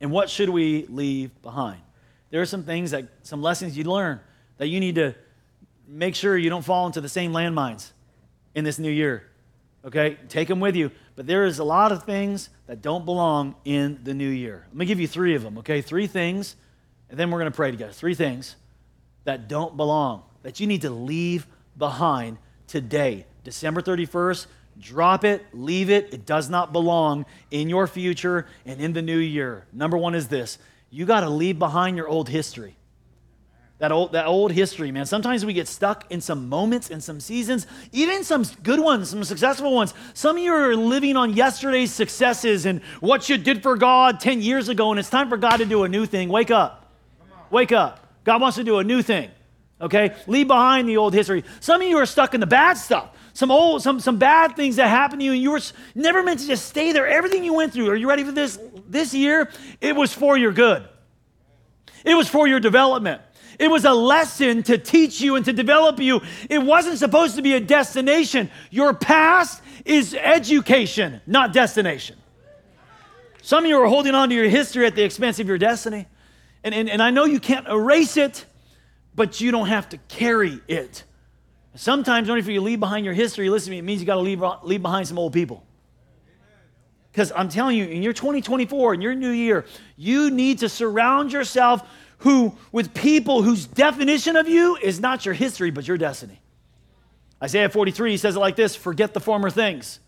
And 0.00 0.10
what 0.10 0.30
should 0.30 0.50
we 0.50 0.86
leave 0.86 1.40
behind? 1.42 1.80
There 2.30 2.40
are 2.42 2.46
some 2.46 2.64
things 2.64 2.90
that, 2.90 3.08
some 3.22 3.42
lessons 3.42 3.76
you 3.76 3.84
learn 3.84 4.20
that 4.58 4.68
you 4.68 4.80
need 4.80 4.96
to 4.96 5.14
make 5.86 6.14
sure 6.14 6.36
you 6.36 6.50
don't 6.50 6.64
fall 6.64 6.86
into 6.86 7.00
the 7.00 7.08
same 7.08 7.32
landmines 7.32 7.90
in 8.54 8.64
this 8.64 8.78
new 8.78 8.90
year. 8.90 9.24
Okay? 9.84 10.18
Take 10.28 10.48
them 10.48 10.60
with 10.60 10.76
you. 10.76 10.90
But 11.18 11.26
there 11.26 11.46
is 11.46 11.58
a 11.58 11.64
lot 11.64 11.90
of 11.90 12.04
things 12.04 12.48
that 12.68 12.80
don't 12.80 13.04
belong 13.04 13.56
in 13.64 13.98
the 14.04 14.14
new 14.14 14.28
year. 14.28 14.66
Let 14.68 14.76
me 14.76 14.86
give 14.86 15.00
you 15.00 15.08
three 15.08 15.34
of 15.34 15.42
them, 15.42 15.58
okay? 15.58 15.82
Three 15.82 16.06
things, 16.06 16.54
and 17.10 17.18
then 17.18 17.32
we're 17.32 17.40
going 17.40 17.50
to 17.50 17.56
pray 17.56 17.72
together. 17.72 17.90
Three 17.90 18.14
things 18.14 18.54
that 19.24 19.48
don't 19.48 19.76
belong, 19.76 20.22
that 20.44 20.60
you 20.60 20.68
need 20.68 20.82
to 20.82 20.90
leave 20.90 21.48
behind 21.76 22.38
today. 22.68 23.26
December 23.42 23.82
31st, 23.82 24.46
drop 24.78 25.24
it, 25.24 25.44
leave 25.52 25.90
it. 25.90 26.14
It 26.14 26.24
does 26.24 26.48
not 26.48 26.72
belong 26.72 27.26
in 27.50 27.68
your 27.68 27.88
future 27.88 28.46
and 28.64 28.80
in 28.80 28.92
the 28.92 29.02
new 29.02 29.18
year. 29.18 29.66
Number 29.72 29.98
one 29.98 30.14
is 30.14 30.28
this 30.28 30.56
you 30.88 31.04
got 31.04 31.22
to 31.22 31.28
leave 31.28 31.58
behind 31.58 31.96
your 31.96 32.06
old 32.06 32.28
history. 32.28 32.76
That 33.78 33.92
old, 33.92 34.10
that 34.12 34.26
old 34.26 34.50
history, 34.50 34.90
man. 34.90 35.06
Sometimes 35.06 35.46
we 35.46 35.52
get 35.52 35.68
stuck 35.68 36.04
in 36.10 36.20
some 36.20 36.48
moments 36.48 36.90
and 36.90 37.02
some 37.02 37.20
seasons, 37.20 37.66
even 37.92 38.24
some 38.24 38.42
good 38.64 38.80
ones, 38.80 39.10
some 39.10 39.22
successful 39.22 39.72
ones. 39.72 39.94
Some 40.14 40.36
of 40.36 40.42
you 40.42 40.52
are 40.52 40.74
living 40.74 41.16
on 41.16 41.32
yesterday's 41.34 41.92
successes 41.92 42.66
and 42.66 42.82
what 42.98 43.28
you 43.28 43.38
did 43.38 43.62
for 43.62 43.76
God 43.76 44.18
10 44.18 44.42
years 44.42 44.68
ago, 44.68 44.90
and 44.90 44.98
it's 44.98 45.08
time 45.10 45.28
for 45.28 45.36
God 45.36 45.58
to 45.58 45.64
do 45.64 45.84
a 45.84 45.88
new 45.88 46.06
thing. 46.06 46.28
Wake 46.28 46.50
up. 46.50 46.92
Wake 47.50 47.70
up. 47.70 48.04
God 48.24 48.40
wants 48.40 48.56
to 48.56 48.64
do 48.64 48.78
a 48.78 48.84
new 48.84 49.00
thing. 49.00 49.30
Okay? 49.80 50.12
Leave 50.26 50.48
behind 50.48 50.88
the 50.88 50.96
old 50.96 51.14
history. 51.14 51.44
Some 51.60 51.80
of 51.80 51.86
you 51.86 51.98
are 51.98 52.06
stuck 52.06 52.34
in 52.34 52.40
the 52.40 52.46
bad 52.46 52.78
stuff. 52.78 53.10
Some 53.32 53.52
old, 53.52 53.82
some, 53.82 54.00
some 54.00 54.18
bad 54.18 54.56
things 54.56 54.74
that 54.76 54.88
happened 54.88 55.20
to 55.20 55.24
you, 55.24 55.32
and 55.32 55.40
you 55.40 55.52
were 55.52 55.60
never 55.94 56.24
meant 56.24 56.40
to 56.40 56.46
just 56.48 56.66
stay 56.66 56.90
there. 56.90 57.06
Everything 57.06 57.44
you 57.44 57.54
went 57.54 57.72
through, 57.72 57.88
are 57.90 57.94
you 57.94 58.08
ready 58.08 58.24
for 58.24 58.32
this? 58.32 58.58
This 58.88 59.14
year, 59.14 59.48
it 59.80 59.94
was 59.94 60.12
for 60.12 60.36
your 60.36 60.50
good. 60.50 60.88
It 62.04 62.14
was 62.14 62.28
for 62.28 62.48
your 62.48 62.58
development. 62.58 63.22
It 63.58 63.70
was 63.70 63.84
a 63.84 63.92
lesson 63.92 64.62
to 64.64 64.78
teach 64.78 65.20
you 65.20 65.34
and 65.36 65.44
to 65.44 65.52
develop 65.52 65.98
you. 65.98 66.20
It 66.48 66.58
wasn't 66.58 66.98
supposed 66.98 67.36
to 67.36 67.42
be 67.42 67.54
a 67.54 67.60
destination. 67.60 68.50
Your 68.70 68.94
past 68.94 69.62
is 69.84 70.14
education, 70.14 71.20
not 71.26 71.52
destination. 71.52 72.16
Some 73.42 73.64
of 73.64 73.68
you 73.68 73.80
are 73.82 73.88
holding 73.88 74.14
on 74.14 74.28
to 74.28 74.34
your 74.34 74.48
history 74.48 74.86
at 74.86 74.94
the 74.94 75.02
expense 75.02 75.40
of 75.40 75.48
your 75.48 75.58
destiny. 75.58 76.06
And, 76.62 76.74
and, 76.74 76.88
and 76.88 77.02
I 77.02 77.10
know 77.10 77.24
you 77.24 77.40
can't 77.40 77.66
erase 77.66 78.16
it, 78.16 78.44
but 79.14 79.40
you 79.40 79.50
don't 79.50 79.68
have 79.68 79.88
to 79.88 79.98
carry 80.08 80.60
it. 80.68 81.02
Sometimes, 81.74 82.28
only 82.28 82.40
if 82.40 82.46
you 82.48 82.60
leave 82.60 82.80
behind 82.80 83.04
your 83.04 83.14
history, 83.14 83.48
listen 83.50 83.66
to 83.66 83.70
me, 83.72 83.78
it 83.78 83.82
means 83.82 84.00
you 84.00 84.06
got 84.06 84.16
to 84.16 84.20
leave, 84.20 84.42
leave 84.62 84.82
behind 84.82 85.08
some 85.08 85.18
old 85.18 85.32
people. 85.32 85.64
Because 87.12 87.32
I'm 87.34 87.48
telling 87.48 87.76
you, 87.76 87.86
in 87.86 88.02
your 88.02 88.12
2024, 88.12 88.94
in 88.94 89.00
your 89.00 89.14
new 89.14 89.30
year, 89.30 89.64
you 89.96 90.30
need 90.30 90.58
to 90.58 90.68
surround 90.68 91.32
yourself 91.32 91.88
who, 92.18 92.56
with 92.72 92.94
people 92.94 93.42
whose 93.42 93.66
definition 93.66 94.36
of 94.36 94.48
you 94.48 94.76
is 94.76 95.00
not 95.00 95.24
your 95.24 95.34
history, 95.34 95.70
but 95.70 95.86
your 95.86 95.96
destiny. 95.96 96.40
Isaiah 97.42 97.68
43 97.68 98.12
he 98.12 98.16
says 98.16 98.36
it 98.36 98.40
like 98.40 98.56
this 98.56 98.74
forget 98.74 99.14
the 99.14 99.20
former 99.20 99.50
things. 99.50 100.00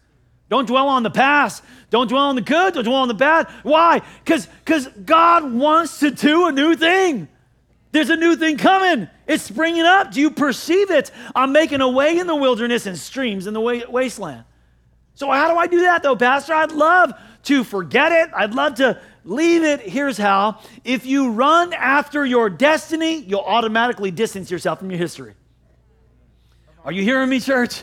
Don't 0.48 0.66
dwell 0.66 0.88
on 0.88 1.04
the 1.04 1.10
past. 1.10 1.62
Don't 1.90 2.08
dwell 2.08 2.24
on 2.24 2.34
the 2.34 2.42
good. 2.42 2.74
Don't 2.74 2.84
dwell 2.84 3.02
on 3.02 3.08
the 3.08 3.14
bad. 3.14 3.46
Why? 3.62 4.02
Because 4.24 4.46
Because 4.64 4.88
God 4.88 5.52
wants 5.52 6.00
to 6.00 6.10
do 6.10 6.46
a 6.46 6.52
new 6.52 6.74
thing. 6.74 7.28
There's 7.92 8.10
a 8.10 8.16
new 8.16 8.36
thing 8.36 8.56
coming. 8.56 9.08
It's 9.26 9.44
springing 9.44 9.82
up. 9.82 10.12
Do 10.12 10.20
you 10.20 10.30
perceive 10.30 10.90
it? 10.90 11.10
I'm 11.34 11.52
making 11.52 11.80
a 11.80 11.88
way 11.88 12.18
in 12.18 12.26
the 12.26 12.36
wilderness 12.36 12.86
and 12.86 12.98
streams 12.98 13.46
in 13.46 13.54
the 13.54 13.60
wasteland. 13.60 14.44
So, 15.14 15.30
how 15.30 15.52
do 15.52 15.58
I 15.58 15.66
do 15.66 15.82
that 15.82 16.02
though, 16.02 16.16
Pastor? 16.16 16.54
I'd 16.54 16.72
love 16.72 17.12
to 17.44 17.64
forget 17.64 18.12
it. 18.12 18.30
I'd 18.34 18.54
love 18.54 18.76
to 18.76 19.00
leave 19.24 19.62
it. 19.62 19.80
Here's 19.80 20.18
how 20.18 20.60
if 20.84 21.06
you 21.06 21.30
run 21.30 21.72
after 21.72 22.24
your 22.24 22.50
destiny, 22.50 23.16
you'll 23.16 23.40
automatically 23.40 24.10
distance 24.10 24.50
yourself 24.50 24.78
from 24.78 24.90
your 24.90 24.98
history. 24.98 25.34
Are 26.84 26.92
you 26.92 27.02
hearing 27.02 27.28
me, 27.28 27.40
church? 27.40 27.82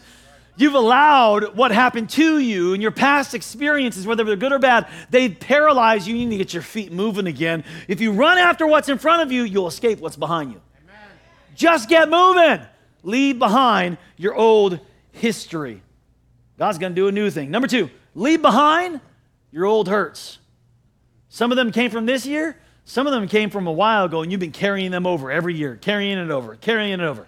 You've 0.60 0.73
allowed 0.73 1.56
what 1.56 1.71
happened 1.71 2.10
to 2.12 2.39
you 2.39 2.73
and 2.73 2.82
your 2.82 2.91
past 2.91 3.36
experiences, 3.36 4.08
whether 4.08 4.23
they're 4.23 4.36
good 4.36 4.52
or 4.52 4.58
bad, 4.58 4.88
they 5.12 5.30
paralyze 5.30 6.08
you. 6.08 6.15
You 6.15 6.26
need 6.26 6.38
to 6.38 6.43
get 6.43 6.54
your 6.54 6.63
feet 6.63 6.91
moving 6.91 7.28
again. 7.28 7.63
If 7.88 8.02
you 8.02 8.12
run 8.12 8.39
after 8.39 8.65
what's 8.65 8.89
in 8.89 8.97
front 8.97 9.21
of 9.21 9.32
you, 9.32 9.43
you'll 9.43 9.67
escape 9.67 10.00
what's 10.00 10.15
behind 10.15 10.52
you. 10.52 10.62
Amen. 10.84 11.10
Just 11.54 11.89
get 11.89 12.10
moving. 12.10 12.65
Leave 13.04 13.38
behind 13.38 14.00
your 14.17 14.34
old 14.34 14.80
history. 15.12 15.84
God's 16.58 16.80
going 16.80 16.93
to 16.93 16.95
do 16.95 17.08
a 17.08 17.12
new 17.12 17.30
thing. 17.30 17.52
Number 17.52 17.67
two, 17.67 17.91
leave 18.15 18.41
behind 18.41 19.00
your 19.52 19.65
old 19.65 19.88
hurts. 19.88 20.39
Some 21.30 21.52
of 21.52 21.58
them 21.58 21.72
came 21.72 21.92
from 21.92 22.06
this 22.06 22.26
year, 22.26 22.58
some 22.86 23.06
of 23.06 23.13
them 23.13 23.28
came 23.28 23.50
from 23.50 23.68
a 23.68 23.72
while 23.72 24.06
ago, 24.06 24.22
and 24.22 24.32
you've 24.32 24.40
been 24.40 24.52
carrying 24.52 24.92
them 24.92 25.06
over 25.06 25.30
every 25.30 25.54
year, 25.54 25.76
carrying 25.76 26.18
it 26.18 26.32
over, 26.32 26.56
carrying 26.56 26.94
it 26.94 27.02
over. 27.02 27.28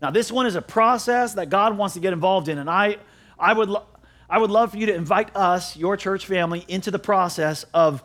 Now, 0.00 0.10
this 0.10 0.30
one 0.30 0.46
is 0.46 0.54
a 0.54 0.62
process 0.62 1.34
that 1.34 1.50
God 1.50 1.76
wants 1.76 1.94
to 1.94 2.00
get 2.00 2.12
involved 2.12 2.48
in, 2.48 2.58
and 2.58 2.70
I, 2.70 2.96
I, 3.38 3.52
would, 3.52 3.68
lo- 3.68 3.86
I 4.28 4.38
would 4.38 4.50
love 4.50 4.70
for 4.70 4.78
you 4.78 4.86
to 4.86 4.94
invite 4.94 5.34
us, 5.34 5.76
your 5.76 5.96
church 5.96 6.26
family, 6.26 6.64
into 6.68 6.90
the 6.90 6.98
process 6.98 7.64
of, 7.74 8.02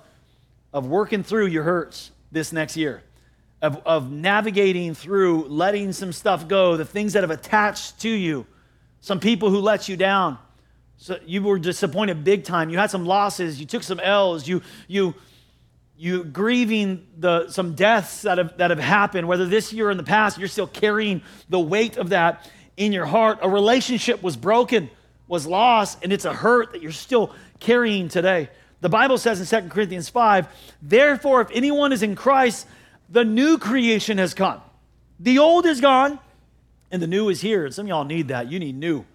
of 0.74 0.88
working 0.88 1.24
through 1.24 1.46
your 1.48 1.64
hurts 1.64 2.12
this 2.32 2.52
next 2.52 2.76
year, 2.76 3.04
of, 3.62 3.78
of 3.86 4.12
navigating 4.12 4.96
through, 4.96 5.46
letting 5.46 5.94
some 5.94 6.12
stuff 6.12 6.48
go, 6.48 6.76
the 6.76 6.86
things 6.86 7.14
that 7.14 7.22
have 7.22 7.32
attached 7.32 8.00
to 8.02 8.10
you, 8.10 8.46
some 9.00 9.20
people 9.20 9.52
who 9.52 9.60
let 9.60 9.88
you 9.88 9.96
down. 9.96 10.40
So 10.98 11.20
you 11.26 11.44
were 11.44 11.60
disappointed 11.60 12.24
big 12.24 12.44
time. 12.44 12.70
You 12.70 12.78
had 12.78 12.90
some 12.90 13.06
losses. 13.06 13.60
You 13.60 13.66
took 13.66 13.84
some 13.84 14.00
L's. 14.00 14.48
You, 14.48 14.62
you, 14.88 15.14
you 15.98 16.24
grieving 16.24 17.08
the, 17.18 17.50
some 17.50 17.74
deaths 17.74 18.24
that 18.24 18.38
have, 18.38 18.58
that 18.58 18.70
have 18.70 18.80
happened, 18.80 19.28
whether 19.28 19.46
this 19.46 19.72
year 19.72 19.88
or 19.88 19.92
in 19.92 19.98
the 19.98 20.04
past, 20.04 20.38
you're 20.38 20.48
still 20.48 20.68
carrying 20.68 21.22
the 21.50 21.60
weight 21.60 21.98
of 21.98 22.10
that 22.10 22.50
in 22.76 22.92
your 22.92 23.06
heart. 23.06 23.40
A 23.42 23.50
relationship 23.50 24.22
was 24.22 24.36
broken, 24.36 24.90
was 25.28 25.48
lost, 25.48 26.00
and 26.04 26.12
it's 26.12 26.26
a 26.26 26.34
hurt 26.34 26.74
that 26.74 26.82
you're 26.82 26.92
still 26.92 27.34
carrying 27.60 28.10
today. 28.10 28.50
The 28.82 28.90
Bible 28.90 29.18
says 29.18 29.40
in 29.40 29.64
2 29.64 29.70
Corinthians 29.70 30.10
5, 30.10 30.48
therefore, 30.82 31.42
if 31.42 31.50
anyone 31.54 31.94
is 31.94 32.04
in 32.04 32.16
Christ, 32.16 32.68
the 33.10 33.24
new 33.24 33.58
creation 33.58 34.18
has 34.18 34.34
come. 34.34 34.62
The 35.20 35.40
old 35.40 35.66
is 35.66 35.80
gone, 35.80 36.20
and 36.92 37.02
the 37.02 37.08
new 37.08 37.30
is 37.30 37.40
here. 37.40 37.66
And 37.66 37.74
some 37.74 37.86
of 37.86 37.90
y'all 37.90 38.04
need 38.04 38.28
that. 38.28 38.52
You 38.52 38.60
need 38.60 38.76
new. 38.76 39.06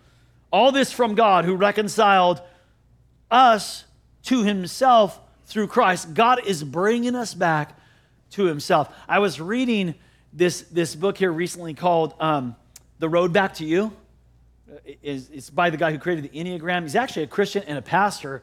All 0.51 0.73
this 0.73 0.91
from 0.93 1.15
God 1.15 1.45
who 1.45 1.55
reconciled 1.55 2.41
us 3.31 3.85
to 4.25 4.43
himself 4.43 5.21
through 5.51 5.67
Christ. 5.67 6.15
God 6.15 6.47
is 6.47 6.63
bringing 6.63 7.15
us 7.15 7.35
back 7.35 7.77
to 8.31 8.45
himself. 8.45 8.89
I 9.09 9.19
was 9.19 9.41
reading 9.41 9.95
this, 10.33 10.63
this 10.63 10.95
book 10.95 11.19
here 11.19 11.33
recently 11.33 11.75
called 11.75 12.15
um, 12.21 12.55
The 13.01 13.09
Road 13.09 13.33
Back 13.33 13.55
to 13.55 13.65
You. 13.65 13.93
It's, 15.03 15.29
it's 15.31 15.51
by 15.51 15.71
the 15.71 15.77
guy 15.77 15.91
who 15.91 15.99
created 15.99 16.31
the 16.31 16.39
Enneagram. 16.39 16.83
He's 16.83 16.95
actually 16.95 17.25
a 17.25 17.27
Christian 17.27 17.65
and 17.65 17.77
a 17.77 17.83
pastor. 17.83 18.43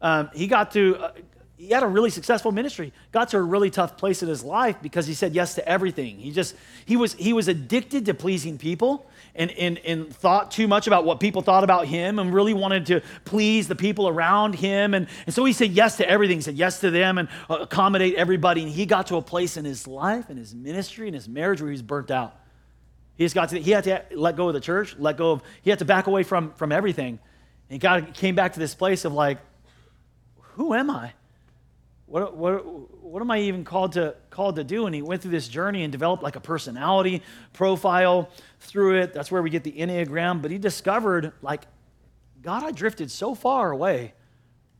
Um, 0.00 0.30
he 0.32 0.46
got 0.46 0.70
to, 0.72 0.96
uh, 0.96 1.12
he 1.56 1.68
had 1.70 1.82
a 1.82 1.88
really 1.88 2.10
successful 2.10 2.52
ministry. 2.52 2.92
Got 3.10 3.30
to 3.30 3.38
a 3.38 3.42
really 3.42 3.70
tough 3.70 3.96
place 3.96 4.22
in 4.22 4.28
his 4.28 4.44
life 4.44 4.76
because 4.80 5.08
he 5.08 5.14
said 5.14 5.34
yes 5.34 5.56
to 5.56 5.68
everything. 5.68 6.18
He 6.18 6.30
just, 6.30 6.54
he 6.86 6.96
was, 6.96 7.14
he 7.14 7.32
was 7.32 7.48
addicted 7.48 8.06
to 8.06 8.14
pleasing 8.14 8.58
people 8.58 9.06
and, 9.34 9.50
and, 9.52 9.78
and 9.78 10.14
thought 10.14 10.50
too 10.50 10.68
much 10.68 10.86
about 10.86 11.04
what 11.04 11.18
people 11.18 11.42
thought 11.42 11.64
about 11.64 11.86
him 11.86 12.18
and 12.18 12.32
really 12.32 12.54
wanted 12.54 12.86
to 12.86 13.00
please 13.24 13.66
the 13.66 13.74
people 13.74 14.08
around 14.08 14.54
him. 14.54 14.94
And, 14.94 15.08
and 15.26 15.34
so 15.34 15.44
he 15.44 15.52
said 15.52 15.72
yes 15.72 15.96
to 15.96 16.08
everything. 16.08 16.38
He 16.38 16.42
said 16.42 16.54
yes 16.54 16.80
to 16.80 16.90
them 16.90 17.18
and 17.18 17.28
uh, 17.50 17.58
accommodate 17.62 18.14
everybody. 18.14 18.62
And 18.62 18.70
he 18.70 18.86
got 18.86 19.08
to 19.08 19.16
a 19.16 19.22
place 19.22 19.56
in 19.56 19.64
his 19.64 19.86
life 19.86 20.28
and 20.28 20.38
his 20.38 20.54
ministry 20.54 21.08
and 21.08 21.14
his 21.14 21.28
marriage 21.28 21.60
where 21.60 21.70
he 21.70 21.74
was 21.74 21.82
burnt 21.82 22.10
out. 22.10 22.36
He 23.16 23.24
just 23.24 23.34
got 23.34 23.48
to, 23.50 23.60
he 23.60 23.72
had 23.72 23.84
to 23.84 24.04
let 24.12 24.36
go 24.36 24.48
of 24.48 24.54
the 24.54 24.60
church, 24.60 24.96
let 24.98 25.16
go 25.16 25.32
of, 25.32 25.42
he 25.62 25.70
had 25.70 25.78
to 25.80 25.84
back 25.84 26.06
away 26.06 26.22
from, 26.22 26.52
from 26.52 26.72
everything. 26.72 27.18
And 27.70 27.80
God 27.80 28.14
came 28.14 28.34
back 28.34 28.52
to 28.54 28.60
this 28.60 28.74
place 28.74 29.04
of 29.04 29.12
like, 29.12 29.38
who 30.54 30.74
am 30.74 30.90
I? 30.90 31.12
What, 32.06 32.36
what, 32.36 33.02
what 33.02 33.20
am 33.22 33.30
I 33.30 33.40
even 33.40 33.64
called 33.64 33.92
to, 33.92 34.14
called 34.30 34.56
to 34.56 34.64
do? 34.64 34.86
And 34.86 34.94
he 34.94 35.02
went 35.02 35.22
through 35.22 35.30
this 35.30 35.48
journey 35.48 35.84
and 35.84 35.90
developed 35.92 36.22
like 36.22 36.36
a 36.36 36.40
personality 36.40 37.22
profile 37.52 38.28
through 38.60 39.00
it. 39.00 39.14
That's 39.14 39.30
where 39.30 39.42
we 39.42 39.50
get 39.50 39.64
the 39.64 39.72
Enneagram. 39.72 40.42
But 40.42 40.50
he 40.50 40.58
discovered, 40.58 41.32
like, 41.40 41.62
God, 42.42 42.62
I 42.62 42.72
drifted 42.72 43.10
so 43.10 43.34
far 43.34 43.70
away 43.70 44.12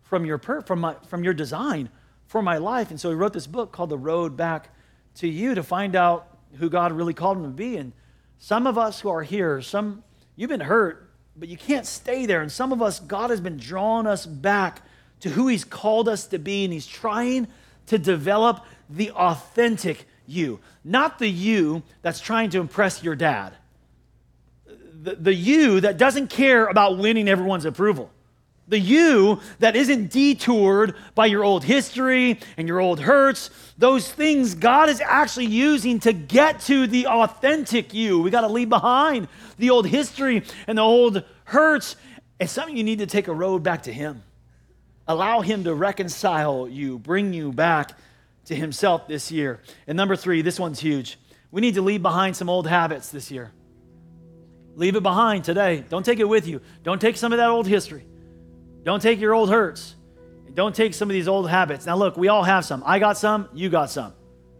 from 0.02 0.26
your, 0.26 0.38
per, 0.38 0.60
from, 0.60 0.80
my, 0.80 0.96
from 1.08 1.24
your 1.24 1.32
design 1.32 1.88
for 2.26 2.42
my 2.42 2.58
life. 2.58 2.90
And 2.90 3.00
so 3.00 3.08
he 3.08 3.14
wrote 3.14 3.32
this 3.32 3.46
book 3.46 3.72
called 3.72 3.90
The 3.90 3.98
Road 3.98 4.36
Back 4.36 4.68
to 5.16 5.28
You 5.28 5.54
to 5.54 5.62
find 5.62 5.96
out 5.96 6.26
who 6.58 6.68
God 6.68 6.92
really 6.92 7.14
called 7.14 7.38
him 7.38 7.44
to 7.44 7.48
be. 7.48 7.76
And 7.76 7.92
some 8.38 8.66
of 8.66 8.76
us 8.76 9.00
who 9.00 9.08
are 9.08 9.22
here, 9.22 9.62
some 9.62 10.04
you've 10.36 10.50
been 10.50 10.60
hurt, 10.60 11.10
but 11.36 11.48
you 11.48 11.56
can't 11.56 11.86
stay 11.86 12.26
there. 12.26 12.42
And 12.42 12.52
some 12.52 12.72
of 12.72 12.82
us, 12.82 13.00
God 13.00 13.30
has 13.30 13.40
been 13.40 13.56
drawing 13.56 14.06
us 14.06 14.26
back 14.26 14.82
to 15.24 15.30
who 15.30 15.48
He's 15.48 15.64
called 15.64 16.06
us 16.06 16.26
to 16.26 16.38
be, 16.38 16.64
and 16.64 16.72
He's 16.72 16.86
trying 16.86 17.48
to 17.86 17.96
develop 17.96 18.62
the 18.90 19.10
authentic 19.12 20.06
you, 20.26 20.60
not 20.84 21.18
the 21.18 21.26
you 21.26 21.82
that's 22.02 22.20
trying 22.20 22.50
to 22.50 22.60
impress 22.60 23.02
your 23.02 23.16
dad, 23.16 23.54
the, 24.66 25.14
the 25.14 25.32
you 25.32 25.80
that 25.80 25.96
doesn't 25.96 26.28
care 26.28 26.66
about 26.66 26.98
winning 26.98 27.26
everyone's 27.26 27.64
approval. 27.64 28.10
The 28.68 28.78
you 28.78 29.40
that 29.60 29.76
isn't 29.76 30.10
detoured 30.10 30.94
by 31.14 31.24
your 31.24 31.42
old 31.42 31.64
history 31.64 32.38
and 32.58 32.68
your 32.68 32.80
old 32.80 33.00
hurts, 33.00 33.48
those 33.78 34.06
things 34.06 34.54
God 34.54 34.90
is 34.90 35.00
actually 35.00 35.46
using 35.46 36.00
to 36.00 36.12
get 36.12 36.60
to 36.60 36.86
the 36.86 37.06
authentic 37.06 37.94
you. 37.94 38.20
We 38.20 38.30
got 38.30 38.42
to 38.42 38.48
leave 38.48 38.68
behind 38.68 39.28
the 39.56 39.70
old 39.70 39.86
history 39.86 40.42
and 40.66 40.76
the 40.76 40.82
old 40.82 41.24
hurts. 41.44 41.96
And 42.38 42.50
some 42.50 42.68
of 42.68 42.76
you 42.76 42.84
need 42.84 42.98
to 42.98 43.06
take 43.06 43.28
a 43.28 43.34
road 43.34 43.62
back 43.62 43.84
to 43.84 43.92
Him. 43.92 44.22
Allow 45.06 45.40
Him 45.40 45.64
to 45.64 45.74
reconcile 45.74 46.68
you, 46.68 46.98
bring 46.98 47.32
you 47.32 47.52
back 47.52 47.92
to 48.46 48.54
Himself 48.54 49.06
this 49.08 49.30
year. 49.30 49.60
And 49.86 49.96
number 49.96 50.16
three, 50.16 50.42
this 50.42 50.58
one's 50.58 50.80
huge. 50.80 51.18
We 51.50 51.60
need 51.60 51.74
to 51.74 51.82
leave 51.82 52.02
behind 52.02 52.36
some 52.36 52.48
old 52.48 52.66
habits 52.66 53.10
this 53.10 53.30
year. 53.30 53.52
Leave 54.76 54.96
it 54.96 55.02
behind 55.02 55.44
today. 55.44 55.84
Don't 55.88 56.04
take 56.04 56.18
it 56.18 56.28
with 56.28 56.46
you. 56.48 56.60
Don't 56.82 57.00
take 57.00 57.16
some 57.16 57.32
of 57.32 57.38
that 57.38 57.48
old 57.48 57.66
history. 57.66 58.04
Don't 58.82 59.00
take 59.00 59.20
your 59.20 59.34
old 59.34 59.50
hurts. 59.50 59.94
Don't 60.52 60.74
take 60.74 60.94
some 60.94 61.10
of 61.10 61.14
these 61.14 61.28
old 61.28 61.48
habits. 61.48 61.86
Now, 61.86 61.96
look, 61.96 62.16
we 62.16 62.28
all 62.28 62.44
have 62.44 62.64
some. 62.64 62.82
I 62.86 62.98
got 62.98 63.16
some, 63.18 63.48
you 63.52 63.68
got 63.68 63.90
some. 63.90 64.12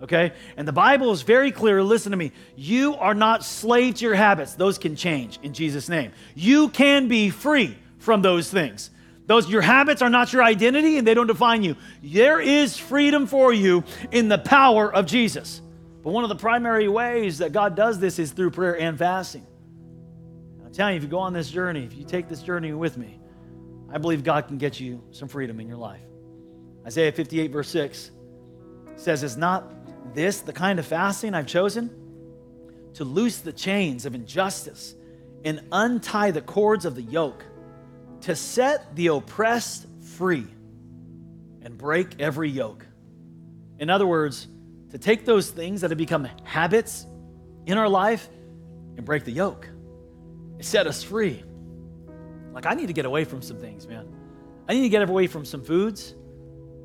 Okay? 0.02 0.32
And 0.56 0.66
the 0.66 0.72
Bible 0.72 1.12
is 1.12 1.22
very 1.22 1.50
clear. 1.52 1.82
Listen 1.82 2.10
to 2.10 2.16
me. 2.16 2.32
You 2.56 2.94
are 2.96 3.14
not 3.14 3.44
slave 3.44 3.96
to 3.96 4.04
your 4.04 4.14
habits, 4.14 4.54
those 4.54 4.76
can 4.76 4.96
change 4.96 5.38
in 5.42 5.52
Jesus' 5.52 5.88
name. 5.88 6.12
You 6.34 6.68
can 6.68 7.08
be 7.08 7.30
free 7.30 7.76
from 7.98 8.22
those 8.22 8.50
things. 8.50 8.90
Those 9.26 9.48
your 9.48 9.62
habits 9.62 10.02
are 10.02 10.10
not 10.10 10.32
your 10.32 10.42
identity 10.42 10.98
and 10.98 11.06
they 11.06 11.14
don't 11.14 11.26
define 11.26 11.62
you. 11.62 11.76
There 12.02 12.40
is 12.40 12.76
freedom 12.76 13.26
for 13.26 13.52
you 13.52 13.84
in 14.10 14.28
the 14.28 14.38
power 14.38 14.92
of 14.92 15.06
Jesus. 15.06 15.62
But 16.02 16.10
one 16.10 16.24
of 16.24 16.28
the 16.28 16.36
primary 16.36 16.88
ways 16.88 17.38
that 17.38 17.52
God 17.52 17.74
does 17.74 17.98
this 17.98 18.18
is 18.18 18.32
through 18.32 18.50
prayer 18.50 18.78
and 18.78 18.98
fasting. 18.98 19.46
I'm 20.64 20.72
telling 20.72 20.94
you, 20.94 20.98
if 20.98 21.02
you 21.04 21.08
go 21.08 21.20
on 21.20 21.32
this 21.32 21.50
journey, 21.50 21.84
if 21.84 21.96
you 21.96 22.04
take 22.04 22.28
this 22.28 22.42
journey 22.42 22.74
with 22.74 22.98
me, 22.98 23.18
I 23.90 23.96
believe 23.96 24.22
God 24.22 24.46
can 24.48 24.58
get 24.58 24.78
you 24.78 25.02
some 25.12 25.28
freedom 25.28 25.60
in 25.60 25.68
your 25.68 25.78
life. 25.78 26.02
Isaiah 26.86 27.12
58, 27.12 27.50
verse 27.50 27.68
6 27.68 28.10
says, 28.96 29.22
Is 29.22 29.38
not 29.38 29.72
this 30.14 30.40
the 30.40 30.52
kind 30.52 30.78
of 30.78 30.84
fasting 30.84 31.34
I've 31.34 31.46
chosen? 31.46 31.90
To 32.94 33.04
loose 33.04 33.38
the 33.38 33.52
chains 33.52 34.04
of 34.04 34.14
injustice 34.14 34.94
and 35.44 35.62
untie 35.72 36.30
the 36.30 36.42
cords 36.42 36.84
of 36.84 36.94
the 36.94 37.02
yoke 37.02 37.44
to 38.24 38.34
set 38.34 38.96
the 38.96 39.08
oppressed 39.08 39.86
free 40.16 40.46
and 41.62 41.76
break 41.76 42.20
every 42.20 42.48
yoke. 42.48 42.86
In 43.78 43.90
other 43.90 44.06
words, 44.06 44.48
to 44.90 44.98
take 44.98 45.24
those 45.24 45.50
things 45.50 45.82
that 45.82 45.90
have 45.90 45.98
become 45.98 46.24
habits 46.44 47.06
in 47.66 47.76
our 47.76 47.88
life 47.88 48.28
and 48.96 49.04
break 49.04 49.24
the 49.24 49.32
yoke. 49.32 49.68
It 50.58 50.64
set 50.64 50.86
us 50.86 51.02
free. 51.02 51.42
Like 52.52 52.64
I 52.64 52.74
need 52.74 52.86
to 52.86 52.92
get 52.92 53.04
away 53.04 53.24
from 53.24 53.42
some 53.42 53.58
things, 53.58 53.86
man. 53.86 54.08
I 54.68 54.74
need 54.74 54.82
to 54.82 54.88
get 54.88 55.08
away 55.08 55.26
from 55.26 55.44
some 55.44 55.62
foods 55.62 56.14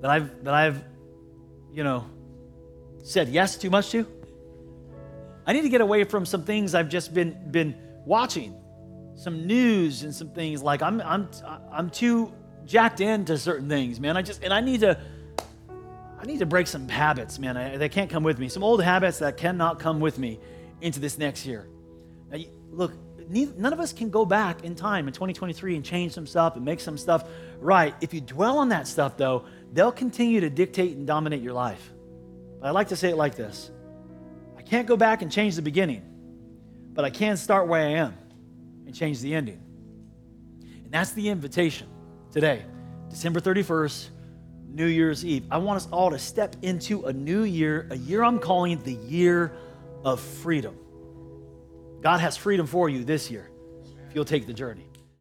that 0.01 0.09
I've 0.09 0.43
that 0.43 0.53
I've, 0.53 0.83
you 1.71 1.83
know, 1.83 2.05
said 3.03 3.29
yes 3.29 3.57
too 3.57 3.69
much 3.69 3.91
to. 3.91 4.05
I 5.45 5.53
need 5.53 5.61
to 5.61 5.69
get 5.69 5.81
away 5.81 6.03
from 6.03 6.25
some 6.25 6.43
things 6.43 6.75
I've 6.75 6.89
just 6.89 7.13
been 7.13 7.51
been 7.51 7.75
watching, 8.05 8.55
some 9.19 9.45
news 9.45 10.03
and 10.03 10.15
some 10.15 10.29
things 10.29 10.63
like 10.63 10.81
I'm 10.81 11.01
I'm 11.01 11.29
I'm 11.71 11.89
too 11.89 12.31
jacked 12.65 13.01
into 13.01 13.37
certain 13.37 13.67
things, 13.67 13.99
man. 13.99 14.15
I 14.15 14.21
just 14.21 14.43
and 14.43 14.53
I 14.53 14.61
need 14.61 14.79
to 14.79 14.97
I 16.17 16.25
need 16.25 16.39
to 16.39 16.45
break 16.45 16.67
some 16.67 16.87
habits, 16.87 17.37
man. 17.37 17.57
I, 17.57 17.75
they 17.75 17.89
can't 17.89 18.09
come 18.09 18.23
with 18.23 18.39
me. 18.39 18.47
Some 18.47 18.63
old 18.63 18.81
habits 18.81 19.19
that 19.19 19.35
cannot 19.35 19.79
come 19.79 19.99
with 19.99 20.17
me 20.17 20.39
into 20.79 21.01
this 21.01 21.17
next 21.17 21.45
year. 21.45 21.67
Now, 22.31 22.39
look, 22.71 22.93
none 23.29 23.73
of 23.73 23.81
us 23.81 23.91
can 23.91 24.09
go 24.09 24.25
back 24.25 24.63
in 24.63 24.73
time 24.75 25.07
in 25.07 25.13
2023 25.13 25.75
and 25.75 25.83
change 25.83 26.13
some 26.13 26.25
stuff 26.25 26.55
and 26.55 26.63
make 26.63 26.79
some 26.79 26.97
stuff 26.97 27.25
right. 27.59 27.93
If 27.99 28.13
you 28.13 28.21
dwell 28.21 28.59
on 28.59 28.69
that 28.69 28.87
stuff, 28.87 29.17
though, 29.17 29.45
they'll 29.73 29.91
continue 29.91 30.39
to 30.41 30.49
dictate 30.49 30.95
and 30.95 31.05
dominate 31.05 31.41
your 31.41 31.53
life. 31.53 31.91
But 32.61 32.67
I 32.67 32.71
like 32.71 32.89
to 32.89 32.95
say 32.95 33.09
it 33.09 33.17
like 33.17 33.35
this 33.35 33.69
I 34.57 34.61
can't 34.61 34.87
go 34.87 34.95
back 34.95 35.21
and 35.21 35.29
change 35.29 35.57
the 35.57 35.61
beginning, 35.61 36.03
but 36.93 37.03
I 37.03 37.09
can 37.09 37.35
start 37.35 37.67
where 37.67 37.81
I 37.81 37.91
am 37.91 38.18
and 38.89 38.97
change 38.97 39.21
the 39.21 39.35
ending. 39.35 39.61
And 40.83 40.91
that's 40.91 41.11
the 41.11 41.29
invitation 41.29 41.87
today, 42.31 42.65
December 43.11 43.39
31st, 43.39 44.09
New 44.67 44.87
Year's 44.87 45.23
Eve. 45.23 45.45
I 45.51 45.59
want 45.59 45.77
us 45.77 45.87
all 45.91 46.09
to 46.09 46.17
step 46.17 46.55
into 46.63 47.05
a 47.05 47.13
new 47.13 47.43
year, 47.43 47.87
a 47.91 47.95
year 47.95 48.23
I'm 48.23 48.39
calling 48.39 48.81
the 48.81 48.93
year 48.93 49.53
of 50.03 50.19
freedom. 50.19 50.75
God 52.01 52.19
has 52.19 52.35
freedom 52.35 52.65
for 52.65 52.89
you 52.89 53.03
this 53.03 53.29
year 53.29 53.51
if 54.09 54.15
you'll 54.15 54.25
take 54.25 54.47
the 54.47 54.53
journey. 54.53 54.88